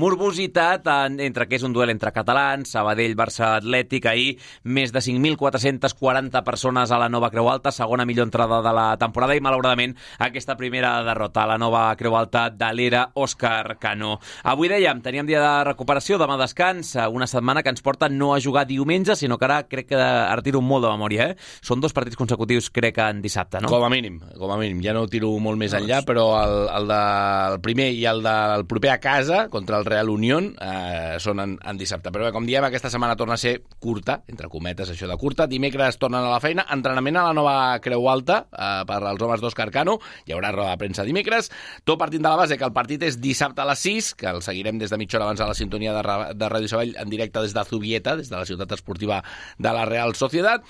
morbositat 0.00 0.88
en, 0.90 1.20
entre 1.24 1.48
que 1.48 1.58
és 1.58 1.66
un 1.66 1.74
duel 1.76 1.92
entre 1.92 2.12
catalans, 2.14 2.72
Sabadell-Barça 2.74 3.54
Atlètic, 3.58 4.08
ahir 4.10 4.36
més 4.64 4.92
de 4.94 5.02
5.440 5.04 6.44
persones 6.46 6.90
a 6.90 7.00
la 7.00 7.10
Nova 7.12 7.30
Creu 7.32 7.48
Alta, 7.50 7.72
segona 7.74 8.06
millor 8.08 8.28
entrada 8.28 8.60
de 8.64 8.74
la 8.74 8.88
temporada 9.00 9.36
i 9.36 9.42
malauradament 9.44 9.96
aquesta 10.18 10.56
primera 10.60 10.96
derrota 11.04 11.44
a 11.44 11.50
la 11.52 11.58
nova 11.60 11.86
Creu 12.00 12.16
Alta 12.16 12.48
de 12.50 12.70
l'era 12.74 13.06
Òscar 13.14 13.76
Cano. 13.78 14.18
Avui 14.42 14.70
dèiem, 14.72 15.00
teníem 15.04 15.28
dia 15.28 15.42
de 15.42 15.52
recuperació, 15.70 16.18
demà 16.20 16.38
descans, 16.40 16.94
una 17.12 17.28
setmana 17.30 17.62
que 17.62 17.72
ens 17.72 17.84
porta 17.84 18.08
no 18.08 18.32
a 18.34 18.40
jugar 18.40 18.66
diumenge, 18.68 19.16
sinó 19.16 19.38
que 19.38 19.48
ara 19.48 19.62
crec 19.68 19.90
que 19.92 20.00
ara 20.00 20.42
tiro 20.44 20.60
molt 20.64 20.86
de 20.86 20.92
memòria, 20.92 21.30
eh? 21.30 21.36
Són 21.64 21.82
dos 21.82 21.92
partits 21.96 22.16
consecutius, 22.16 22.70
crec 22.74 22.96
que 22.98 23.08
en 23.10 23.22
dissabte, 23.24 23.60
no? 23.60 23.70
Com 23.72 23.84
a 23.84 23.90
mínim, 23.92 24.20
com 24.38 24.52
a 24.52 24.58
mínim. 24.60 24.82
Ja 24.84 24.94
no 24.96 25.06
tiro 25.10 25.32
molt 25.42 25.58
més 25.60 25.74
enllà, 25.76 26.02
però 26.06 26.26
el, 26.42 26.56
el, 26.78 26.88
de, 26.90 27.00
el 27.54 27.58
primer 27.64 27.90
i 27.96 28.04
el 28.10 28.22
del 28.24 28.64
proper 28.70 28.92
a 28.94 29.00
casa, 29.02 29.48
contra 29.50 29.80
el 29.80 29.88
Real 29.88 30.12
Unión, 30.12 30.52
eh, 30.60 31.16
són 31.20 31.42
en, 31.42 31.56
en 31.58 31.80
dissabte. 31.80 32.12
Però 32.14 32.28
bé, 32.28 32.32
com 32.34 32.46
diem, 32.46 32.64
aquesta 32.68 32.92
setmana 32.92 33.18
torna 33.18 33.34
a 33.34 33.40
ser 33.40 33.56
curta, 33.82 34.20
entre 34.30 34.48
cometes, 34.52 34.92
això 34.94 35.08
de 35.10 35.18
curta. 35.18 35.48
Dimecres 35.50 35.98
tornen 35.98 36.22
a 36.22 36.30
la 36.30 36.40
feina, 36.44 36.66
entrenament 36.70 37.18
a 37.18 37.26
la 37.26 37.34
nova 37.36 37.56
Creu 37.82 38.06
Alta 38.12 38.44
eh, 38.52 38.84
per 38.86 39.00
als 39.02 39.22
homes 39.26 39.42
d'Òscar 39.42 39.70
Cano. 39.74 39.98
Hi 40.28 40.36
haurà 40.36 40.52
roda 40.54 40.70
de 40.70 40.80
premsa 40.84 40.93
dimecres. 41.02 41.50
Tot 41.82 41.98
partint 41.98 42.22
de 42.22 42.30
la 42.30 42.38
base 42.38 42.58
que 42.60 42.64
el 42.64 42.72
partit 42.76 43.02
és 43.02 43.18
dissabte 43.18 43.64
a 43.64 43.66
les 43.66 43.82
6, 43.82 44.14
que 44.14 44.30
el 44.30 44.42
seguirem 44.46 44.78
des 44.78 44.94
de 44.94 44.98
mitja 45.00 45.18
hora 45.18 45.26
abans 45.26 45.42
a 45.42 45.48
la 45.50 45.58
sintonia 45.58 45.96
de, 45.96 46.02
de 46.38 46.50
Ràdio 46.52 46.70
Sabell 46.70 46.94
en 47.00 47.10
directe 47.10 47.42
des 47.42 47.54
de 47.56 47.64
Zubieta, 47.66 48.14
des 48.16 48.30
de 48.30 48.36
la 48.36 48.46
ciutat 48.46 48.70
esportiva 48.78 49.22
de 49.58 49.74
la 49.74 49.84
Real 49.90 50.14
Societat, 50.14 50.62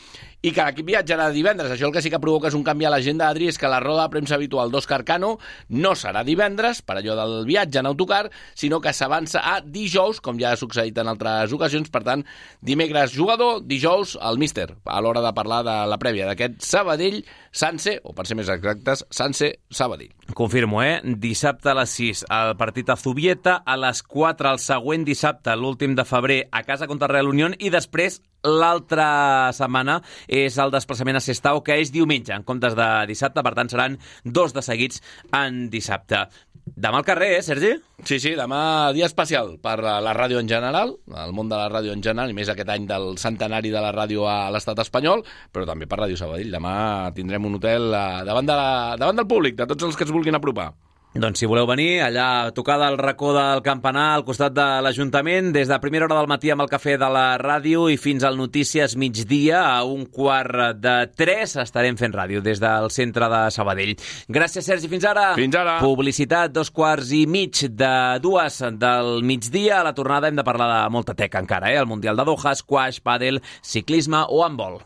i 0.45 0.53
que 0.53 0.65
l'equip 0.65 0.89
viatjarà 0.89 1.31
divendres. 1.33 1.73
Això 1.73 1.89
el 1.89 1.95
que 1.95 2.03
sí 2.05 2.13
que 2.13 2.21
provoca 2.21 2.51
és 2.51 2.57
un 2.57 2.65
canvi 2.65 2.89
a 2.89 2.93
l'agenda, 2.93 3.29
Adri, 3.29 3.49
és 3.53 3.59
que 3.61 3.71
la 3.71 3.81
roda 3.83 4.05
de 4.05 4.13
premsa 4.13 4.37
habitual 4.37 4.73
d'Òscar 4.73 5.03
Cano 5.09 5.35
no 5.69 5.95
serà 5.97 6.25
divendres, 6.25 6.83
per 6.85 6.99
allò 6.99 7.17
del 7.19 7.37
viatge 7.49 7.81
en 7.81 7.89
autocar, 7.91 8.29
sinó 8.55 8.81
que 8.85 8.93
s'avança 8.93 9.43
a 9.45 9.59
dijous, 9.65 10.21
com 10.25 10.41
ja 10.41 10.53
ha 10.53 10.61
succeït 10.61 10.99
en 11.01 11.13
altres 11.13 11.53
ocasions. 11.57 11.91
Per 11.93 12.05
tant, 12.07 12.25
dimecres 12.65 13.15
jugador, 13.17 13.63
dijous 13.65 14.17
el 14.21 14.41
míster, 14.41 14.71
a 14.85 15.01
l'hora 15.01 15.25
de 15.25 15.33
parlar 15.37 15.63
de 15.67 15.79
la 15.91 16.01
prèvia 16.01 16.29
d'aquest 16.29 16.61
Sabadell 16.65 17.23
Sanse, 17.53 17.99
o 18.05 18.15
per 18.15 18.29
ser 18.29 18.39
més 18.39 18.53
exactes, 18.53 19.05
Sanse 19.15 19.55
Sabadell. 19.71 20.14
Confirmo, 20.33 20.83
eh? 20.83 21.03
Dissabte 21.05 21.69
a 21.69 21.75
les 21.77 21.91
6 21.99 22.25
el 22.33 22.55
partit 22.57 22.89
a 22.89 22.97
Zubieta, 22.97 23.59
a 23.61 23.77
les 23.77 24.01
4 24.03 24.55
el 24.55 24.61
següent 24.63 25.05
dissabte, 25.05 25.53
l'últim 25.57 25.93
de 25.95 26.07
febrer, 26.09 26.39
a 26.51 26.63
casa 26.65 26.89
contra 26.89 27.11
Real 27.11 27.29
Unión 27.29 27.53
i 27.59 27.69
després 27.71 28.23
l'altra 28.45 29.53
setmana 29.57 29.99
és 30.27 30.57
el 30.59 30.73
desplaçament 30.73 31.21
a 31.21 31.23
Sestao, 31.25 31.61
que 31.65 31.77
és 31.81 31.93
diumenge, 31.93 32.33
en 32.33 32.47
comptes 32.49 32.77
de 32.79 32.89
dissabte, 33.11 33.45
per 33.45 33.55
tant 33.59 33.69
seran 33.69 34.01
dos 34.25 34.57
de 34.57 34.65
seguits 34.65 35.05
en 35.37 35.69
dissabte. 35.73 36.25
Demà 36.65 36.99
al 36.99 37.05
carrer, 37.05 37.35
eh, 37.37 37.43
Sergi? 37.45 37.75
Sí, 38.09 38.17
sí, 38.19 38.33
demà 38.39 38.91
dia 38.97 39.05
especial 39.05 39.59
per 39.63 39.77
la 39.85 40.15
ràdio 40.17 40.41
en 40.41 40.49
general, 40.49 40.95
el 41.25 41.35
món 41.37 41.51
de 41.51 41.59
la 41.61 41.69
ràdio 41.69 41.93
en 41.93 42.03
general, 42.03 42.33
i 42.33 42.37
més 42.37 42.49
aquest 42.49 42.73
any 42.73 42.87
del 42.89 43.19
centenari 43.21 43.71
de 43.71 43.83
la 43.85 43.93
ràdio 43.93 44.25
a 44.25 44.49
l'estat 44.55 44.81
espanyol, 44.81 45.23
però 45.53 45.69
també 45.69 45.87
per 45.87 46.01
Ràdio 46.01 46.17
Sabadell. 46.17 46.51
Demà 46.57 47.13
tindrem 47.15 47.45
un 47.45 47.61
hotel 47.61 47.93
eh, 47.93 48.25
davant, 48.25 48.49
de 48.49 48.57
la, 48.57 48.97
davant 48.97 49.21
del 49.21 49.29
públic, 49.29 49.61
de 49.61 49.69
tots 49.71 49.85
els 49.91 49.97
que 49.97 50.09
es 50.09 50.15
vulguin 50.15 50.41
apropar. 50.41 50.73
Doncs 51.15 51.39
si 51.39 51.47
voleu 51.47 51.63
venir, 51.63 52.01
allà 52.03 52.25
a 52.43 52.51
tocar 52.51 52.75
del 52.81 52.97
racó 52.99 53.29
del 53.37 53.61
campanar 53.63 54.17
al 54.17 54.25
costat 54.27 54.51
de 54.51 54.65
l'Ajuntament, 54.83 55.53
des 55.55 55.69
de 55.71 55.77
primera 55.79 56.09
hora 56.09 56.17
del 56.19 56.27
matí 56.27 56.51
amb 56.51 56.65
el 56.65 56.71
cafè 56.73 56.97
de 56.99 57.07
la 57.07 57.37
ràdio 57.39 57.85
i 57.87 57.95
fins 58.03 58.25
al 58.27 58.35
Notícies 58.35 58.97
migdia 58.99 59.61
a 59.63 59.85
un 59.87 60.09
quart 60.11 60.81
de 60.83 60.95
tres 61.15 61.55
estarem 61.63 61.95
fent 62.01 62.17
ràdio 62.19 62.43
des 62.43 62.59
del 62.59 62.91
centre 62.91 63.29
de 63.31 63.45
Sabadell. 63.55 63.95
Gràcies, 64.27 64.67
Sergi. 64.67 64.91
Fins 64.91 65.07
ara. 65.07 65.29
Fins 65.39 65.55
ara. 65.55 65.77
Publicitat, 65.85 66.51
dos 66.51 66.73
quarts 66.75 67.15
i 67.15 67.29
mig 67.31 67.63
de 67.63 67.95
dues 68.19 68.59
del 68.75 69.23
migdia. 69.23 69.85
A 69.85 69.87
la 69.87 69.95
tornada 69.95 70.27
hem 70.27 70.43
de 70.43 70.47
parlar 70.51 70.67
de 70.73 70.81
molta 70.91 71.15
teca 71.15 71.39
encara, 71.39 71.71
eh? 71.71 71.79
El 71.79 71.87
Mundial 71.87 72.19
de 72.19 72.27
Doha, 72.27 72.57
squash, 72.59 72.99
pàdel, 73.07 73.39
ciclisme 73.63 74.27
o 74.27 74.43
handbol. 74.43 74.83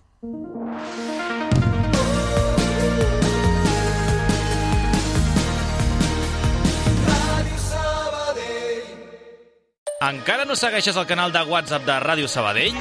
Encara 9.98 10.44
no 10.46 10.54
segueixes 10.54 10.94
el 10.94 11.06
canal 11.10 11.32
de 11.34 11.40
WhatsApp 11.42 11.82
de 11.82 11.94
Ràdio 11.98 12.28
Sabadell? 12.30 12.76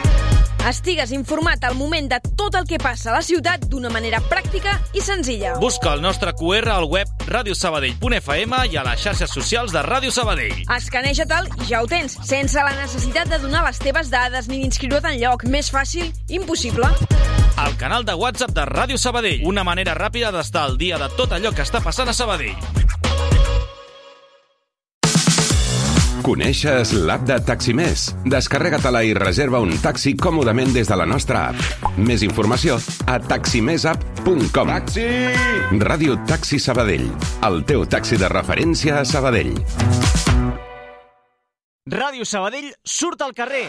Estigues 0.69 1.09
informat 1.15 1.63
al 1.65 1.73
moment 1.73 2.05
de 2.11 2.19
tot 2.37 2.53
el 2.59 2.67
que 2.69 2.77
passa 2.77 3.09
a 3.09 3.15
la 3.15 3.23
ciutat 3.25 3.63
d'una 3.71 3.89
manera 3.89 4.19
pràctica 4.29 4.75
i 4.93 5.01
senzilla. 5.01 5.55
Busca 5.57 5.95
el 5.97 6.03
nostre 6.05 6.35
QR 6.37 6.69
al 6.75 6.85
web 6.85 7.09
radiosabadell.fm 7.25 8.59
i 8.69 8.77
a 8.77 8.85
les 8.85 9.01
xarxes 9.01 9.33
socials 9.33 9.73
de 9.73 9.81
Ràdio 9.81 10.13
Sabadell. 10.13 10.61
Escaneja-te'l 10.77 11.49
i 11.63 11.71
ja 11.71 11.81
ho 11.81 11.89
tens, 11.89 12.19
sense 12.21 12.61
la 12.61 12.75
necessitat 12.83 13.33
de 13.33 13.41
donar 13.41 13.65
les 13.65 13.81
teves 13.81 14.13
dades 14.13 14.45
ni 14.51 14.61
d'inscriure't 14.61 15.09
en 15.09 15.17
lloc. 15.23 15.47
Més 15.49 15.73
fàcil, 15.73 16.13
impossible. 16.29 16.91
El 17.65 17.77
canal 17.81 18.05
de 18.05 18.13
WhatsApp 18.13 18.53
de 18.53 18.69
Ràdio 18.69 19.01
Sabadell. 19.01 19.41
Una 19.41 19.65
manera 19.65 19.97
ràpida 19.97 20.29
d'estar 20.35 20.69
al 20.69 20.77
dia 20.77 21.01
de 21.01 21.09
tot 21.17 21.33
allò 21.33 21.49
que 21.49 21.65
està 21.65 21.81
passant 21.81 22.13
a 22.13 22.13
Sabadell. 22.13 22.53
Coneixes 26.25 26.91
l'app 26.93 27.23
de 27.27 27.37
Taximés? 27.43 28.07
Descarrega-te-la 28.27 29.03
i 29.07 29.13
reserva 29.17 29.61
un 29.63 29.75
taxi 29.83 30.15
còmodament 30.17 30.73
des 30.75 30.89
de 30.89 30.97
la 30.99 31.05
nostra 31.09 31.47
app. 31.51 31.87
Més 31.97 32.23
informació 32.25 32.79
a 33.07 33.17
taximesapp.com. 33.23 34.71
Taxi! 34.73 35.07
Ràdio 35.83 36.17
Taxi 36.29 36.59
Sabadell. 36.63 37.07
El 37.47 37.61
teu 37.69 37.85
taxi 37.85 38.19
de 38.19 38.29
referència 38.31 39.01
a 39.01 39.05
Sabadell. 39.07 39.53
Ràdio 41.87 42.25
Sabadell 42.27 42.73
surt 42.83 43.21
al 43.23 43.35
carrer. 43.37 43.67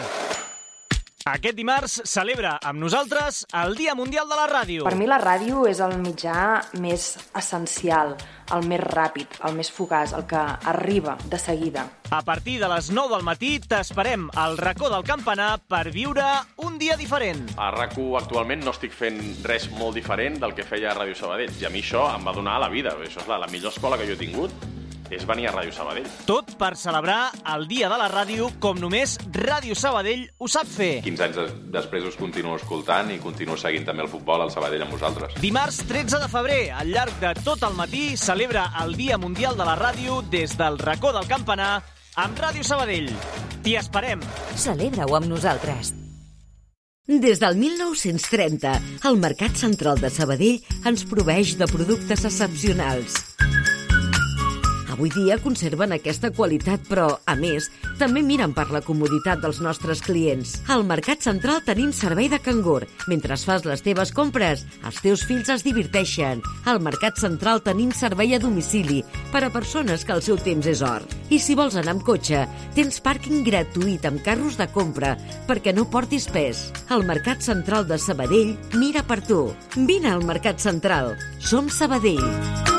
Aquest 1.29 1.53
dimarts 1.59 1.99
celebra 2.09 2.55
amb 2.65 2.81
nosaltres 2.81 3.43
el 3.61 3.75
Dia 3.77 3.93
Mundial 3.93 4.25
de 4.31 4.37
la 4.37 4.47
Ràdio. 4.49 4.85
Per 4.87 4.95
mi 4.97 5.05
la 5.05 5.19
ràdio 5.21 5.67
és 5.69 5.77
el 5.85 5.93
mitjà 6.01 6.63
més 6.81 7.03
essencial, 7.37 8.15
el 8.55 8.65
més 8.65 8.81
ràpid, 8.81 9.37
el 9.45 9.53
més 9.59 9.69
fugaç, 9.69 10.15
el 10.17 10.25
que 10.25 10.41
arriba 10.71 11.19
de 11.29 11.37
seguida. 11.37 11.85
A 12.09 12.23
partir 12.25 12.57
de 12.63 12.71
les 12.71 12.89
9 12.89 13.13
del 13.13 13.27
matí 13.27 13.51
t'esperem 13.61 14.25
al 14.33 14.57
racó 14.57 14.89
del 14.89 15.05
campanar 15.05 15.51
per 15.69 15.91
viure 15.93 16.25
un 16.65 16.81
dia 16.81 16.97
diferent. 16.97 17.45
A 17.61 17.69
rac 17.77 17.93
actualment 18.17 18.65
no 18.65 18.73
estic 18.73 18.95
fent 18.95 19.21
res 19.45 19.69
molt 19.77 20.01
diferent 20.01 20.41
del 20.41 20.57
que 20.57 20.65
feia 20.65 20.89
a 20.89 20.97
Ràdio 20.97 21.19
Sabadell 21.19 21.53
i 21.61 21.69
a 21.69 21.69
mi 21.69 21.85
això 21.85 22.07
em 22.15 22.25
va 22.25 22.33
donar 22.33 22.57
la 22.57 22.73
vida, 22.73 22.97
això 22.97 23.21
és 23.21 23.29
la, 23.29 23.37
la 23.37 23.53
millor 23.53 23.75
escola 23.75 24.01
que 24.01 24.09
jo 24.09 24.17
he 24.17 24.23
tingut 24.25 24.69
és 25.11 25.25
venir 25.27 25.49
a 25.49 25.53
Ràdio 25.53 25.73
Sabadell. 25.75 26.07
Tot 26.27 26.55
per 26.59 26.75
celebrar 26.79 27.31
el 27.55 27.67
Dia 27.69 27.89
de 27.91 27.97
la 27.99 28.09
Ràdio 28.11 28.49
com 28.61 28.79
només 28.79 29.17
Ràdio 29.35 29.77
Sabadell 29.77 30.25
ho 30.37 30.49
sap 30.51 30.69
fer. 30.69 30.99
15 31.05 31.25
anys 31.27 31.39
des 31.39 31.53
després 31.79 32.07
us 32.09 32.17
continuo 32.19 32.55
escoltant 32.59 33.11
i 33.13 33.19
continuo 33.21 33.57
seguint 33.57 33.87
també 33.87 34.05
el 34.05 34.11
futbol 34.11 34.41
al 34.43 34.53
Sabadell 34.53 34.85
amb 34.85 34.95
vosaltres. 34.97 35.37
Dimarts 35.41 35.83
13 35.89 36.21
de 36.23 36.29
febrer, 36.31 36.63
al 36.71 36.91
llarg 36.93 37.15
de 37.21 37.33
tot 37.43 37.63
el 37.67 37.77
matí, 37.77 38.11
celebra 38.17 38.69
el 38.83 38.95
Dia 38.99 39.17
Mundial 39.17 39.57
de 39.57 39.67
la 39.67 39.77
Ràdio 39.79 40.21
des 40.29 40.57
del 40.57 40.79
racó 40.79 41.13
del 41.15 41.27
campanar 41.29 41.79
amb 42.15 42.39
Ràdio 42.39 42.65
Sabadell. 42.65 43.09
T'hi 43.63 43.75
esperem. 43.79 44.21
Celebra-ho 44.55 45.17
amb 45.19 45.29
nosaltres. 45.31 45.93
Des 47.09 47.39
del 47.41 47.55
1930, 47.57 48.75
el 49.09 49.17
Mercat 49.17 49.55
Central 49.57 49.97
de 49.97 50.11
Sabadell 50.13 50.61
ens 50.85 51.07
proveeix 51.09 51.55
de 51.57 51.65
productes 51.65 52.27
excepcionals. 52.29 53.17
Avui 54.99 55.13
dia 55.15 55.37
conserven 55.39 55.93
aquesta 55.95 56.27
qualitat, 56.35 56.81
però, 56.89 57.05
a 57.23 57.33
més, 57.39 57.69
també 57.95 58.19
miren 58.19 58.51
per 58.51 58.65
la 58.67 58.81
comoditat 58.83 59.39
dels 59.39 59.61
nostres 59.63 60.01
clients. 60.03 60.57
Al 60.67 60.83
Mercat 60.83 61.23
Central 61.23 61.61
tenim 61.63 61.93
servei 61.95 62.27
de 62.27 62.35
cangur. 62.43 62.81
Mentre 63.07 63.37
fas 63.39 63.63
les 63.63 63.79
teves 63.79 64.11
compres, 64.11 64.65
els 64.83 64.99
teus 64.99 65.23
fills 65.23 65.47
es 65.55 65.63
diverteixen. 65.63 66.41
Al 66.67 66.81
Mercat 66.83 67.15
Central 67.15 67.63
tenim 67.63 67.93
servei 67.95 68.35
a 68.35 68.41
domicili 68.43 68.99
per 69.31 69.45
a 69.47 69.49
persones 69.53 70.03
que 70.03 70.17
el 70.17 70.19
seu 70.25 70.35
temps 70.35 70.67
és 70.67 70.83
or. 70.83 71.07
I 71.31 71.39
si 71.39 71.55
vols 71.55 71.77
anar 71.79 71.95
amb 71.95 72.03
cotxe, 72.03 72.43
tens 72.75 72.99
pàrquing 72.99 73.47
gratuït 73.47 74.03
amb 74.03 74.19
carros 74.25 74.59
de 74.59 74.67
compra 74.67 75.13
perquè 75.47 75.71
no 75.71 75.87
portis 75.87 76.27
pes. 76.27 76.73
El 76.91 77.07
Mercat 77.07 77.39
Central 77.39 77.87
de 77.87 77.95
Sabadell 78.03 78.51
mira 78.75 79.07
per 79.07 79.21
tu. 79.23 79.45
Vine 79.79 80.11
al 80.11 80.27
Mercat 80.27 80.59
Central. 80.59 81.15
Som 81.39 81.71
Sabadell. 81.71 82.78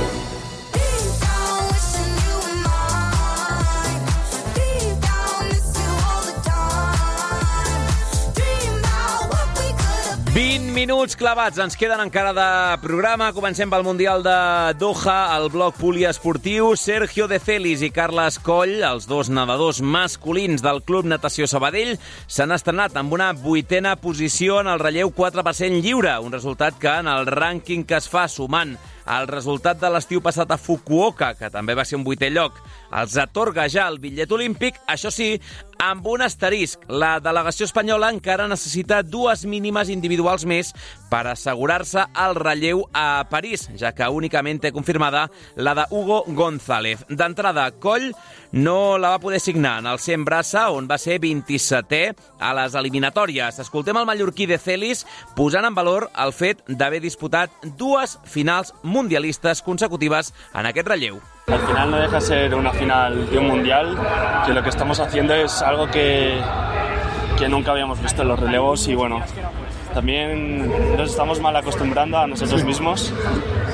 Vint 10.41 10.71
minuts 10.73 11.13
clavats 11.13 11.59
ens 11.61 11.75
queden 11.77 11.99
encara 12.01 12.31
de 12.33 12.45
programa. 12.81 13.27
Comencem 13.35 13.69
pel 13.69 13.83
Mundial 13.85 14.23
de 14.25 14.37
Doha, 14.79 15.35
el 15.35 15.51
bloc 15.53 15.75
poliesportiu. 15.77 16.71
Sergio 16.81 17.27
de 17.29 17.37
Celis 17.37 17.83
i 17.85 17.91
Carles 17.93 18.39
Coll, 18.41 18.79
els 18.87 19.05
dos 19.05 19.29
nedadors 19.29 19.83
masculins 19.85 20.63
del 20.65 20.81
Club 20.87 21.05
Natació 21.11 21.45
Sabadell, 21.45 21.93
s'han 22.25 22.55
estrenat 22.57 22.97
amb 22.97 23.13
una 23.13 23.29
vuitena 23.37 23.93
posició 24.01 24.57
en 24.63 24.71
el 24.73 24.81
relleu 24.81 25.13
4% 25.13 25.77
lliure, 25.85 26.17
un 26.25 26.33
resultat 26.33 26.81
que 26.81 26.95
en 27.03 27.11
el 27.11 27.29
rànquing 27.29 27.85
que 27.85 28.01
es 28.01 28.09
fa 28.09 28.25
sumant 28.25 28.73
el 29.09 29.27
resultat 29.29 29.79
de 29.81 29.89
l'estiu 29.89 30.21
passat 30.21 30.51
a 30.51 30.59
Fukuoka, 30.61 31.33
que 31.39 31.49
també 31.53 31.75
va 31.77 31.85
ser 31.87 31.97
un 31.99 32.05
vuitè 32.05 32.29
lloc, 32.31 32.59
els 32.91 33.17
atorga 33.21 33.67
ja 33.71 33.87
el 33.89 33.99
bitllet 34.03 34.31
olímpic, 34.31 34.77
això 34.87 35.11
sí, 35.13 35.33
amb 35.81 36.05
un 36.07 36.21
asterisc. 36.21 36.83
La 36.87 37.15
delegació 37.23 37.65
espanyola 37.65 38.11
encara 38.13 38.47
necessita 38.47 39.01
dues 39.01 39.45
mínimes 39.49 39.89
individuals 39.89 40.45
més 40.45 40.71
per 41.09 41.23
assegurar-se 41.31 42.05
el 42.25 42.37
relleu 42.37 42.85
a 42.93 43.25
París, 43.31 43.67
ja 43.79 43.91
que 43.97 44.07
únicament 44.07 44.61
té 44.61 44.71
confirmada 44.71 45.27
la 45.55 45.73
de 45.77 45.87
Hugo 45.89 46.23
González. 46.27 47.05
D'entrada, 47.09 47.71
Coll 47.81 48.11
no 48.51 48.97
la 48.97 49.09
va 49.09 49.19
poder 49.19 49.39
signar 49.39 49.79
en 49.79 49.87
el 49.87 49.99
100 49.99 50.25
braça, 50.25 50.69
on 50.71 50.87
va 50.89 50.97
ser 50.97 51.19
27è 51.23 52.15
a 52.39 52.53
les 52.57 52.75
eliminatòries. 52.75 53.59
Escoltem 53.63 53.97
el 53.97 54.07
mallorquí 54.07 54.47
de 54.49 54.59
Celis 54.59 55.05
posant 55.35 55.67
en 55.67 55.75
valor 55.75 56.09
el 56.19 56.33
fet 56.35 56.63
d'haver 56.67 57.01
disputat 57.03 57.51
dues 57.77 58.17
finals 58.25 58.73
mundialistes 58.83 59.61
consecutives 59.61 60.33
en 60.53 60.67
aquest 60.67 60.87
relleu. 60.87 61.21
Al 61.47 61.59
final 61.67 61.91
no 61.91 61.97
deja 61.97 62.21
ser 62.21 62.55
una 62.55 62.71
final 62.71 63.29
de 63.29 63.37
un 63.37 63.47
mundial, 63.47 63.97
que 64.45 64.53
lo 64.53 64.63
que 64.63 64.69
estamos 64.69 64.99
haciendo 64.99 65.33
es 65.33 65.61
algo 65.61 65.89
que, 65.89 66.39
que 67.37 67.49
nunca 67.49 67.71
habíamos 67.71 68.01
visto 68.01 68.21
en 68.21 68.27
los 68.27 68.39
relevos 68.39 68.87
y 68.87 68.95
bueno, 68.95 69.21
también 69.93 70.95
nos 70.95 71.09
estamos 71.09 71.41
mal 71.41 71.55
acostumbrando 71.55 72.17
a 72.17 72.27
nosotros 72.27 72.63
mismos, 72.63 73.13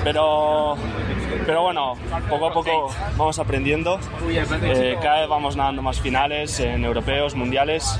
pero, 0.03 0.75
pero 1.45 1.63
bueno, 1.63 1.93
poco 2.29 2.47
a 2.47 2.53
poco 2.53 2.89
vamos 3.17 3.39
aprendiendo, 3.39 3.99
eh, 4.61 4.97
cada 5.01 5.21
vez 5.21 5.29
vamos 5.29 5.55
nadando 5.55 5.81
más 5.81 5.99
finales 5.99 6.59
en 6.59 6.83
europeos, 6.83 7.35
mundiales. 7.35 7.99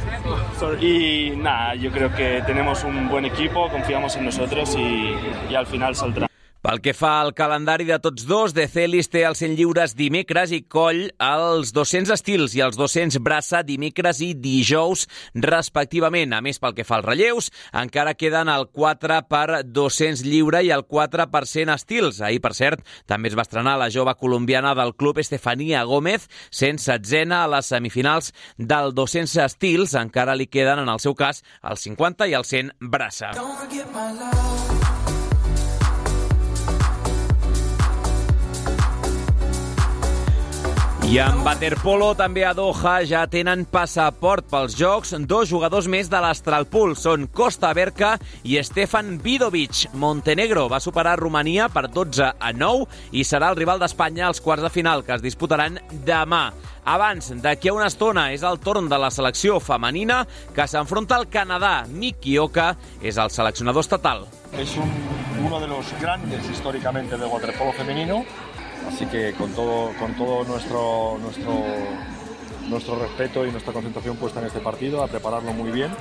Y 0.80 1.34
nada, 1.36 1.76
yo 1.76 1.92
creo 1.92 2.14
que 2.14 2.42
tenemos 2.46 2.84
un 2.84 3.10
buen 3.10 3.26
equipo, 3.26 3.70
confiamos 3.70 4.16
en 4.16 4.26
nosotros 4.26 4.76
y, 4.76 5.16
y 5.50 5.56
al 5.56 5.68
final 5.68 5.96
saldrá. 5.96 6.27
Pel 6.62 6.82
que 6.82 6.94
fa 6.98 7.20
al 7.22 7.34
calendari 7.38 7.86
de 7.86 8.00
tots 8.02 8.26
dos, 8.26 8.54
De 8.58 8.66
Celis 8.68 9.12
té 9.14 9.22
els 9.28 9.40
100 9.44 9.54
lliures 9.60 9.94
dimecres 9.98 10.52
i 10.56 10.64
Coll 10.66 11.04
els 11.22 11.72
200 11.76 12.10
estils 12.16 12.56
i 12.58 12.64
els 12.66 12.80
200 12.80 13.20
braça 13.24 13.62
dimecres 13.64 14.22
i 14.26 14.32
dijous, 14.34 15.06
respectivament. 15.36 16.34
A 16.34 16.42
més, 16.42 16.58
pel 16.60 16.74
que 16.78 16.86
fa 16.88 16.98
als 16.98 17.06
relleus, 17.06 17.52
encara 17.78 18.16
queden 18.18 18.50
el 18.50 18.68
4 18.74 19.20
per 19.30 19.62
200 19.64 20.26
lliure 20.26 20.64
i 20.66 20.74
el 20.74 20.88
4% 20.88 21.76
estils. 21.76 22.22
Ahir, 22.26 22.42
per 22.42 22.56
cert, 22.58 22.82
també 23.06 23.30
es 23.30 23.38
va 23.38 23.46
estrenar 23.46 23.78
la 23.78 23.92
jove 23.94 24.18
colombiana 24.18 24.74
del 24.78 24.96
club 24.98 25.22
Estefania 25.22 25.86
Gómez, 25.86 26.26
sent 26.50 26.82
setzena 26.82 27.44
a 27.44 27.52
les 27.54 27.70
semifinals 27.70 28.34
del 28.58 28.96
200 28.98 29.38
estils. 29.46 29.94
Encara 29.94 30.36
li 30.36 30.50
queden, 30.50 30.82
en 30.82 30.90
el 30.90 31.04
seu 31.04 31.14
cas, 31.16 31.44
el 31.62 31.78
50 31.78 32.28
i 32.28 32.38
el 32.38 32.50
100 32.50 32.76
braça. 32.82 33.34
I 41.08 41.22
en 41.24 41.38
waterpolo 41.40 42.10
també 42.20 42.42
a 42.44 42.50
Doha 42.52 42.98
ja 43.08 43.22
tenen 43.32 43.62
passaport 43.72 44.50
pels 44.52 44.74
Jocs 44.76 45.14
dos 45.24 45.48
jugadors 45.48 45.86
més 45.88 46.10
de 46.12 46.20
l'Astralpool. 46.20 46.98
Són 47.00 47.30
Costa 47.32 47.70
Berca 47.72 48.10
i 48.44 48.58
Stefan 48.60 49.14
Vidovic. 49.24 49.86
Montenegro 49.96 50.66
va 50.68 50.82
superar 50.84 51.14
Romania 51.22 51.70
per 51.72 51.86
12 51.88 52.28
a 52.28 52.52
9 52.52 53.16
i 53.16 53.24
serà 53.24 53.54
el 53.54 53.56
rival 53.56 53.80
d'Espanya 53.80 54.26
als 54.28 54.44
quarts 54.44 54.68
de 54.68 54.72
final 54.74 55.06
que 55.08 55.16
es 55.16 55.24
disputaran 55.24 55.80
demà. 56.04 56.50
Abans, 56.84 57.32
d'aquí 57.40 57.72
a 57.72 57.78
una 57.78 57.88
estona, 57.88 58.26
és 58.36 58.44
el 58.44 58.60
torn 58.60 58.92
de 58.92 59.00
la 59.00 59.08
selecció 59.08 59.62
femenina 59.64 60.26
que 60.56 60.68
s'enfronta 60.68 61.16
al 61.16 61.30
Canadà. 61.32 61.86
Miki 61.88 62.36
Oka 62.38 62.74
és 63.00 63.16
el 63.16 63.32
seleccionador 63.32 63.88
estatal. 63.88 64.28
Es 64.60 64.76
un, 64.76 64.92
uno 65.40 65.62
de 65.64 65.72
los 65.72 65.88
grandes 66.02 66.50
históricamente 66.52 67.16
del 67.16 67.32
waterpolo 67.32 67.72
femenino 67.72 68.26
Así 68.88 69.06
que 69.06 69.34
con 69.34 69.52
todo, 69.54 69.92
con 70.00 70.14
todo 70.16 70.44
nuestro, 70.46 71.18
nuestro, 71.22 71.54
nuestro 72.70 73.00
respeto 73.00 73.46
y 73.46 73.52
nuestra 73.52 73.74
concentración 73.74 74.18
puesta 74.18 74.40
en 74.40 74.48
este 74.48 74.60
partido, 74.60 75.04
a 75.04 75.08
prepararlo 75.08 75.54
muy 75.54 75.72
bien 75.72 75.92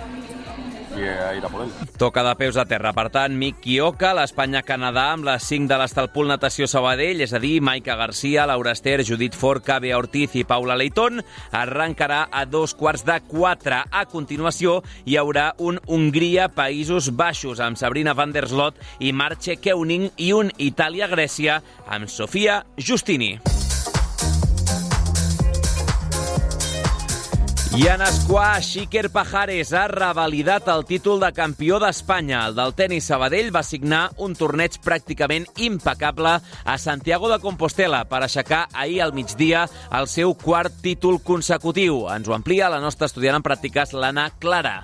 i 0.99 1.09
a 1.09 1.33
ir 1.37 1.45
a 1.45 1.51
por 1.51 1.65
ell. 1.65 1.73
Toca 1.99 2.23
de 2.27 2.35
peus 2.39 2.57
a 2.57 2.65
terra. 2.69 2.93
Per 2.97 3.09
tant, 3.15 3.35
Mick 3.37 3.61
Kioka, 3.65 4.13
l'Espanya-Canadà, 4.17 5.07
amb 5.15 5.27
les 5.29 5.47
5 5.49 5.69
de 5.71 5.79
l'Estalpul 5.81 6.31
Natació 6.31 6.69
Sabadell, 6.71 7.23
és 7.25 7.35
a 7.37 7.41
dir, 7.43 7.61
Maica 7.65 7.97
Garcia, 7.99 8.47
Laura 8.49 8.75
Ester, 8.77 9.01
Judit 9.07 9.37
Forca, 9.37 9.79
Bea 9.83 9.99
Ortiz 9.99 10.37
i 10.37 10.45
Paula 10.45 10.77
Leitón, 10.77 11.23
arrencarà 11.53 12.27
a 12.31 12.45
dos 12.47 12.75
quarts 12.75 13.07
de 13.09 13.19
quatre. 13.29 13.83
A 13.91 14.07
continuació, 14.11 14.81
hi 15.05 15.19
haurà 15.21 15.51
un 15.59 15.81
Hongria-Països 15.87 17.13
Baixos, 17.17 17.61
amb 17.61 17.81
Sabrina 17.81 18.15
van 18.15 18.33
der 18.37 18.47
Slot 18.49 18.81
i 19.01 19.13
Marce 19.13 19.59
Keuning, 19.61 20.11
i 20.17 20.33
un 20.37 20.53
Itàlia-Grècia, 20.57 21.61
amb 21.87 22.11
Sofia 22.13 22.63
Justini. 22.77 23.56
I 27.77 27.89
en 27.93 28.01
esquash, 28.01 28.79
Iker 28.81 29.11
Pajares 29.13 29.75
ha 29.77 29.83
revalidat 29.91 30.71
el 30.73 30.87
títol 30.89 31.21
de 31.21 31.29
campió 31.37 31.77
d'Espanya. 31.77 32.47
El 32.49 32.57
del 32.57 32.73
tennis 32.73 33.11
Sabadell 33.11 33.51
va 33.53 33.61
signar 33.69 34.07
un 34.17 34.33
torneig 34.33 34.79
pràcticament 34.81 35.45
impecable 35.61 36.39
a 36.41 36.79
Santiago 36.81 37.29
de 37.29 37.37
Compostela 37.45 38.07
per 38.09 38.23
aixecar 38.25 38.65
ahir 38.73 39.03
al 39.05 39.13
migdia 39.13 39.67
el 39.93 40.09
seu 40.09 40.33
quart 40.41 40.81
títol 40.81 41.21
consecutiu. 41.21 42.07
Ens 42.17 42.33
ho 42.33 42.41
amplia 42.41 42.73
la 42.73 42.81
nostra 42.81 43.13
estudiant 43.13 43.43
en 43.43 43.45
pràctiques, 43.45 43.93
l'Anna 43.93 44.31
Clara. 44.41 44.79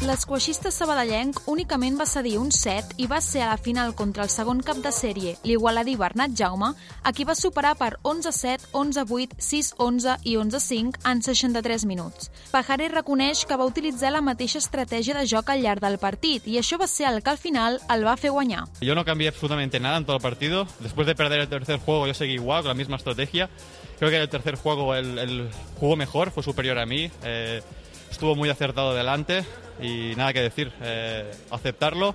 L'esquaixista 0.00 0.70
sabadellenc 0.72 1.42
únicament 1.52 1.98
va 2.00 2.06
cedir 2.08 2.38
un 2.40 2.48
set 2.56 2.94
i 2.96 3.04
va 3.04 3.18
ser 3.20 3.42
a 3.44 3.50
la 3.50 3.58
final 3.60 3.90
contra 3.92 4.24
el 4.24 4.30
segon 4.32 4.62
cap 4.64 4.78
de 4.80 4.88
sèrie, 4.96 5.34
l'igualadí 5.44 5.92
Bernat 6.00 6.32
Jaume, 6.38 6.70
a 7.04 7.12
qui 7.12 7.26
va 7.28 7.34
superar 7.36 7.74
per 7.76 7.90
11-7, 8.08 8.70
11-8, 8.72 9.36
6-11 9.44 10.14
i 10.24 10.38
11-5 10.40 11.04
en 11.04 11.20
63 11.20 11.84
minuts. 11.84 12.30
Pajares 12.48 12.94
reconeix 12.94 13.44
que 13.44 13.60
va 13.60 13.68
utilitzar 13.68 14.14
la 14.14 14.24
mateixa 14.24 14.62
estratègia 14.64 15.18
de 15.18 15.26
joc 15.28 15.52
al 15.52 15.60
llarg 15.60 15.84
del 15.84 16.00
partit 16.00 16.48
i 16.48 16.56
això 16.56 16.80
va 16.80 16.88
ser 16.88 17.10
el 17.10 17.20
que 17.20 17.34
al 17.36 17.42
final 17.42 17.76
el 17.92 18.06
va 18.08 18.16
fer 18.16 18.32
guanyar. 18.32 18.64
Yo 18.80 18.96
no 18.96 19.04
cambié 19.04 19.28
absolutamente 19.28 19.80
nada 19.80 19.98
en 19.98 20.06
todo 20.06 20.16
el 20.16 20.22
partido. 20.22 20.66
Después 20.80 21.06
de 21.06 21.14
perder 21.14 21.40
el 21.40 21.48
tercer 21.48 21.78
juego 21.78 22.06
yo 22.06 22.14
seguí 22.14 22.40
igual, 22.40 22.62
con 22.62 22.68
la 22.68 22.80
misma 22.80 22.96
estrategia. 22.96 23.50
Creo 23.98 24.08
que 24.08 24.16
el 24.16 24.30
tercer 24.30 24.54
juego 24.56 24.94
el, 24.94 25.18
el 25.18 25.50
jugó 25.78 25.94
mejor, 25.96 26.30
fue 26.30 26.42
superior 26.42 26.78
a 26.78 26.86
mí. 26.86 27.10
eh, 27.22 27.60
estuvo 28.10 28.34
muy 28.34 28.48
acertado 28.48 28.94
delante 28.94 29.44
y 29.82 30.14
nada 30.16 30.32
que 30.32 30.40
decir. 30.42 30.72
eh, 30.82 31.30
aceptarlo, 31.50 32.14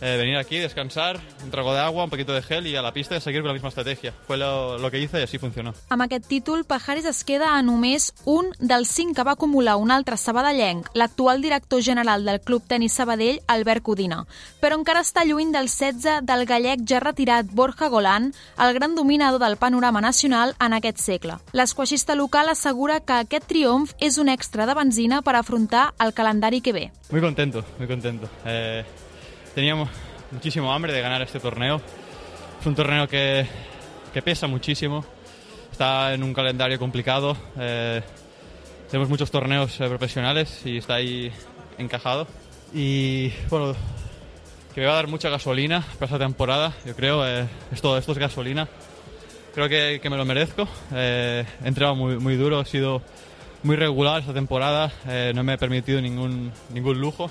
eh, 0.00 0.16
venir 0.16 0.36
aquí, 0.36 0.58
descansar, 0.58 1.20
un 1.44 1.50
trago 1.50 1.72
de 1.74 1.80
agua, 1.80 2.04
un 2.04 2.10
poquito 2.10 2.32
de 2.32 2.42
gel 2.42 2.66
y 2.66 2.76
a 2.76 2.82
la 2.82 2.92
pista 2.92 3.16
y 3.16 3.20
seguir 3.20 3.40
con 3.40 3.48
la 3.48 3.54
misma 3.54 3.68
estrategia. 3.68 4.12
Fue 4.26 4.36
lo, 4.36 4.78
lo 4.78 4.90
que 4.90 5.00
hice 5.00 5.20
y 5.20 5.22
así 5.22 5.38
funcionó. 5.38 5.74
Amb 5.88 6.02
aquest 6.02 6.26
títol, 6.26 6.64
Pajares 6.64 7.04
es 7.04 7.22
queda 7.24 7.56
a 7.56 7.62
només 7.62 8.12
un 8.24 8.50
dels 8.58 8.90
cinc 8.90 9.16
que 9.16 9.24
va 9.24 9.36
acumular 9.36 9.76
un 9.76 9.90
altre 9.90 10.16
sabadellenc, 10.16 10.90
l'actual 10.94 11.42
director 11.42 11.82
general 11.82 12.24
del 12.24 12.40
Club 12.40 12.62
Tenis 12.66 12.92
Sabadell, 12.92 13.40
Albert 13.46 13.82
Codina. 13.82 14.24
Però 14.60 14.78
encara 14.78 15.04
està 15.04 15.24
lluny 15.24 15.52
del 15.54 15.70
16 15.70 16.22
del 16.26 16.46
gallec 16.46 16.84
ja 16.88 17.00
retirat 17.00 17.46
Borja 17.50 17.88
Golan, 17.88 18.32
el 18.58 18.74
gran 18.74 18.94
dominador 18.94 19.40
del 19.40 19.56
panorama 19.56 20.00
nacional 20.00 20.54
en 20.60 20.76
aquest 20.76 20.98
segle. 20.98 21.38
L'esquaixista 21.52 22.14
local 22.14 22.48
assegura 22.48 23.00
que 23.00 23.20
aquest 23.22 23.48
triomf 23.48 23.94
és 24.00 24.18
un 24.18 24.28
extra 24.28 24.66
de 24.66 24.74
benzina 24.74 25.22
per 25.22 25.36
afrontar 25.36 25.92
el 26.00 26.14
calendari 26.14 26.60
que 26.60 26.72
ve. 26.72 26.90
Muy 27.10 27.20
contento, 27.20 27.64
muy 27.78 27.86
contento. 27.86 28.28
Eh, 28.44 28.84
teníamos 29.56 29.88
muchísimo 30.32 30.70
hambre 30.70 30.92
de 30.92 31.00
ganar 31.00 31.22
este 31.22 31.40
torneo. 31.40 31.80
Es 32.60 32.66
un 32.66 32.74
torneo 32.74 33.08
que, 33.08 33.46
que 34.12 34.20
pesa 34.20 34.46
muchísimo. 34.46 35.02
Está 35.72 36.12
en 36.12 36.22
un 36.22 36.34
calendario 36.34 36.78
complicado. 36.78 37.34
eh, 37.58 38.02
tenemos 38.90 39.08
muchos 39.08 39.30
torneos 39.30 39.80
eh, 39.80 39.88
profesionales 39.88 40.60
y 40.66 40.76
está 40.76 40.96
ahí 40.96 41.32
encajado. 41.78 42.26
Y 42.74 43.32
bueno, 43.48 43.74
que 44.74 44.82
me 44.82 44.88
va 44.88 44.92
a 44.92 44.96
dar 44.96 45.06
mucha 45.06 45.30
gasolina 45.30 45.80
para 45.94 46.04
esta 46.04 46.18
temporada, 46.18 46.74
yo 46.84 46.94
creo. 46.94 47.26
eh, 47.26 47.48
esto, 47.72 47.96
esto 47.96 48.12
es 48.12 48.18
gasolina. 48.18 48.68
Creo 49.54 49.70
que, 49.70 50.00
que 50.02 50.10
me 50.10 50.18
lo 50.18 50.26
merezco. 50.26 50.68
Eh, 50.92 51.46
he 51.64 51.68
entrenado 51.68 51.94
muy, 51.96 52.18
muy 52.18 52.36
duro, 52.36 52.60
he 52.60 52.66
sido 52.66 53.00
muy 53.62 53.76
regular 53.76 54.20
esta 54.20 54.34
temporada. 54.34 54.92
eh, 55.08 55.32
no 55.34 55.42
me 55.44 55.54
he 55.54 55.58
permitido 55.58 56.02
ningún, 56.02 56.52
ningún 56.74 57.00
lujo. 57.00 57.30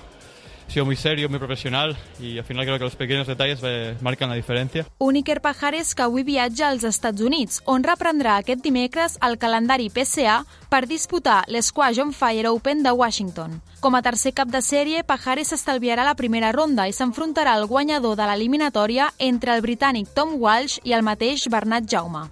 He 0.67 0.71
sido 0.71 0.85
muy 0.85 0.95
serio, 0.95 1.29
muy 1.29 1.39
profesional 1.39 1.95
y 2.19 2.37
al 2.37 2.43
final 2.43 2.65
creo 2.65 2.77
que 2.77 2.83
los 2.83 2.95
pequeños 2.95 3.27
detalles 3.27 3.59
eh, 3.63 3.95
marcan 4.01 4.29
la 4.29 4.35
diferencia. 4.35 4.85
Un 4.97 5.15
Iker 5.15 5.41
Pajares 5.41 5.95
que 5.95 6.01
avui 6.01 6.23
viatja 6.23 6.69
als 6.69 6.83
Estats 6.83 7.21
Units, 7.21 7.61
on 7.65 7.83
reprendrà 7.83 8.37
aquest 8.37 8.63
dimecres 8.63 9.17
el 9.21 9.37
calendari 9.37 9.89
PCA 9.89 10.43
per 10.69 10.85
disputar 10.87 11.43
l'Squash 11.47 12.01
on 12.01 12.13
Fire 12.13 12.49
Open 12.49 12.83
de 12.83 12.91
Washington. 12.91 13.61
Com 13.79 13.95
a 13.95 14.01
tercer 14.01 14.33
cap 14.33 14.49
de 14.49 14.61
sèrie, 14.61 15.03
Pajares 15.03 15.53
s'estalviarà 15.53 16.03
la 16.03 16.15
primera 16.15 16.51
ronda 16.51 16.87
i 16.89 16.93
s'enfrontarà 16.93 17.53
al 17.53 17.67
guanyador 17.67 18.17
de 18.17 18.25
l'eliminatòria 18.25 19.11
entre 19.19 19.53
el 19.55 19.61
britànic 19.61 20.11
Tom 20.15 20.35
Walsh 20.41 20.81
i 20.83 20.97
el 20.97 21.05
mateix 21.05 21.47
Bernat 21.47 21.87
Jaume. 21.87 22.25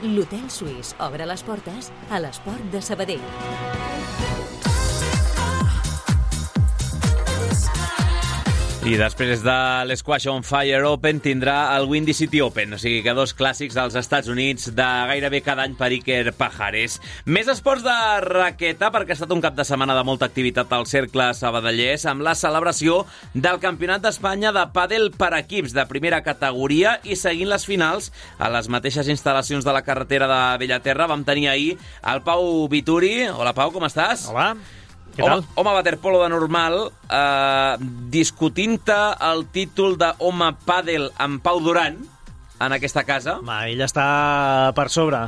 L'Hotel 0.00 0.46
Suís 0.48 0.94
obre 0.98 1.26
les 1.28 1.42
portes 1.44 1.90
a 2.08 2.20
l'esport 2.20 2.70
de 2.72 2.80
Sabadell. 2.80 3.99
I 8.80 8.94
després 8.96 9.42
de 9.44 9.54
l'Squash 9.84 10.24
on 10.32 10.40
Fire 10.40 10.78
Open 10.88 11.18
tindrà 11.20 11.74
el 11.76 11.84
Windy 11.90 12.14
City 12.16 12.40
Open, 12.40 12.72
o 12.72 12.78
sigui 12.80 13.02
que 13.04 13.12
dos 13.12 13.34
clàssics 13.36 13.76
als 13.76 13.98
Estats 14.00 14.30
Units 14.32 14.70
de 14.72 14.86
gairebé 15.10 15.42
cada 15.44 15.66
any 15.68 15.74
per 15.76 15.90
Iker 15.92 16.32
Pajares. 16.38 16.96
Més 17.28 17.50
esports 17.52 17.84
de 17.84 17.98
raqueta, 18.24 18.88
perquè 18.88 19.12
ha 19.12 19.18
estat 19.18 19.36
un 19.36 19.44
cap 19.44 19.58
de 19.58 19.68
setmana 19.68 19.98
de 19.98 20.06
molta 20.08 20.30
activitat 20.30 20.72
al 20.72 20.88
Cercle 20.88 21.28
Sabadellers 21.36 22.08
amb 22.08 22.24
la 22.24 22.32
celebració 22.32 23.02
del 23.36 23.60
Campionat 23.60 24.00
d'Espanya 24.06 24.56
de 24.56 24.64
pàdel 24.72 25.10
per 25.12 25.34
equips 25.42 25.76
de 25.76 25.84
primera 25.84 26.24
categoria 26.24 26.96
i 27.04 27.20
seguint 27.20 27.52
les 27.52 27.68
finals 27.68 28.08
a 28.40 28.48
les 28.48 28.72
mateixes 28.72 29.12
instal·lacions 29.12 29.68
de 29.68 29.76
la 29.76 29.84
carretera 29.84 30.24
de 30.30 30.42
Bellaterra 30.64 31.12
vam 31.12 31.28
tenir 31.28 31.50
ahir 31.52 31.74
el 32.00 32.24
Pau 32.24 32.64
Vituri. 32.72 33.28
Hola, 33.28 33.52
Pau, 33.52 33.76
com 33.76 33.84
estàs? 33.84 34.30
Hola. 34.32 34.54
Què 35.16 35.22
home, 35.24 35.40
tal? 35.40 35.44
home 35.56 35.74
waterpolo 35.76 36.22
de 36.22 36.28
normal, 36.32 36.78
eh, 37.10 37.76
discutint-te 38.14 38.98
el 39.32 39.46
títol 39.52 39.96
de 39.98 40.12
home 40.18 40.52
pàdel 40.66 41.10
amb 41.18 41.42
Pau 41.42 41.60
Duran 41.64 41.98
en 42.60 42.72
aquesta 42.76 43.04
casa. 43.08 43.38
Ma, 43.42 43.62
ell 43.68 43.80
està 43.84 44.72
per 44.76 44.88
sobre. 44.92 45.24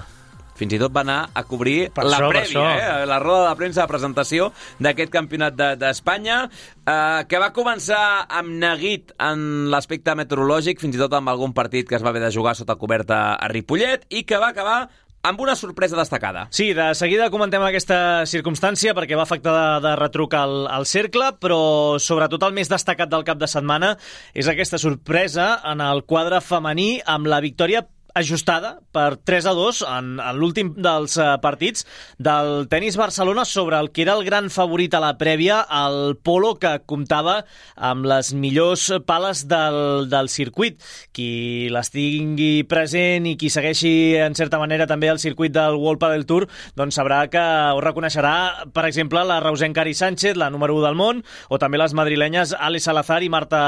Fins 0.63 0.75
i 0.77 0.79
tot 0.79 0.93
va 0.95 1.01
anar 1.01 1.31
a 1.35 1.43
cobrir 1.49 1.89
Per 1.91 2.05
la 2.05 2.19
això, 2.19 2.29
prèvia, 2.31 2.65
eh? 3.03 3.07
la 3.09 3.17
roda 3.19 3.49
de 3.49 3.57
premsa 3.59 3.81
de 3.83 3.89
presentació 3.91 4.51
d'aquest 4.79 5.11
campionat 5.11 5.57
de- 5.57 5.71
d'Espanya, 5.81 6.43
eh, 6.87 7.25
que 7.27 7.39
va 7.41 7.49
començar 7.57 8.27
amb 8.29 8.53
neguit 8.61 9.15
en 9.19 9.71
l'aspecte 9.73 10.15
meteorològic, 10.15 10.79
fins 10.79 10.95
i 10.95 11.01
tot 11.01 11.17
amb 11.19 11.33
algun 11.33 11.55
partit 11.57 11.89
que 11.89 11.97
es 11.97 12.03
va 12.05 12.11
haver 12.13 12.23
de 12.23 12.31
jugar 12.31 12.55
sota 12.55 12.77
coberta 12.77 13.35
a 13.35 13.49
Ripollet, 13.49 14.05
i 14.11 14.23
que 14.25 14.39
va 14.39 14.53
acabar 14.53 14.91
amb 15.23 15.41
una 15.41 15.55
sorpresa 15.55 15.97
destacada. 15.97 16.49
Sí, 16.51 16.73
de 16.75 16.89
seguida 16.99 17.31
comentem 17.31 17.63
aquesta 17.63 18.27
circumstància 18.27 18.95
perquè 18.97 19.17
va 19.19 19.23
afectar 19.27 19.55
de, 19.55 19.67
de 19.87 19.95
retruc 20.01 20.35
al, 20.35 20.67
al 20.67 20.87
cercle, 20.91 21.31
però 21.43 21.99
sobretot 22.03 22.43
el 22.49 22.57
més 22.57 22.71
destacat 22.73 23.11
del 23.13 23.27
cap 23.27 23.39
de 23.39 23.49
setmana 23.51 23.95
és 24.35 24.51
aquesta 24.51 24.81
sorpresa 24.83 25.55
en 25.73 25.85
el 25.85 26.03
quadre 26.11 26.43
femení 26.43 26.97
amb 27.07 27.31
la 27.31 27.41
victòria 27.45 27.85
ajustada 28.15 28.81
per 28.93 29.17
3 29.17 29.47
a 29.49 29.55
2 29.57 29.83
en, 29.89 30.09
en 30.21 30.37
l'últim 30.37 30.73
dels 30.77 31.17
eh, 31.17 31.29
partits 31.43 31.87
del 32.21 32.67
tenis 32.73 32.99
Barcelona 33.01 33.45
sobre 33.49 33.79
el 33.81 33.91
que 33.93 34.03
era 34.05 34.15
el 34.19 34.25
gran 34.25 34.51
favorit 34.51 34.95
a 34.95 35.01
la 35.01 35.15
prèvia, 35.19 35.63
el 35.87 36.17
Polo, 36.21 36.55
que 36.61 36.75
comptava 36.87 37.43
amb 37.77 38.07
les 38.09 38.33
millors 38.35 38.91
pales 39.07 39.47
del, 39.49 40.09
del 40.13 40.29
circuit. 40.29 40.81
Qui 41.13 41.69
les 41.73 41.93
tingui 41.93 42.65
present 42.69 43.29
i 43.29 43.37
qui 43.41 43.51
segueixi 43.53 44.19
en 44.21 44.37
certa 44.37 44.61
manera 44.61 44.87
també 44.91 45.09
el 45.13 45.21
circuit 45.23 45.55
del 45.55 45.79
World 45.81 46.03
Padel 46.03 46.27
Tour, 46.29 46.49
doncs 46.77 46.99
sabrà 47.01 47.23
que 47.33 47.43
ho 47.43 47.81
reconeixerà, 47.81 48.69
per 48.75 48.87
exemple, 48.89 49.25
la 49.25 49.41
Rausen 49.41 49.73
Cari 49.73 49.95
Sánchez, 49.97 50.37
la 50.37 50.51
número 50.53 50.77
1 50.77 50.87
del 50.87 50.99
món, 50.99 51.25
o 51.49 51.61
també 51.63 51.81
les 51.81 51.97
madrilenyes 51.97 52.55
Ale 52.59 52.81
Salazar 52.83 53.23
i 53.25 53.33
Marta 53.33 53.63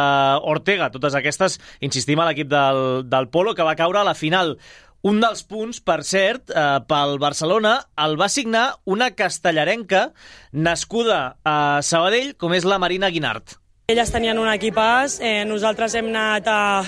Ortega. 0.45 0.91
Totes 0.93 1.17
aquestes, 1.17 1.59
insistim, 1.81 2.21
a 2.21 2.29
l'equip 2.29 2.51
del, 2.53 3.05
del 3.09 3.31
Polo, 3.33 3.55
que 3.57 3.67
va 3.67 3.77
caure 3.79 4.03
a 4.03 4.07
la 4.07 4.15
final 4.19 4.34
final. 4.35 4.59
Un 5.05 5.21
dels 5.21 5.43
punts, 5.45 5.83
per 5.85 6.01
cert, 6.03 6.49
eh, 6.49 6.81
pel 6.89 7.19
Barcelona, 7.21 7.75
el 8.01 8.17
va 8.17 8.31
signar 8.33 8.79
una 8.87 9.11
castellarenca 9.13 10.13
nascuda 10.53 11.37
a 11.45 11.83
Sabadell, 11.83 12.35
com 12.41 12.55
és 12.55 12.65
la 12.65 12.79
Marina 12.79 13.11
Guinart. 13.11 13.59
Elles 13.87 14.09
tenien 14.09 14.39
un 14.41 14.49
equipàs, 14.49 15.19
eh, 15.21 15.45
nosaltres 15.45 15.95
hem 15.95 16.09
anat 16.09 16.49
a, 16.49 16.81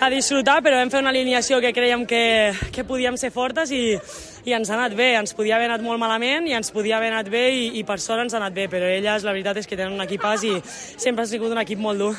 a 0.00 0.08
disfrutar, 0.08 0.62
però 0.64 0.78
vam 0.80 0.88
fer 0.88 1.02
una 1.04 1.12
alineació 1.12 1.60
que 1.60 1.74
creiem 1.76 2.06
que, 2.08 2.54
que 2.72 2.86
podíem 2.88 3.18
ser 3.20 3.30
fortes 3.30 3.70
i, 3.70 3.98
i 4.44 4.54
ens 4.56 4.70
ha 4.70 4.76
anat 4.76 4.96
bé. 4.98 5.12
Ens 5.18 5.34
podia 5.36 5.56
haver 5.56 5.68
anat 5.70 5.84
molt 5.84 6.00
malament 6.02 6.48
i 6.50 6.56
ens 6.56 6.72
podia 6.74 6.96
haver 6.98 7.12
anat 7.12 7.30
bé 7.32 7.44
i, 7.54 7.66
i 7.80 7.84
per 7.88 7.98
sort 8.02 8.24
ens 8.24 8.34
ha 8.34 8.40
anat 8.40 8.56
bé, 8.56 8.68
però 8.72 8.88
elles 8.88 9.26
la 9.26 9.34
veritat 9.34 9.60
és 9.62 9.68
que 9.68 9.78
tenen 9.78 9.94
un 9.94 10.04
equipàs 10.04 10.46
i 10.48 10.54
sempre 10.64 11.24
ha 11.24 11.30
sigut 11.30 11.52
un 11.52 11.60
equip 11.62 11.80
molt 11.82 12.02
dur. 12.02 12.12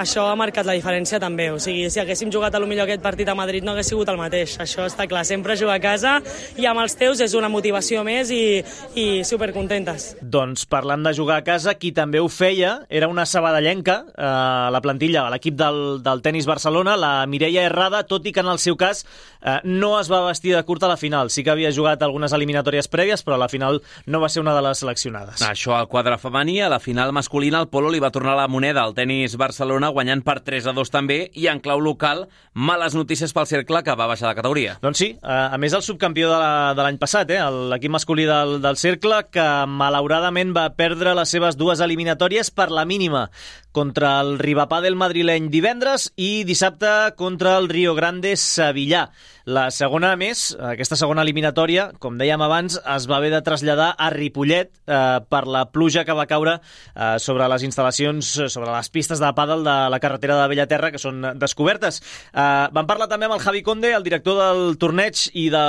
Això 0.00 0.26
ha 0.30 0.36
marcat 0.38 0.68
la 0.68 0.76
diferència 0.76 1.18
també, 1.20 1.48
o 1.50 1.58
sigui, 1.58 1.88
si 1.90 1.98
haguéssim 2.00 2.30
jugat 2.32 2.54
a 2.54 2.60
lo 2.62 2.68
millor 2.70 2.86
aquest 2.86 3.02
partit 3.02 3.28
a 3.28 3.34
Madrid 3.34 3.64
no 3.66 3.72
hagués 3.72 3.90
sigut 3.90 4.08
el 4.08 4.20
mateix, 4.20 4.54
això 4.62 4.84
està 4.86 5.08
clar, 5.10 5.24
sempre 5.26 5.56
jugar 5.58 5.80
a 5.80 5.82
casa 5.82 6.12
i 6.56 6.68
amb 6.70 6.82
els 6.84 6.94
teus 6.98 7.20
és 7.24 7.34
una 7.34 7.50
motivació 7.50 8.04
més 8.06 8.30
i, 8.30 8.62
i 8.94 9.06
supercontentes. 9.26 10.12
Doncs 10.22 10.68
parlant 10.70 11.02
de 11.06 11.14
jugar 11.16 11.40
a 11.40 11.46
casa, 11.46 11.74
qui 11.74 11.90
també 11.96 12.22
ho 12.22 12.28
feia 12.30 12.76
era 12.88 13.08
una 13.10 13.26
sabadellenca, 13.26 13.98
eh, 14.14 14.70
la 14.70 14.82
plantilla, 14.84 15.26
l'equip 15.34 15.58
del, 15.58 15.98
del 16.06 16.22
tennis 16.22 16.46
Barcelona, 16.46 16.96
la 16.96 17.26
Mireia 17.26 17.66
Herrada, 17.66 18.04
tot 18.06 18.26
i 18.26 18.34
que 18.36 18.44
en 18.44 18.52
el 18.52 18.62
seu 18.62 18.78
cas 18.78 19.04
eh, 19.42 19.58
no 19.64 19.96
es 19.98 20.10
va 20.12 20.22
vestir 20.28 20.54
de 20.54 20.62
curta 20.64 20.86
a 20.86 20.94
la 20.94 21.00
final. 21.00 21.30
Sí 21.34 21.44
que 21.44 21.50
havia 21.50 21.69
jugat 21.76 22.02
algunes 22.02 22.32
eliminatòries 22.36 22.88
prèvies, 22.90 23.24
però 23.26 23.36
a 23.36 23.42
la 23.44 23.50
final 23.52 23.80
no 24.06 24.20
va 24.22 24.28
ser 24.28 24.42
una 24.42 24.54
de 24.56 24.62
les 24.64 24.82
seleccionades. 24.82 25.42
Això 25.46 25.76
al 25.76 25.88
quadre 25.88 26.18
femení, 26.18 26.60
a 26.62 26.70
la 26.72 26.80
final 26.80 27.12
masculina 27.16 27.60
el 27.60 27.68
Polo 27.68 27.90
li 27.90 28.02
va 28.02 28.12
tornar 28.14 28.36
la 28.38 28.48
moneda 28.48 28.84
al 28.84 28.94
tennis 28.94 29.36
Barcelona 29.40 29.90
guanyant 29.94 30.24
per 30.26 30.40
3 30.46 30.70
a 30.70 30.76
2 30.76 30.92
també 30.92 31.20
i 31.34 31.48
en 31.50 31.60
clau 31.60 31.80
local 31.80 32.26
males 32.54 32.94
notícies 32.94 33.32
pel 33.32 33.46
cercle 33.46 33.82
que 33.86 33.96
va 33.96 34.08
baixar 34.10 34.28
de 34.30 34.38
categoria. 34.38 34.76
Doncs 34.82 34.98
sí, 34.98 35.10
a 35.22 35.56
més 35.60 35.74
el 35.76 35.84
subcampió 35.86 36.30
de 36.30 36.82
l'any 36.82 36.98
passat, 37.00 37.30
eh, 37.30 37.40
l'equip 37.72 37.94
masculí 37.94 38.26
del, 38.28 38.58
del 38.62 38.78
cercle, 38.80 39.22
que 39.30 39.46
malauradament 39.66 40.54
va 40.56 40.68
perdre 40.76 41.14
les 41.18 41.30
seves 41.30 41.58
dues 41.60 41.80
eliminatòries 41.80 42.50
per 42.54 42.70
la 42.70 42.86
mínima 42.88 43.28
contra 43.72 44.20
el 44.20 44.38
Rivapadel 44.38 44.96
madrileny 44.98 45.48
divendres 45.50 46.10
i 46.18 46.42
dissabte 46.48 47.14
contra 47.16 47.56
el 47.58 47.68
Rio 47.70 47.94
Grande 47.94 48.34
Sevillà. 48.36 49.08
La 49.50 49.70
segona, 49.74 50.12
més, 50.20 50.50
aquesta 50.60 50.98
segona 51.00 51.24
eliminatòria, 51.24 51.88
com 52.02 52.18
dèiem 52.20 52.42
abans, 52.44 52.76
es 52.78 53.06
va 53.10 53.16
haver 53.18 53.30
de 53.32 53.40
traslladar 53.46 53.88
a 53.96 54.10
Ripollet 54.12 54.70
eh, 54.70 54.98
per 55.32 55.42
la 55.48 55.64
pluja 55.72 56.04
que 56.04 56.14
va 56.14 56.28
caure 56.30 56.58
eh, 56.60 57.16
sobre 57.22 57.48
les 57.50 57.64
instal·lacions, 57.66 58.34
sobre 58.52 58.70
les 58.70 58.92
pistes 58.92 59.22
de 59.22 59.32
pàdel 59.34 59.64
de 59.66 59.76
la 59.90 60.02
carretera 60.02 60.38
de 60.42 60.46
Bellaterra, 60.52 60.92
que 60.92 61.02
són 61.02 61.24
descobertes. 61.40 62.02
Eh, 62.30 62.46
vam 62.76 62.86
parlar 62.90 63.08
també 63.10 63.30
amb 63.30 63.38
el 63.38 63.44
Javi 63.46 63.64
Conde, 63.66 63.94
el 63.96 64.06
director 64.06 64.38
del 64.42 64.78
torneig 64.78 65.26
i 65.32 65.48
de 65.50 65.66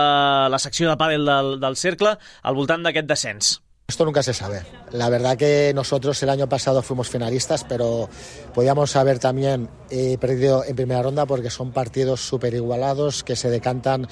la 0.52 0.62
secció 0.62 0.92
de 0.92 1.00
pàdel 1.00 1.26
del, 1.26 1.58
del 1.64 1.80
Cercle, 1.80 2.18
al 2.44 2.58
voltant 2.58 2.84
d'aquest 2.86 3.10
descens. 3.10 3.58
Esto 3.92 4.06
nunca 4.06 4.24
se 4.24 4.34
sabe. 4.34 4.62
La 4.94 5.10
verdad 5.10 5.36
que 5.36 5.74
nosotros 5.76 6.24
el 6.24 6.30
año 6.30 6.48
pasado 6.48 6.82
fuimos 6.82 7.10
finalistas, 7.10 7.66
pero 7.66 8.08
podíamos 8.54 8.96
haber 8.96 9.20
también 9.20 9.68
eh, 9.90 10.18
perdido 10.18 10.64
en 10.64 10.78
primera 10.78 11.04
ronda 11.04 11.26
porque 11.26 11.50
son 11.50 11.74
partidos 11.74 12.22
súper 12.22 12.54
igualados 12.54 13.22
que 13.22 13.36
se 13.36 13.50
decantan 13.50 14.08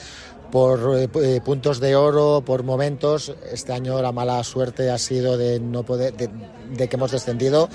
por 0.51 0.99
eh, 0.99 1.39
puntos 1.39 1.79
de 1.79 1.95
oro, 1.95 2.43
por 2.45 2.63
momentos. 2.63 3.33
Este 3.53 3.71
año 3.71 4.01
la 4.01 4.11
mala 4.11 4.43
suerte 4.43 4.91
ha 4.91 4.97
sido 4.97 5.37
de 5.37 5.61
que 6.77 6.95
hemos 6.97 7.11
descendido. 7.11 7.69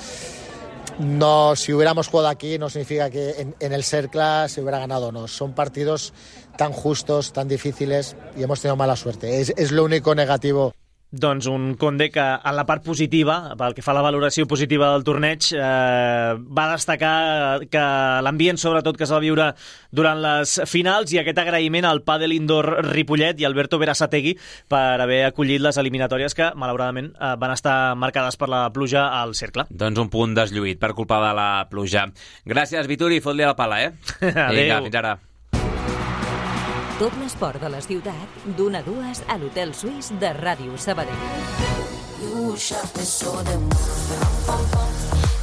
No, 0.98 1.56
si 1.56 1.72
hubiéramos 1.72 2.08
jugado 2.08 2.28
aquí 2.28 2.58
no 2.58 2.68
significa 2.68 3.08
que 3.08 3.54
en, 3.58 3.72
el 3.72 3.82
Cercla 3.82 4.46
se 4.50 4.60
hubiera 4.60 4.78
ganado 4.78 5.10
no. 5.10 5.26
Son 5.26 5.54
partidos 5.54 6.12
tan 6.58 6.74
justos, 6.74 7.32
tan 7.32 7.48
difíciles 7.48 8.14
y 8.36 8.42
hemos 8.42 8.60
tenido 8.60 8.76
mala 8.76 8.94
suerte. 8.94 9.40
Es 9.40 9.72
lo 9.72 9.84
único 9.84 10.14
negativo. 10.14 10.74
Doncs 11.14 11.46
un 11.46 11.74
Conde 11.78 12.08
que, 12.10 12.22
en 12.22 12.56
la 12.56 12.64
part 12.66 12.82
positiva, 12.82 13.54
pel 13.58 13.74
que 13.76 13.82
fa 13.84 13.92
a 13.92 13.96
la 13.98 14.02
valoració 14.02 14.48
positiva 14.50 14.88
del 14.92 15.04
torneig, 15.06 15.46
eh, 15.54 16.34
va 16.58 16.66
destacar 16.72 17.68
que 17.70 17.82
l'ambient, 18.26 18.58
sobretot, 18.58 18.98
que 18.98 19.06
es 19.06 19.12
va 19.14 19.20
viure 19.22 19.50
durant 19.94 20.18
les 20.22 20.56
finals 20.70 21.12
i 21.14 21.20
aquest 21.22 21.38
agraïment 21.38 21.86
al 21.86 22.02
Padel 22.06 22.34
Indoor 22.34 22.70
Ripollet 22.88 23.38
i 23.38 23.46
Alberto 23.46 23.78
Berasategui 23.78 24.34
per 24.68 25.00
haver 25.04 25.20
acollit 25.28 25.62
les 25.62 25.78
eliminatòries 25.78 26.34
que, 26.34 26.50
malauradament, 26.58 27.12
eh, 27.14 27.34
van 27.38 27.54
estar 27.54 27.76
marcades 27.94 28.40
per 28.40 28.50
la 28.50 28.64
pluja 28.74 29.06
al 29.20 29.36
cercle. 29.38 29.68
Doncs 29.70 30.02
un 30.02 30.10
punt 30.10 30.34
deslluït 30.34 30.82
per 30.82 30.94
culpa 30.98 31.20
de 31.28 31.30
la 31.38 31.50
pluja. 31.70 32.08
Gràcies, 32.44 32.90
Vituri, 32.90 33.22
fot-li 33.22 33.46
la 33.46 33.54
pala, 33.54 33.84
eh? 33.84 33.94
Adéu. 34.20 34.64
Vinga, 34.64 34.82
fins 34.88 35.00
ara. 35.04 35.14
Tot 36.94 37.10
l'esport 37.18 37.58
de 37.58 37.66
la 37.74 37.80
ciutat, 37.82 38.36
d'una 38.54 38.78
a 38.78 38.84
dues 38.86 39.18
a 39.26 39.34
l'Hotel 39.40 39.72
Suís 39.74 40.12
de 40.22 40.30
Ràdio 40.36 40.76
Sabadell. 40.78 41.18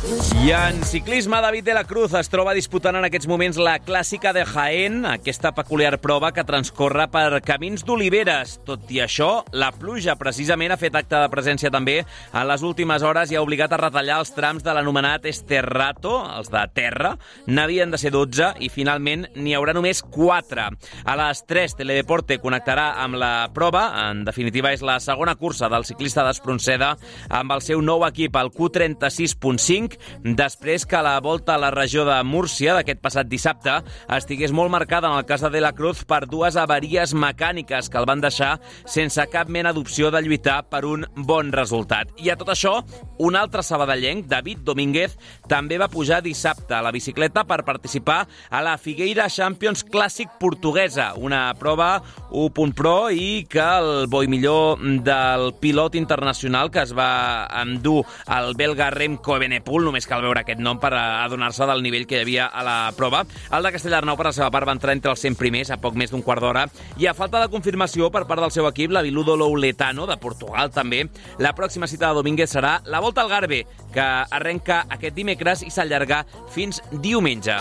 I 0.01 0.49
en 0.49 0.83
ciclisme, 0.83 1.39
David 1.41 1.63
de 1.63 1.73
la 1.75 1.83
Cruz 1.83 2.15
es 2.17 2.29
troba 2.33 2.55
disputant 2.57 2.95
en 2.97 3.05
aquests 3.05 3.27
moments 3.29 3.59
la 3.61 3.75
clàssica 3.85 4.31
de 4.33 4.41
Jaén, 4.49 5.03
aquesta 5.05 5.51
peculiar 5.53 5.99
prova 6.01 6.31
que 6.33 6.41
transcorre 6.41 7.05
per 7.13 7.43
camins 7.45 7.83
d'oliveres. 7.85 8.55
Tot 8.65 8.89
i 8.89 8.97
això, 9.03 9.43
la 9.53 9.69
pluja 9.75 10.15
precisament 10.17 10.73
ha 10.73 10.79
fet 10.81 10.97
acte 10.97 11.19
de 11.21 11.27
presència 11.29 11.69
també 11.69 11.99
en 12.01 12.47
les 12.49 12.63
últimes 12.65 13.05
hores 13.05 13.29
i 13.29 13.37
ha 13.37 13.43
obligat 13.45 13.75
a 13.75 13.79
retallar 13.83 14.17
els 14.23 14.33
trams 14.33 14.65
de 14.65 14.73
l'anomenat 14.73 15.27
Esterrato, 15.29 16.15
els 16.33 16.49
de 16.49 16.65
terra. 16.73 17.13
N'havien 17.45 17.93
de 17.93 18.01
ser 18.01 18.09
12 18.17 18.55
i 18.65 18.71
finalment 18.73 19.27
n'hi 19.37 19.53
haurà 19.53 19.77
només 19.77 20.01
4. 20.01 20.65
A 21.05 21.17
les 21.21 21.43
3, 21.45 21.77
Teledeporte 21.83 22.39
connectarà 22.41 22.95
amb 23.05 23.21
la 23.21 23.51
prova. 23.53 23.85
En 24.07 24.25
definitiva, 24.25 24.73
és 24.73 24.81
la 24.81 24.97
segona 24.97 25.37
cursa 25.37 25.69
del 25.69 25.85
ciclista 25.85 26.25
d'Espronceda 26.25 26.95
amb 27.29 27.53
el 27.53 27.61
seu 27.61 27.85
nou 27.85 28.01
equip, 28.09 28.41
el 28.41 28.49
Q36.5, 28.49 29.90
després 30.23 30.85
que 30.85 31.01
la 31.01 31.19
volta 31.19 31.55
a 31.55 31.61
la 31.61 31.71
regió 31.73 32.05
de 32.07 32.17
Múrcia 32.23 32.75
d'aquest 32.77 33.01
passat 33.01 33.29
dissabte 33.29 33.79
estigués 34.11 34.53
molt 34.55 34.71
marcada 34.71 35.09
en 35.09 35.17
el 35.19 35.25
cas 35.25 35.41
de 35.41 35.49
De 35.51 35.61
la 35.61 35.73
Cruz 35.73 36.03
per 36.07 36.25
dues 36.29 36.55
avaries 36.59 37.13
mecàniques 37.13 37.89
que 37.89 37.99
el 37.99 38.07
van 38.09 38.21
deixar 38.23 38.53
sense 38.85 39.25
cap 39.31 39.49
mena 39.49 39.73
d'opció 39.73 40.11
de 40.11 40.21
lluitar 40.21 40.61
per 40.69 40.83
un 40.85 41.05
bon 41.15 41.51
resultat. 41.51 42.11
I 42.21 42.31
a 42.31 42.37
tot 42.39 42.51
això, 42.53 42.77
un 43.19 43.35
altre 43.35 43.63
sabadellenc, 43.63 44.27
David 44.31 44.63
Domínguez, 44.67 45.17
també 45.51 45.77
va 45.81 45.89
pujar 45.91 46.21
dissabte 46.23 46.75
a 46.77 46.81
la 46.85 46.93
bicicleta 46.95 47.43
per 47.47 47.63
participar 47.67 48.25
a 48.49 48.61
la 48.63 48.77
Figueira 48.77 49.27
Champions 49.29 49.83
Clàssic 49.85 50.37
portuguesa, 50.39 51.11
una 51.17 51.49
prova 51.59 52.01
1.pro 52.31 53.11
i 53.11 53.45
que 53.49 53.61
el 53.61 54.07
boi 54.11 54.29
millor 54.31 54.79
del 55.03 55.51
pilot 55.59 55.95
internacional 55.99 56.71
que 56.71 56.83
es 56.85 56.95
va 56.97 57.47
endur 57.61 58.01
el 58.31 58.55
belga 58.59 58.89
Remco 58.93 59.37
Evenepoel, 59.81 59.85
només 59.85 60.07
cal 60.07 60.21
veure 60.21 60.41
aquest 60.41 60.59
nom 60.61 60.79
per 60.79 60.91
adonar-se 60.93 61.65
del 61.65 61.81
nivell 61.83 62.05
que 62.07 62.19
hi 62.19 62.21
havia 62.21 62.47
a 62.47 62.63
la 62.63 62.91
prova. 62.95 63.23
El 63.51 63.63
de 63.63 63.71
Castellarnau, 63.73 64.17
per 64.17 64.27
la 64.27 64.33
seva 64.33 64.51
part, 64.51 64.67
va 64.67 64.75
entrar 64.75 64.93
entre 64.93 65.11
els 65.11 65.21
100 65.21 65.37
primers 65.37 65.71
a 65.71 65.77
poc 65.81 65.95
més 65.95 66.11
d'un 66.11 66.21
quart 66.21 66.41
d'hora 66.41 66.67
i 66.97 67.07
a 67.07 67.13
falta 67.13 67.41
de 67.41 67.49
confirmació 67.49 68.11
per 68.11 68.25
part 68.27 68.41
del 68.41 68.51
seu 68.51 68.67
equip, 68.67 68.91
la 68.91 69.01
Viludo 69.01 69.35
Louletano, 69.37 70.07
de 70.07 70.17
Portugal 70.17 70.71
també, 70.71 71.07
la 71.39 71.53
pròxima 71.57 71.87
cita 71.87 72.09
de 72.09 72.19
Domínguez 72.21 72.51
serà 72.53 72.79
la 72.85 73.01
Volta 73.01 73.21
al 73.21 73.31
Garbe, 73.31 73.65
que 73.93 74.07
arrenca 74.29 74.85
aquest 74.89 75.15
dimecres 75.15 75.65
i 75.65 75.71
s'allarga 75.71 76.23
fins 76.53 76.81
diumenge. 76.91 77.57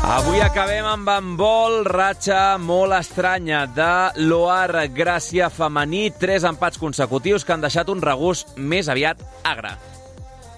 Avui 0.00 0.40
acabem 0.40 0.86
amb 0.88 1.08
handbol, 1.12 1.82
ratxa 1.84 2.56
molt 2.56 2.96
estranya 2.96 3.66
de 3.68 4.24
l'Oar 4.24 4.86
Gràcia 4.96 5.50
femení, 5.52 6.06
tres 6.16 6.46
empats 6.48 6.80
consecutius 6.80 7.44
que 7.44 7.52
han 7.52 7.60
deixat 7.60 7.92
un 7.92 8.00
regust 8.00 8.56
més 8.56 8.88
aviat 8.88 9.20
agre. 9.44 9.74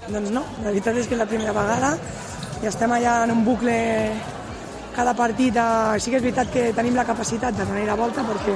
Doncs 0.07 0.31
no, 0.31 0.45
la 0.63 0.71
veritat 0.71 1.01
és 1.03 1.11
que 1.11 1.19
és 1.19 1.21
la 1.21 1.27
primera 1.27 1.55
vegada 1.57 1.97
i 2.63 2.71
estem 2.71 2.95
allà 2.95 3.17
en 3.27 3.35
un 3.35 3.43
bucle 3.45 3.75
cada 4.95 5.15
partit. 5.19 5.59
Sí 5.99 6.15
que 6.15 6.21
és 6.21 6.25
veritat 6.25 6.53
que 6.55 6.69
tenim 6.77 6.95
la 6.95 7.07
capacitat 7.09 7.59
de 7.59 7.67
donar 7.67 7.89
la 7.89 7.99
volta 7.99 8.23
perquè 8.29 8.55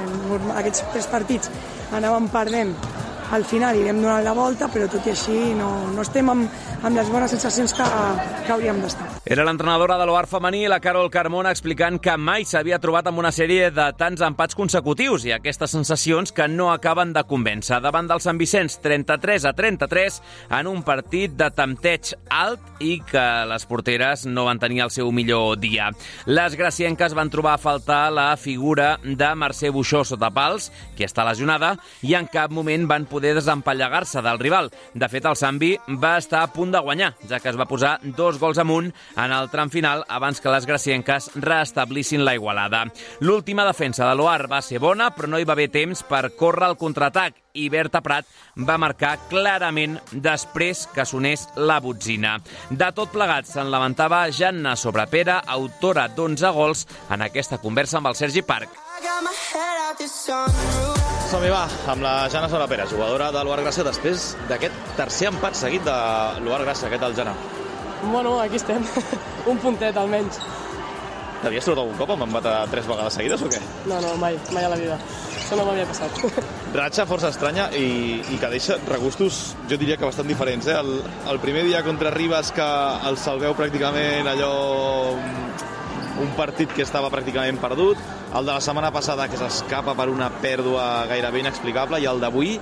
aquests 0.63 0.85
tres 0.93 1.11
partits 1.11 1.51
anàvem 1.99 2.31
perdent 2.31 2.73
al 3.31 3.43
final 3.45 3.75
i 3.75 3.83
vam 3.83 3.99
donar 4.01 4.21
la 4.23 4.33
volta, 4.33 4.69
però 4.71 4.87
tot 4.91 5.05
i 5.07 5.11
així 5.11 5.53
no, 5.57 5.69
no 5.93 6.03
estem 6.03 6.29
amb, 6.31 6.47
amb 6.81 6.95
les 6.95 7.09
bones 7.11 7.31
sensacions 7.33 7.73
que, 7.75 7.87
que 8.45 8.53
hauríem 8.53 8.79
d'estar. 8.83 9.07
Era 9.27 9.43
l'entrenadora 9.43 9.97
de 9.99 10.05
l'Oar 10.07 10.23
femení, 10.31 10.61
la 10.71 10.79
Carol 10.79 11.09
Carmona, 11.11 11.51
explicant 11.51 11.97
que 11.99 12.13
mai 12.15 12.45
s'havia 12.47 12.79
trobat 12.79 13.09
amb 13.09 13.19
una 13.19 13.33
sèrie 13.35 13.67
de 13.75 13.89
tants 13.99 14.23
empats 14.23 14.55
consecutius 14.55 15.25
i 15.27 15.33
aquestes 15.35 15.73
sensacions 15.75 16.31
que 16.31 16.47
no 16.47 16.69
acaben 16.71 17.11
de 17.11 17.25
convèncer. 17.27 17.81
Davant 17.83 18.07
del 18.07 18.23
Sant 18.23 18.39
Vicenç, 18.39 18.77
33 18.83 19.49
a 19.49 19.53
33, 19.57 20.21
en 20.59 20.71
un 20.71 20.79
partit 20.87 21.35
de 21.35 21.49
tempteig 21.51 22.13
alt 22.31 22.79
i 22.79 23.01
que 23.03 23.25
les 23.51 23.67
porteres 23.67 24.23
no 24.29 24.47
van 24.47 24.61
tenir 24.63 24.85
el 24.85 24.93
seu 24.95 25.11
millor 25.11 25.57
dia. 25.59 25.89
Les 26.25 26.55
gracienques 26.55 27.17
van 27.17 27.33
trobar 27.33 27.57
a 27.57 27.61
faltar 27.61 28.05
la 28.15 28.29
figura 28.39 28.95
de 29.03 29.33
Mercè 29.35 29.73
Buixó 29.75 30.05
sota 30.07 30.31
pals, 30.31 30.71
que 30.95 31.03
està 31.03 31.27
lesionada, 31.27 31.75
i 31.99 32.15
en 32.15 32.31
cap 32.31 32.55
moment 32.55 32.87
van 32.87 33.03
poder 33.03 33.16
desempallegar-se 33.21 34.21
del 34.21 34.39
rival. 34.39 34.71
De 34.93 35.09
fet, 35.09 35.25
el 35.25 35.35
Sambi 35.35 35.73
va 36.01 36.17
estar 36.17 36.43
a 36.43 36.51
punt 36.53 36.71
de 36.73 36.81
guanyar, 36.83 37.13
ja 37.29 37.39
que 37.39 37.49
es 37.49 37.59
va 37.59 37.67
posar 37.69 37.97
dos 38.17 38.39
gols 38.39 38.59
amunt 38.61 38.91
en 39.15 39.33
el 39.33 39.49
tram 39.49 39.71
final 39.73 40.03
abans 40.07 40.41
que 40.41 40.51
les 40.53 40.65
gracienques 40.65 41.31
reestablissin 41.35 42.25
la 42.25 42.35
igualada. 42.35 42.85
L'última 43.19 43.65
defensa 43.65 44.07
de 44.07 44.15
l'Oar 44.15 44.47
va 44.51 44.61
ser 44.61 44.79
bona, 44.79 45.11
però 45.15 45.29
no 45.31 45.39
hi 45.39 45.45
va 45.47 45.57
haver 45.57 45.69
temps 45.73 46.03
per 46.07 46.31
córrer 46.37 46.71
el 46.71 46.77
contraatac 46.77 47.43
i 47.57 47.69
Berta 47.73 48.01
Prat 48.05 48.27
va 48.67 48.77
marcar 48.77 49.15
clarament 49.31 49.97
després 50.11 50.85
que 50.93 51.05
sonés 51.09 51.47
la 51.57 51.79
botzina. 51.83 52.37
De 52.69 52.91
tot 52.95 53.11
plegat 53.13 53.49
se'n 53.49 53.71
lamentava 53.73 54.25
Janna 54.31 54.75
Sobrepera, 54.77 55.41
autora 55.57 56.07
d'11 56.13 56.53
gols 56.53 56.85
en 57.09 57.25
aquesta 57.25 57.61
conversa 57.63 58.01
amb 58.01 58.13
el 58.13 58.19
Sergi 58.19 58.45
Parc. 58.45 58.69
Som-hi 59.87 61.47
va, 61.47 61.61
amb 61.87 62.03
la 62.03 62.27
Jana 62.27 62.49
Solapera, 62.51 62.83
jugadora 62.91 63.29
de 63.31 63.39
l'Uar 63.45 63.61
Gràcia, 63.61 63.85
després 63.87 64.33
d'aquest 64.49 64.75
tercer 64.97 65.29
empat 65.29 65.55
seguit 65.55 65.85
de 65.85 65.93
l'Uar 66.43 66.59
Gràcia. 66.65 66.89
Què 66.91 66.99
tal, 66.99 67.15
Jana? 67.15 67.31
Bueno, 68.01 68.33
aquí 68.43 68.59
estem. 68.59 68.83
un 69.51 69.61
puntet, 69.63 69.95
almenys. 69.95 70.41
T'havies 71.39 71.63
trobat 71.63 71.85
algun 71.85 71.95
cop 72.01 72.11
amb 72.17 72.25
empat 72.27 72.49
a 72.51 72.57
tres 72.67 72.89
vegades 72.89 73.15
seguides 73.15 73.45
o 73.45 73.49
què? 73.53 73.63
No, 73.87 74.01
no, 74.03 74.11
mai, 74.19 74.35
mai 74.51 74.67
a 74.67 74.73
la 74.73 74.81
vida. 74.81 74.99
Això 75.37 75.55
no 75.55 75.69
m'havia 75.69 75.87
passat. 75.87 76.19
Ratxa 76.81 77.07
força 77.07 77.31
estranya 77.31 77.69
i, 77.71 78.19
i 78.19 78.41
que 78.41 78.51
deixa 78.51 78.75
regustos, 78.89 79.53
jo 79.71 79.79
diria 79.79 79.95
que 79.95 80.09
bastant 80.09 80.27
diferents. 80.27 80.67
Eh? 80.67 80.75
El, 80.81 80.97
el 81.31 81.39
primer 81.39 81.63
dia 81.69 81.85
contra 81.87 82.11
Ribas 82.11 82.51
que 82.51 82.67
el 83.07 83.15
salveu 83.23 83.55
pràcticament 83.55 84.27
allò 84.35 84.51
un 86.21 86.33
partit 86.37 86.71
que 86.73 86.83
estava 86.85 87.11
pràcticament 87.13 87.59
perdut, 87.61 87.99
el 88.33 88.45
de 88.45 88.53
la 88.53 88.61
setmana 88.63 88.91
passada 88.91 89.27
que 89.29 89.39
s'escapa 89.39 89.95
per 89.97 90.09
una 90.09 90.29
pèrdua 90.41 91.05
gairebé 91.09 91.43
inexplicable 91.43 92.01
i 92.01 92.09
el 92.09 92.21
d'avui 92.23 92.57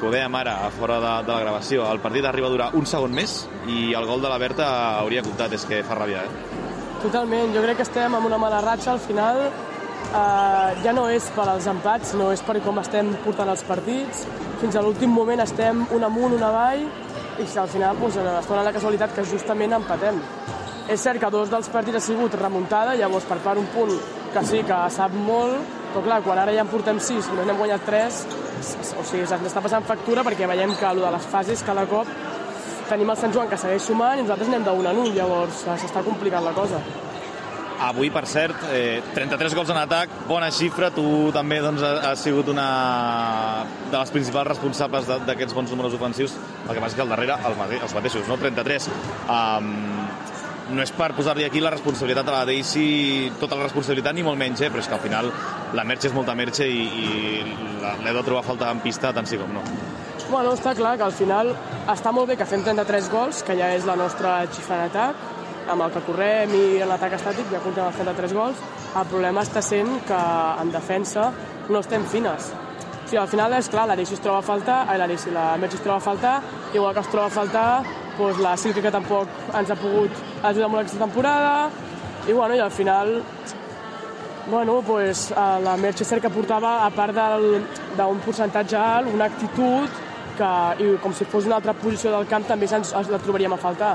que 0.00 0.08
ho 0.08 0.12
dèiem 0.12 0.34
ara, 0.38 0.54
a 0.64 0.70
fora 0.72 0.96
de, 1.00 1.14
de 1.26 1.32
la 1.34 1.40
gravació, 1.44 1.84
el 1.92 2.00
partit 2.00 2.24
arriba 2.24 2.48
a 2.48 2.54
durar 2.54 2.68
un 2.76 2.86
segon 2.88 3.12
més 3.12 3.42
i 3.68 3.90
el 3.96 4.06
gol 4.08 4.22
de 4.24 4.30
la 4.32 4.38
Berta 4.40 4.68
hauria 5.00 5.24
comptat, 5.26 5.52
és 5.52 5.66
que 5.68 5.82
fa 5.84 5.98
ràbia, 5.98 6.24
eh? 6.24 6.62
Totalment, 7.02 7.52
jo 7.52 7.64
crec 7.64 7.80
que 7.80 7.84
estem 7.84 8.16
amb 8.16 8.28
una 8.28 8.38
mala 8.40 8.62
ratxa 8.64 8.94
al 8.94 9.04
final 9.04 9.44
Uh, 10.10 10.72
ja 10.82 10.90
no 10.90 11.04
és 11.12 11.26
per 11.36 11.44
als 11.46 11.68
empats, 11.70 12.16
no 12.18 12.32
és 12.34 12.40
per 12.42 12.56
com 12.64 12.80
estem 12.80 13.12
portant 13.22 13.50
els 13.52 13.60
partits. 13.68 14.24
Fins 14.58 14.74
a 14.74 14.82
l'últim 14.82 15.12
moment 15.14 15.38
estem 15.44 15.84
un 15.94 16.06
amunt, 16.06 16.34
un 16.34 16.42
avall, 16.42 16.82
i 17.38 17.46
al 17.46 17.68
final 17.70 18.00
doncs, 18.00 18.16
es 18.18 18.48
dona 18.48 18.64
la 18.66 18.72
casualitat 18.74 19.14
que 19.14 19.24
justament 19.28 19.76
empatem. 19.76 20.18
És 20.90 21.04
cert 21.06 21.20
que 21.22 21.30
dos 21.30 21.50
dels 21.50 21.68
partits 21.70 22.00
ha 22.00 22.02
sigut 22.02 22.34
remuntada, 22.34 22.96
llavors 22.98 23.26
per 23.28 23.38
part 23.44 23.60
un 23.60 23.68
punt 23.70 23.92
que 24.34 24.42
sí 24.46 24.64
que 24.66 24.78
sap 24.90 25.14
molt, 25.14 25.76
però 25.92 26.02
clar, 26.06 26.20
quan 26.26 26.38
ara 26.42 26.54
ja 26.54 26.64
en 26.64 26.70
portem 26.70 26.98
sis 27.02 27.28
i 27.30 27.36
no 27.36 27.44
n'hem 27.46 27.58
guanyat 27.58 27.86
tres, 27.86 28.24
o 28.98 29.04
sigui, 29.06 29.22
ens 29.22 29.46
està 29.50 29.62
passant 29.62 29.86
factura 29.86 30.24
perquè 30.26 30.48
veiem 30.50 30.74
que 30.78 30.88
allò 30.88 31.06
de 31.06 31.14
les 31.14 31.28
fases 31.30 31.62
cada 31.66 31.86
cop 31.90 32.10
tenim 32.90 33.10
el 33.12 33.18
Sant 33.20 33.34
Joan 33.34 33.48
que 33.50 33.58
segueix 33.60 33.86
sumant 33.86 34.18
i 34.18 34.24
nosaltres 34.26 34.50
anem 34.50 34.66
d'un 34.66 34.90
en 34.90 34.98
un, 35.04 35.12
llavors 35.14 35.62
s'està 35.68 36.02
complicant 36.06 36.44
la 36.44 36.56
cosa. 36.56 36.82
Avui, 37.80 38.10
per 38.12 38.26
cert, 38.28 38.66
eh, 38.74 39.00
33 39.14 39.54
gols 39.56 39.70
en 39.72 39.78
atac, 39.80 40.10
bona 40.28 40.50
xifra. 40.52 40.90
Tu 40.92 41.04
també 41.32 41.62
doncs, 41.64 41.80
has 41.80 42.20
sigut 42.20 42.50
una 42.52 43.64
de 43.86 43.96
les 43.96 44.10
principals 44.12 44.50
responsables 44.50 45.08
d'aquests 45.08 45.56
bons 45.56 45.70
números 45.72 45.96
ofensius. 45.96 46.34
El 46.66 46.74
que 46.74 46.80
passa 46.80 46.92
és 46.92 46.98
que 46.98 47.06
al 47.06 47.14
darrere 47.14 47.38
el, 47.40 47.56
els 47.80 47.94
mateixos, 47.96 48.28
no? 48.28 48.36
33. 48.36 48.90
Um, 49.30 50.09
no 50.70 50.82
és 50.82 50.92
per 50.94 51.10
posar-li 51.16 51.44
aquí 51.46 51.60
la 51.62 51.72
responsabilitat 51.74 52.28
a 52.28 52.34
la 52.38 52.44
Daisy, 52.48 53.30
tota 53.40 53.58
la 53.58 53.66
responsabilitat, 53.66 54.14
ni 54.16 54.24
molt 54.26 54.38
menys, 54.38 54.62
eh? 54.62 54.70
però 54.70 54.82
és 54.82 54.88
que 54.88 54.96
al 54.96 55.02
final 55.02 55.30
la 55.76 55.84
Merche 55.84 56.10
és 56.10 56.14
molta 56.16 56.36
Merche 56.38 56.68
i, 56.68 56.84
i 56.86 57.42
l'he 58.04 58.14
de 58.14 58.22
trobar 58.26 58.44
falta 58.46 58.70
en 58.70 58.82
pista 58.84 59.12
tant 59.16 59.28
sí 59.28 59.38
com 59.40 59.52
no. 59.54 59.64
Bueno, 60.30 60.54
està 60.54 60.76
clar 60.78 60.94
que 60.98 61.06
al 61.08 61.14
final 61.16 61.52
està 61.90 62.12
molt 62.14 62.30
bé 62.30 62.38
que 62.38 62.46
fem 62.46 62.62
33 62.62 63.10
gols, 63.10 63.42
que 63.46 63.56
ja 63.58 63.72
és 63.74 63.86
la 63.88 63.96
nostra 63.98 64.40
xifra 64.54 64.78
en 64.78 64.86
atac, 64.86 65.28
amb 65.70 65.84
el 65.86 65.94
que 65.94 66.02
correm 66.06 66.54
i 66.54 66.64
l'atac 66.86 67.16
estàtic 67.18 67.50
ja 67.50 67.62
comptem 67.64 67.86
els 67.86 67.98
33 67.98 68.34
gols. 68.38 68.62
El 68.94 69.06
problema 69.10 69.42
està 69.46 69.62
sent 69.62 69.90
que 70.06 70.20
en 70.62 70.70
defensa 70.74 71.30
no 71.68 71.82
estem 71.82 72.06
fines. 72.10 72.50
O 72.50 73.10
sigui, 73.10 73.18
al 73.24 73.30
final 73.30 73.54
és 73.58 73.68
clar, 73.70 73.88
l'Arixi 73.90 74.14
es 74.14 74.22
troba 74.22 74.38
a 74.38 74.46
faltar, 74.46 74.84
ai, 74.86 74.98
l'Arixi, 75.02 75.34
la 75.34 75.56
Metge 75.58 75.80
es 75.80 75.82
troba 75.82 75.98
a 75.98 76.04
faltar, 76.04 76.36
igual 76.74 76.94
que 76.94 77.02
es 77.02 77.10
troba 77.10 77.26
a 77.26 77.34
faltar 77.34 77.68
doncs, 78.20 78.38
la 78.38 78.56
Silke 78.56 78.82
que 78.84 78.92
tampoc 78.92 79.28
ens 79.56 79.70
ha 79.70 79.78
pogut 79.80 80.29
ajudar 80.42 80.68
molt 80.68 80.82
aquesta 80.82 81.04
temporada, 81.04 81.70
i 82.28 82.32
bueno, 82.32 82.54
i 82.54 82.60
al 82.60 82.70
final 82.70 83.22
bueno, 84.50 84.82
pues, 84.86 85.30
la 85.36 85.76
Merche 85.76 86.04
cert 86.04 86.22
que 86.22 86.30
portava, 86.30 86.84
a 86.84 86.90
part 86.90 87.14
d'un 87.14 88.22
percentatge 88.24 88.76
alt, 88.76 89.12
una 89.14 89.28
actitud 89.30 90.00
que, 90.36 90.50
i 90.82 90.96
com 91.02 91.14
si 91.14 91.26
fos 91.28 91.46
una 91.46 91.60
altra 91.60 91.74
posició 91.76 92.10
del 92.14 92.26
camp, 92.26 92.48
també 92.48 92.66
ens, 92.66 92.92
la 92.92 93.20
trobaríem 93.22 93.54
a 93.54 93.60
faltar. 93.60 93.94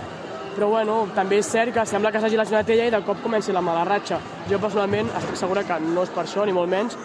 Però 0.56 0.70
bueno, 0.72 1.02
també 1.16 1.42
és 1.42 1.50
cert 1.52 1.74
que 1.76 1.84
sembla 1.86 2.14
que 2.14 2.22
s'hagi 2.24 2.40
lesionat 2.40 2.70
ella 2.72 2.88
i 2.88 2.94
de 2.94 3.02
cop 3.04 3.20
comenci 3.24 3.52
la 3.52 3.64
mala 3.66 3.84
ratxa. 3.84 4.22
Jo 4.48 4.62
personalment 4.64 5.12
estic 5.20 5.36
segura 5.42 5.66
que 5.68 5.80
no 5.84 6.06
és 6.08 6.14
per 6.16 6.24
això, 6.24 6.46
ni 6.48 6.56
molt 6.56 6.72
menys, 6.72 6.96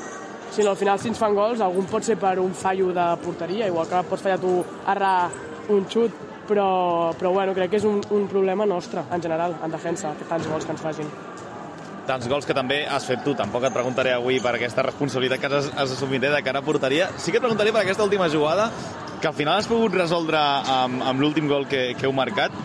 sinó 0.55 0.71
al 0.71 0.79
final 0.79 1.01
si 1.01 1.11
ens 1.11 1.19
fan 1.19 1.35
gols 1.35 1.61
algun 1.61 1.91
pot 1.91 2.07
ser 2.07 2.19
per 2.21 2.37
un 2.39 2.55
fallo 2.55 2.93
de 2.95 3.07
porteria, 3.25 3.67
igual 3.67 3.89
que 3.91 4.05
pots 4.07 4.23
fallar 4.23 4.39
tu 4.39 4.61
errar 4.87 5.31
un 5.71 5.87
xut, 5.91 6.30
però, 6.49 7.13
però 7.19 7.33
bueno, 7.35 7.55
crec 7.57 7.75
que 7.75 7.81
és 7.81 7.89
un, 7.89 8.01
un 8.11 8.27
problema 8.29 8.67
nostre, 8.67 9.05
en 9.11 9.23
general, 9.23 9.57
en 9.63 9.71
defensa, 9.71 10.15
que 10.19 10.29
tants 10.29 10.49
gols 10.49 10.67
que 10.67 10.77
ens 10.77 10.89
facin 10.89 11.13
tants 12.11 12.27
gols 12.27 12.47
que 12.49 12.55
també 12.57 12.81
has 12.91 13.05
fet 13.07 13.21
tu. 13.23 13.37
Tampoc 13.39 13.63
et 13.69 13.75
preguntaré 13.75 14.11
avui 14.17 14.41
per 14.43 14.57
aquesta 14.57 14.83
responsabilitat 14.83 15.39
que 15.39 15.47
has, 15.47 15.69
has 15.79 15.93
assumit 15.95 16.25
eh, 16.27 16.33
de 16.33 16.41
cara 16.43 16.59
a 16.59 16.67
porteria. 16.67 17.07
Sí 17.23 17.31
que 17.31 17.39
et 17.39 17.45
preguntaré 17.45 17.71
per 17.71 17.85
aquesta 17.85 18.03
última 18.03 18.27
jugada, 18.33 18.67
que 19.21 19.29
al 19.29 19.37
final 19.37 19.61
has 19.61 19.69
pogut 19.71 19.95
resoldre 19.95 20.41
amb, 20.41 21.05
amb 21.07 21.23
l'últim 21.23 21.47
gol 21.47 21.69
que, 21.71 21.93
que 21.95 22.09
heu 22.09 22.17
marcat 22.17 22.57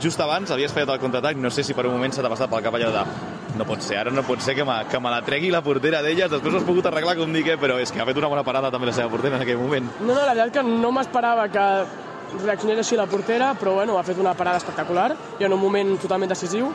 just 0.00 0.20
abans 0.22 0.50
havies 0.54 0.72
fallat 0.72 0.94
el 0.94 1.00
contraatac, 1.02 1.36
no 1.42 1.50
sé 1.50 1.64
si 1.66 1.74
per 1.74 1.86
un 1.86 1.96
moment 1.96 2.14
se 2.14 2.22
t'ha 2.22 2.30
passat 2.30 2.50
pel 2.50 2.62
cap 2.62 2.74
allò 2.78 2.90
de 2.94 3.04
no 3.58 3.66
pot 3.66 3.82
ser, 3.82 3.96
ara 3.98 4.12
no 4.14 4.22
pot 4.22 4.42
ser 4.44 4.54
que, 4.54 4.64
me, 4.64 4.76
que 4.90 5.00
me 5.02 5.10
la 5.10 5.20
tregui 5.26 5.50
la 5.50 5.62
portera 5.66 6.02
d'elles, 6.04 6.30
després 6.30 6.54
has 6.54 6.66
pogut 6.66 6.86
arreglar 6.86 7.16
com 7.18 7.32
dic, 7.34 7.48
eh, 7.50 7.56
però 7.58 7.80
és 7.82 7.90
que 7.90 8.00
ha 8.02 8.06
fet 8.06 8.20
una 8.20 8.30
bona 8.30 8.44
parada 8.46 8.70
també 8.70 8.90
la 8.90 8.94
seva 8.94 9.10
portera 9.10 9.40
en 9.40 9.42
aquell 9.42 9.58
moment. 9.58 9.90
No, 10.00 10.12
no, 10.12 10.20
la 10.20 10.36
veritat 10.36 10.60
que 10.60 10.66
no 10.68 10.92
m'esperava 10.94 11.48
que 11.50 11.66
reaccionés 12.36 12.82
així 12.82 12.96
la 12.96 13.06
portera, 13.06 13.52
però 13.58 13.74
bueno, 13.78 13.98
ha 13.98 14.04
fet 14.06 14.18
una 14.20 14.34
parada 14.34 14.60
espectacular 14.60 15.10
i 15.38 15.44
en 15.44 15.52
un 15.52 15.60
moment 15.60 15.96
totalment 16.00 16.30
decisiu. 16.30 16.70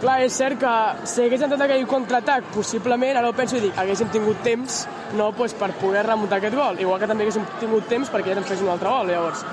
Clar, 0.00 0.16
és 0.24 0.32
cert 0.32 0.56
que 0.56 0.72
si 1.04 1.26
hagués 1.26 1.42
entrat 1.44 1.66
aquell 1.66 1.84
contraatac, 1.88 2.46
possiblement, 2.54 3.18
ara 3.20 3.28
ho 3.28 3.34
penso 3.36 3.58
i 3.58 3.60
dic, 3.66 3.76
haguéssim 3.76 4.08
tingut 4.08 4.38
temps 4.46 4.86
no, 5.18 5.28
pues, 5.36 5.52
per 5.52 5.74
poder 5.76 6.06
remuntar 6.06 6.38
aquest 6.40 6.56
gol. 6.56 6.80
Igual 6.80 7.02
que 7.02 7.08
també 7.10 7.26
haguéssim 7.26 7.44
tingut 7.60 7.88
temps 7.90 8.08
perquè 8.08 8.32
ja 8.32 8.40
ens 8.40 8.48
fessin 8.48 8.64
un 8.64 8.72
altre 8.72 8.88
gol. 8.88 9.12
Llavors, 9.12 9.44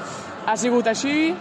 ha 0.47 0.55
sigut 0.55 0.87
així, 0.87 1.33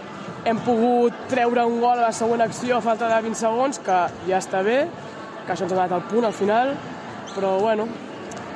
hem 0.43 0.59
pogut 0.65 1.15
treure 1.31 1.63
un 1.69 1.79
gol 1.79 2.01
a 2.01 2.09
la 2.09 2.11
segona 2.11 2.49
acció 2.51 2.77
a 2.77 2.83
falta 2.83 3.07
de 3.07 3.21
20 3.29 3.39
segons, 3.39 3.79
que 3.79 4.01
ja 4.27 4.41
està 4.41 4.59
bé, 4.67 4.81
que 5.45 5.55
això 5.55 5.63
ens 5.63 5.71
ha 5.71 5.77
donat 5.77 5.95
el 5.95 6.03
punt 6.11 6.27
al 6.27 6.35
final, 6.35 6.75
però 7.33 7.55
bueno, 7.61 7.87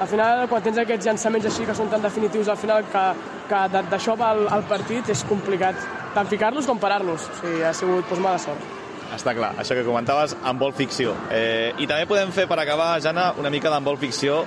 al 0.01 0.07
final 0.11 0.47
quan 0.51 0.63
tens 0.65 0.81
aquests 0.81 1.07
llançaments 1.07 1.47
així 1.47 1.63
que 1.67 1.75
són 1.77 1.89
tan 1.91 2.03
definitius 2.03 2.51
al 2.51 2.59
final 2.59 2.83
que, 2.91 3.05
que 3.51 3.85
d'això 3.91 4.15
va 4.19 4.31
el 4.55 4.63
partit 4.69 5.11
és 5.11 5.25
complicat 5.27 5.79
tant 6.15 6.29
ficar-los 6.31 6.67
com 6.67 6.79
parar-los, 6.79 7.27
o 7.27 7.39
sigui, 7.41 7.63
ha 7.67 7.73
sigut 7.75 8.07
doncs, 8.09 8.23
mala 8.23 8.39
sort. 8.41 8.77
Està 9.11 9.33
clar, 9.35 9.51
això 9.59 9.75
que 9.75 9.83
comentaves, 9.83 10.37
vol 10.59 10.71
ficció. 10.73 11.13
Eh, 11.35 11.73
I 11.83 11.87
també 11.87 12.07
podem 12.07 12.31
fer, 12.31 12.47
per 12.47 12.59
acabar, 12.61 12.93
Jana, 13.03 13.33
una 13.39 13.51
mica 13.51 13.73
vol 13.83 13.99
ficció 13.99 14.45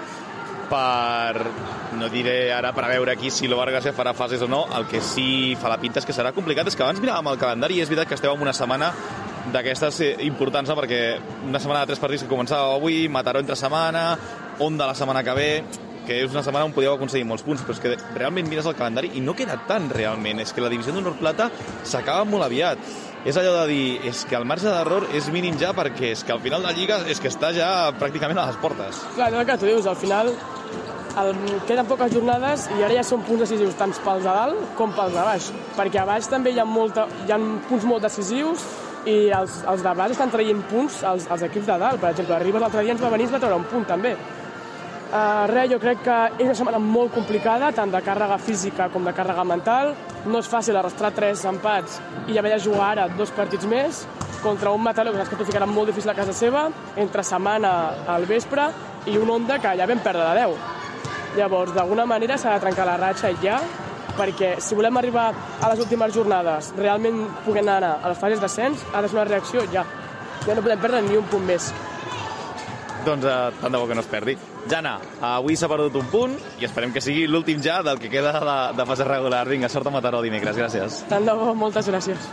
per, 0.70 1.44
no 1.98 2.09
diré 2.09 2.52
ara 2.52 2.72
per 2.72 2.86
veure 2.88 3.12
aquí 3.12 3.30
si 3.30 3.48
lo 3.48 3.59
Vargas 3.61 3.86
farà 3.92 4.14
fases 4.14 4.42
o 4.42 4.48
no, 4.48 4.64
el 4.76 4.86
que 4.88 5.02
sí 5.05 5.55
fa 5.61 5.68
la 5.68 5.78
pinta 5.78 6.00
és 6.00 6.09
que 6.09 6.16
serà 6.16 6.32
complicat, 6.32 6.66
és 6.66 6.76
que 6.76 6.82
abans 6.82 7.00
miràvem 7.02 7.32
el 7.32 7.38
calendari 7.38 7.78
i 7.78 7.84
és 7.84 7.92
veritat 7.92 8.09
que 8.09 8.16
esteu 8.18 8.32
en 8.32 8.40
una 8.40 8.57
setmana 8.57 8.92
d'aquestes 9.52 10.00
eh, 10.00 10.12
importants, 10.24 10.70
no? 10.70 10.78
perquè 10.80 11.02
una 11.44 11.61
setmana 11.61 11.84
de 11.84 11.92
tres 11.92 12.00
partits 12.00 12.24
que 12.24 12.32
començava 12.32 12.74
avui, 12.78 13.05
Mataró 13.09 13.44
entre 13.44 13.57
setmana, 13.61 14.14
Onda 14.64 14.86
la 14.86 14.94
setmana 14.94 15.24
que 15.26 15.34
ve, 15.34 15.50
que 16.07 16.20
és 16.24 16.32
una 16.32 16.42
setmana 16.44 16.68
on 16.68 16.74
podíeu 16.76 16.94
aconseguir 16.94 17.26
molts 17.28 17.44
punts, 17.46 17.64
però 17.64 17.74
és 17.76 17.82
que 17.82 17.94
realment 18.18 18.48
mires 18.50 18.68
el 18.70 18.76
calendari 18.78 19.12
i 19.18 19.22
no 19.24 19.34
queda 19.36 19.59
tant 19.68 19.90
realment, 19.92 20.40
és 20.42 20.52
que 20.52 20.64
la 20.64 20.70
divisió 20.72 20.94
d'honor 20.94 21.18
plata 21.20 21.50
s'acaba 21.82 22.24
molt 22.28 22.46
aviat. 22.46 22.78
És 23.24 23.38
allò 23.40 23.55
de 23.62 23.68
dir, 23.70 23.84
és 24.05 24.26
que 24.28 24.36
el 24.36 24.44
marge 24.44 24.68
d'error 24.68 25.07
és 25.16 25.30
mínim 25.32 25.57
ja 25.61 25.72
perquè 25.72 26.11
és 26.12 26.24
que 26.24 26.34
al 26.34 26.42
final 26.44 26.61
de 26.61 26.68
la 26.68 26.76
Lliga 26.76 26.98
és 27.09 27.20
que 27.20 27.30
està 27.32 27.55
ja 27.57 27.70
pràcticament 27.96 28.40
a 28.40 28.50
les 28.50 28.61
portes. 28.61 29.00
Clar, 29.16 29.30
no 29.32 29.46
que 29.48 29.57
tu 29.57 29.70
dius, 29.70 29.88
al 29.88 29.96
final 29.96 30.28
el, 31.22 31.32
queden 31.68 31.88
poques 31.88 32.12
jornades 32.12 32.68
i 32.76 32.82
ara 32.82 32.98
ja 32.98 33.05
són 33.07 33.24
punts 33.24 33.46
decisius 33.46 33.76
tant 33.80 33.94
pels 34.05 34.24
de 34.26 34.34
dalt 34.36 34.76
com 34.78 34.92
pels 34.92 35.14
de 35.16 35.24
baix, 35.24 35.50
perquè 35.78 36.02
a 36.02 36.09
baix 36.09 36.28
també 36.28 36.52
hi 36.52 36.61
ha, 36.61 36.66
molta, 36.68 37.07
hi 37.24 37.32
ha 37.32 37.40
punts 37.68 37.86
molt 37.88 38.05
decisius 38.05 38.64
i 39.09 39.16
els, 39.36 39.61
els 39.68 39.84
de 39.84 39.92
baix 39.96 40.14
estan 40.14 40.32
traient 40.32 40.62
punts 40.70 41.02
als, 41.05 41.28
als 41.30 41.44
equips 41.48 41.68
de 41.68 41.76
dalt. 41.80 42.00
Per 42.00 42.11
exemple, 42.12 42.40
Ribas 42.44 42.64
l'altre 42.64 42.84
dia 42.84 42.94
ens 42.96 43.05
va 43.05 43.12
venir 43.12 43.28
i 43.28 43.32
va 43.32 43.40
treure 43.40 43.61
un 43.61 43.68
punt 43.70 43.86
també. 43.88 44.14
Uh, 45.14 45.44
res, 45.46 45.68
jo 45.70 45.76
crec 45.78 46.00
que 46.02 46.14
és 46.40 46.48
una 46.48 46.56
setmana 46.58 46.80
molt 46.82 47.12
complicada, 47.14 47.68
tant 47.70 47.92
de 47.92 48.00
càrrega 48.02 48.34
física 48.42 48.88
com 48.90 49.04
de 49.06 49.12
càrrega 49.14 49.44
mental. 49.46 49.92
No 50.26 50.40
és 50.42 50.48
fàcil 50.50 50.74
arrastrar 50.74 51.12
tres 51.14 51.44
empats 51.46 52.00
i 52.26 52.38
haver 52.40 52.56
de 52.56 52.64
jugar 52.64 52.88
ara 52.88 53.04
dos 53.14 53.30
partits 53.30 53.68
més 53.70 54.00
contra 54.42 54.72
un 54.74 54.82
Mataró 54.82 55.12
que 55.14 55.22
que 55.28 55.36
t'ho 55.38 55.46
ficarà 55.46 55.68
molt 55.70 55.92
difícil 55.92 56.10
a 56.10 56.16
casa 56.18 56.32
seva, 56.34 56.64
entre 56.96 57.22
setmana 57.22 57.70
al 58.10 58.26
vespre, 58.26 58.66
i 59.06 59.14
un 59.16 59.30
Onda 59.30 59.60
que 59.62 59.76
ja 59.78 59.86
vam 59.86 60.02
perdre 60.02 60.24
de 60.26 60.34
10. 60.40 60.56
Llavors, 61.36 61.74
d'alguna 61.74 62.06
manera 62.06 62.36
s'ha 62.36 62.56
de 62.56 62.64
trencar 62.64 62.86
la 62.86 62.96
ratxa 62.96 63.30
ja, 63.42 63.60
perquè 64.18 64.56
si 64.58 64.74
volem 64.74 64.98
arribar 64.98 65.28
a 65.60 65.70
les 65.70 65.84
últimes 65.84 66.12
jornades, 66.12 66.72
realment 66.76 67.22
puguem 67.46 67.68
anar 67.68 68.00
a 68.02 68.08
les 68.08 68.18
fases 68.18 68.42
d'ascens, 68.42 68.82
ha 68.92 69.00
de 69.00 69.08
ser 69.08 69.20
una 69.20 69.28
reacció 69.30 69.62
ja. 69.72 69.86
Ja 70.44 70.58
no 70.58 70.66
podem 70.66 70.82
perdre 70.82 71.02
ni 71.06 71.16
un 71.16 71.30
punt 71.30 71.46
més. 71.46 71.70
Doncs 73.06 73.24
eh, 73.24 73.38
tant 73.62 73.70
de 73.70 73.78
bo 73.78 73.86
que 73.86 73.94
no 73.94 74.02
es 74.02 74.10
perdi. 74.10 74.36
Jana, 74.70 74.94
avui 75.20 75.58
s'ha 75.60 75.68
perdut 75.68 75.98
un 76.00 76.06
punt 76.12 76.38
i 76.60 76.64
esperem 76.64 76.92
que 76.94 77.02
sigui 77.04 77.26
l'últim 77.28 77.60
ja 77.64 77.82
del 77.84 78.00
que 78.00 78.08
queda 78.12 78.32
de, 78.40 78.56
de 78.78 78.86
fase 78.88 79.04
regular. 79.04 79.44
Vinga, 79.48 79.68
sort 79.68 79.90
a 79.90 79.92
Mataró 79.92 80.22
dimecres. 80.24 80.56
Gràcies. 80.56 81.04
Tant 81.10 81.28
de 81.28 81.36
bo, 81.36 81.52
moltes 81.58 81.90
gràcies. 81.92 82.32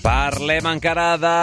Parlem 0.00 0.66
encara 0.70 1.18
de 1.20 1.36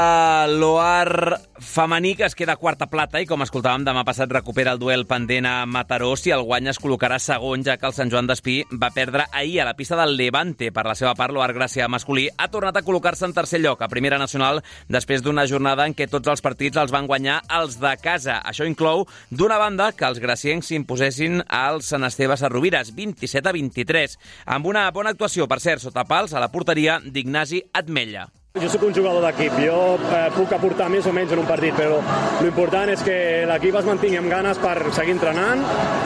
l'OAR 0.58 1.38
femení, 1.78 2.16
que 2.16 2.26
es 2.26 2.34
queda 2.34 2.56
quarta 2.58 2.88
plata 2.90 3.20
i, 3.22 3.28
com 3.30 3.44
escoltàvem, 3.46 3.84
demà 3.86 4.02
passat 4.02 4.32
recupera 4.34 4.72
el 4.74 4.80
duel 4.82 5.04
pendent 5.06 5.46
a 5.46 5.68
Mataró. 5.70 6.16
Si 6.18 6.32
el 6.34 6.42
guany 6.42 6.72
es 6.72 6.80
col·locarà 6.82 7.20
segon, 7.22 7.62
ja 7.62 7.76
que 7.78 7.86
el 7.86 7.94
Sant 7.94 8.10
Joan 8.10 8.26
d'Espí 8.26 8.56
va 8.82 8.90
perdre 8.96 9.28
ahir 9.30 9.60
a 9.62 9.68
la 9.68 9.76
pista 9.78 10.00
del 10.00 10.16
Levante. 10.18 10.72
Per 10.74 10.86
la 10.88 10.96
seva 10.98 11.14
part, 11.14 11.36
l'OAR 11.36 11.54
Gràcia 11.54 11.86
masculí 11.86 12.24
ha 12.34 12.48
tornat 12.50 12.80
a 12.80 12.82
col·locar-se 12.88 13.28
en 13.30 13.36
tercer 13.38 13.60
lloc 13.62 13.84
a 13.86 13.90
Primera 13.92 14.18
Nacional 14.18 14.64
després 14.90 15.22
d'una 15.22 15.46
jornada 15.46 15.86
en 15.86 15.94
què 15.94 16.08
tots 16.10 16.32
els 16.34 16.42
partits 16.42 16.82
els 16.82 16.96
van 16.96 17.06
guanyar 17.06 17.44
els 17.60 17.78
de 17.84 17.94
casa. 18.02 18.40
Això 18.42 18.66
inclou, 18.66 19.06
d'una 19.30 19.60
banda, 19.62 19.92
que 19.94 20.08
els 20.10 20.24
graciencs 20.24 20.72
s'imposessin 20.72 21.44
als 21.46 21.94
Sant 21.94 22.10
Esteve 22.10 22.40
Sarrovires, 22.42 22.90
27 22.98 23.54
a 23.54 23.54
23, 23.54 24.18
amb 24.58 24.74
una 24.74 24.90
bona 24.90 25.14
actuació, 25.14 25.46
per 25.46 25.62
cert, 25.62 25.86
sota 25.86 26.08
pals 26.10 26.34
a 26.34 26.42
la 26.42 26.50
porteria 26.50 26.98
d'Ignasi 27.06 27.68
Atmella 27.70 28.32
Jo 28.62 28.70
sóc 28.74 28.84
un 28.88 28.94
jugador 28.96 29.22
d'equip, 29.22 29.54
jo 29.62 29.78
eh, 30.10 30.28
puc 30.34 30.54
aportar 30.56 30.88
més 30.90 31.06
o 31.06 31.14
menys 31.14 31.34
en 31.36 31.42
un 31.44 31.48
partit, 31.50 31.76
però 31.78 32.00
l'important 32.42 32.90
és 32.90 33.04
que 33.06 33.18
l'equip 33.50 33.76
es 33.80 33.86
mantingui 33.86 34.18
amb 34.18 34.32
ganes 34.32 34.58
per 34.62 34.76
seguir 34.96 35.14
entrenant, 35.14 35.62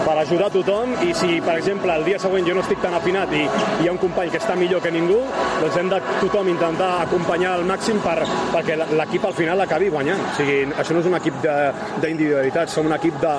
per 0.05 0.17
ajudar 0.19 0.49
tothom, 0.51 0.97
i 1.05 1.13
si, 1.15 1.39
per 1.45 1.55
exemple, 1.61 1.93
el 1.95 2.03
dia 2.07 2.19
següent 2.19 2.47
jo 2.47 2.55
no 2.57 2.63
estic 2.65 2.81
tan 2.83 2.97
afinat 2.97 3.31
i 3.37 3.45
hi 3.45 3.87
ha 3.87 3.93
un 3.93 4.01
company 4.01 4.33
que 4.33 4.41
està 4.41 4.57
millor 4.59 4.83
que 4.83 4.91
ningú, 4.91 5.21
doncs 5.61 5.77
hem 5.79 5.91
de 5.93 6.01
tothom 6.19 6.51
intentar 6.51 6.89
acompanyar 7.05 7.53
al 7.59 7.65
màxim 7.69 8.01
per, 8.03 8.17
perquè 8.51 8.77
l'equip 8.81 9.29
al 9.29 9.37
final 9.37 9.63
acabi 9.63 9.89
guanyant. 9.93 10.19
O 10.31 10.35
sigui, 10.41 10.59
això 10.75 10.97
no 10.97 11.05
és 11.05 11.09
un 11.11 11.17
equip 11.21 11.39
d'individualitat, 12.03 12.73
som 12.73 12.89
un 12.89 12.97
equip 12.97 13.21
de, 13.23 13.35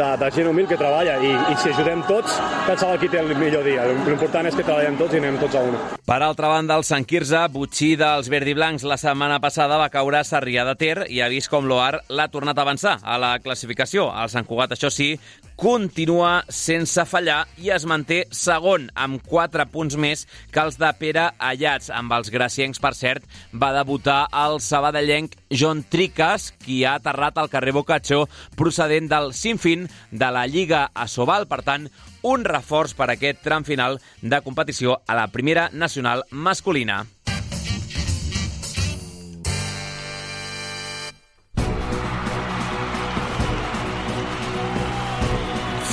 de, 0.00 0.08
de 0.22 0.32
gent 0.38 0.50
humil 0.52 0.70
que 0.70 0.80
treballa, 0.80 1.18
i, 1.20 1.34
i 1.52 1.58
si 1.60 1.74
ajudem 1.74 2.06
tots, 2.08 2.40
qualsevol 2.64 3.00
qui 3.02 3.12
té 3.12 3.20
el 3.20 3.34
millor 3.36 3.66
dia. 3.66 3.84
L'important 4.06 4.48
és 4.48 4.56
que 4.56 4.64
treballem 4.64 4.96
tots 5.02 5.16
i 5.16 5.22
anem 5.22 5.40
tots 5.42 5.60
a 5.60 5.64
una. 5.66 5.84
Per 6.06 6.20
altra 6.22 6.48
banda, 6.52 6.76
el 6.78 6.86
Sant 6.86 7.04
Quirze, 7.08 7.40
butxí 7.52 7.94
dels 7.98 8.30
verds 8.30 8.45
blancs 8.54 8.84
la 8.86 8.98
setmana 9.00 9.40
passada 9.42 9.78
va 9.80 9.88
caure 9.90 10.20
a 10.20 10.26
Sarrià 10.28 10.62
de 10.68 10.74
Ter 10.78 11.06
i 11.10 11.22
ha 11.24 11.30
vist 11.32 11.48
com 11.50 11.64
l'Oar 11.66 12.02
l'ha 12.12 12.28
tornat 12.30 12.58
a 12.58 12.62
avançar 12.62 12.98
a 13.02 13.16
la 13.18 13.32
classificació. 13.42 14.04
El 14.12 14.28
Sant 14.30 14.46
Cugat, 14.46 14.76
això 14.76 14.90
sí, 14.92 15.16
continua 15.56 16.44
sense 16.52 17.02
fallar 17.08 17.46
i 17.58 17.72
es 17.72 17.86
manté 17.88 18.26
segon, 18.30 18.90
amb 18.94 19.24
4 19.24 19.66
punts 19.72 19.96
més 19.96 20.26
que 20.52 20.60
els 20.62 20.76
de 20.78 20.92
Pere 21.00 21.30
Allats. 21.38 21.88
Amb 21.90 22.12
els 22.12 22.30
graciencs, 22.30 22.78
per 22.78 22.92
cert, 22.94 23.24
va 23.56 23.72
debutar 23.74 24.26
el 24.44 24.60
sabadellenc 24.60 25.34
John 25.50 25.82
Tricas, 25.88 26.52
qui 26.62 26.84
ha 26.84 26.98
aterrat 27.00 27.40
al 27.40 27.50
carrer 27.50 27.72
Bocatxó 27.74 28.26
procedent 28.54 29.08
del 29.10 29.32
Sinfín 29.32 29.88
de 30.12 30.30
la 30.30 30.46
Lliga 30.46 30.90
Asobal. 30.94 31.48
Per 31.48 31.64
tant, 31.64 31.88
un 32.22 32.44
reforç 32.44 32.94
per 32.94 33.10
aquest 33.10 33.42
tram 33.42 33.64
final 33.64 33.98
de 34.20 34.44
competició 34.44 35.00
a 35.06 35.16
la 35.16 35.28
primera 35.32 35.70
nacional 35.72 36.26
masculina. 36.30 37.06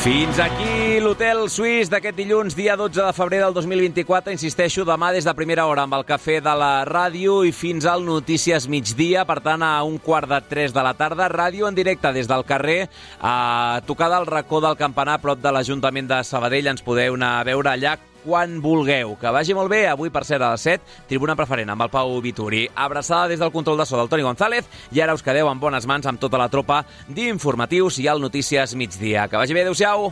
Fins 0.03 0.35
aquí 0.43 0.99
l'hotel 0.99 1.45
suís 1.47 1.87
d'aquest 1.87 2.17
dilluns, 2.17 2.57
dia 2.59 2.73
12 2.75 3.05
de 3.05 3.13
febrer 3.15 3.37
del 3.39 3.53
2024. 3.55 4.33
Insisteixo, 4.35 4.83
demà 4.83 5.13
des 5.15 5.23
de 5.23 5.31
primera 5.31 5.63
hora 5.63 5.85
amb 5.87 5.95
el 5.95 6.03
cafè 6.03 6.41
de 6.43 6.57
la 6.59 6.83
ràdio 6.83 7.37
i 7.47 7.53
fins 7.55 7.87
al 7.87 8.03
Notícies 8.03 8.67
migdia. 8.67 9.23
Per 9.23 9.39
tant, 9.39 9.63
a 9.63 9.79
un 9.87 9.95
quart 10.03 10.27
de 10.27 10.41
tres 10.49 10.75
de 10.75 10.83
la 10.83 10.91
tarda, 10.99 11.31
ràdio 11.31 11.71
en 11.71 11.79
directe 11.79 12.11
des 12.11 12.27
del 12.27 12.43
carrer, 12.43 12.89
a 13.23 13.79
tocar 13.87 14.11
del 14.11 14.27
racó 14.27 14.59
del 14.59 14.75
campanar, 14.75 15.21
prop 15.23 15.39
de 15.39 15.55
l'Ajuntament 15.55 16.11
de 16.11 16.19
Sabadell. 16.27 16.73
Ens 16.75 16.83
podeu 16.83 17.15
anar 17.15 17.37
a 17.39 17.47
veure 17.47 17.71
allà 17.71 17.95
quan 18.25 18.59
vulgueu. 18.63 19.15
Que 19.19 19.31
vagi 19.33 19.55
molt 19.57 19.71
bé. 19.71 19.85
Avui, 19.91 20.11
per 20.13 20.25
ser 20.27 20.41
a 20.41 20.53
les 20.53 20.65
7, 20.65 21.03
tribuna 21.09 21.37
preferent 21.39 21.73
amb 21.73 21.85
el 21.85 21.91
Pau 21.93 22.15
Vituri. 22.23 22.65
Abraçada 22.75 23.27
des 23.31 23.41
del 23.43 23.53
control 23.53 23.79
de 23.79 23.87
so 23.89 23.99
del 23.99 24.09
Toni 24.11 24.25
González 24.25 24.69
i 24.91 25.01
ara 25.01 25.15
us 25.15 25.23
quedeu 25.25 25.51
en 25.51 25.59
bones 25.59 25.87
mans 25.89 26.07
amb 26.09 26.21
tota 26.21 26.41
la 26.41 26.49
tropa 26.49 26.83
d'informatius 27.07 27.99
i 28.03 28.07
al 28.07 28.23
Notícies 28.23 28.75
migdia. 28.75 29.27
Que 29.27 29.37
vagi 29.37 29.53
bé. 29.53 29.67
Adéu-siau. 29.67 30.11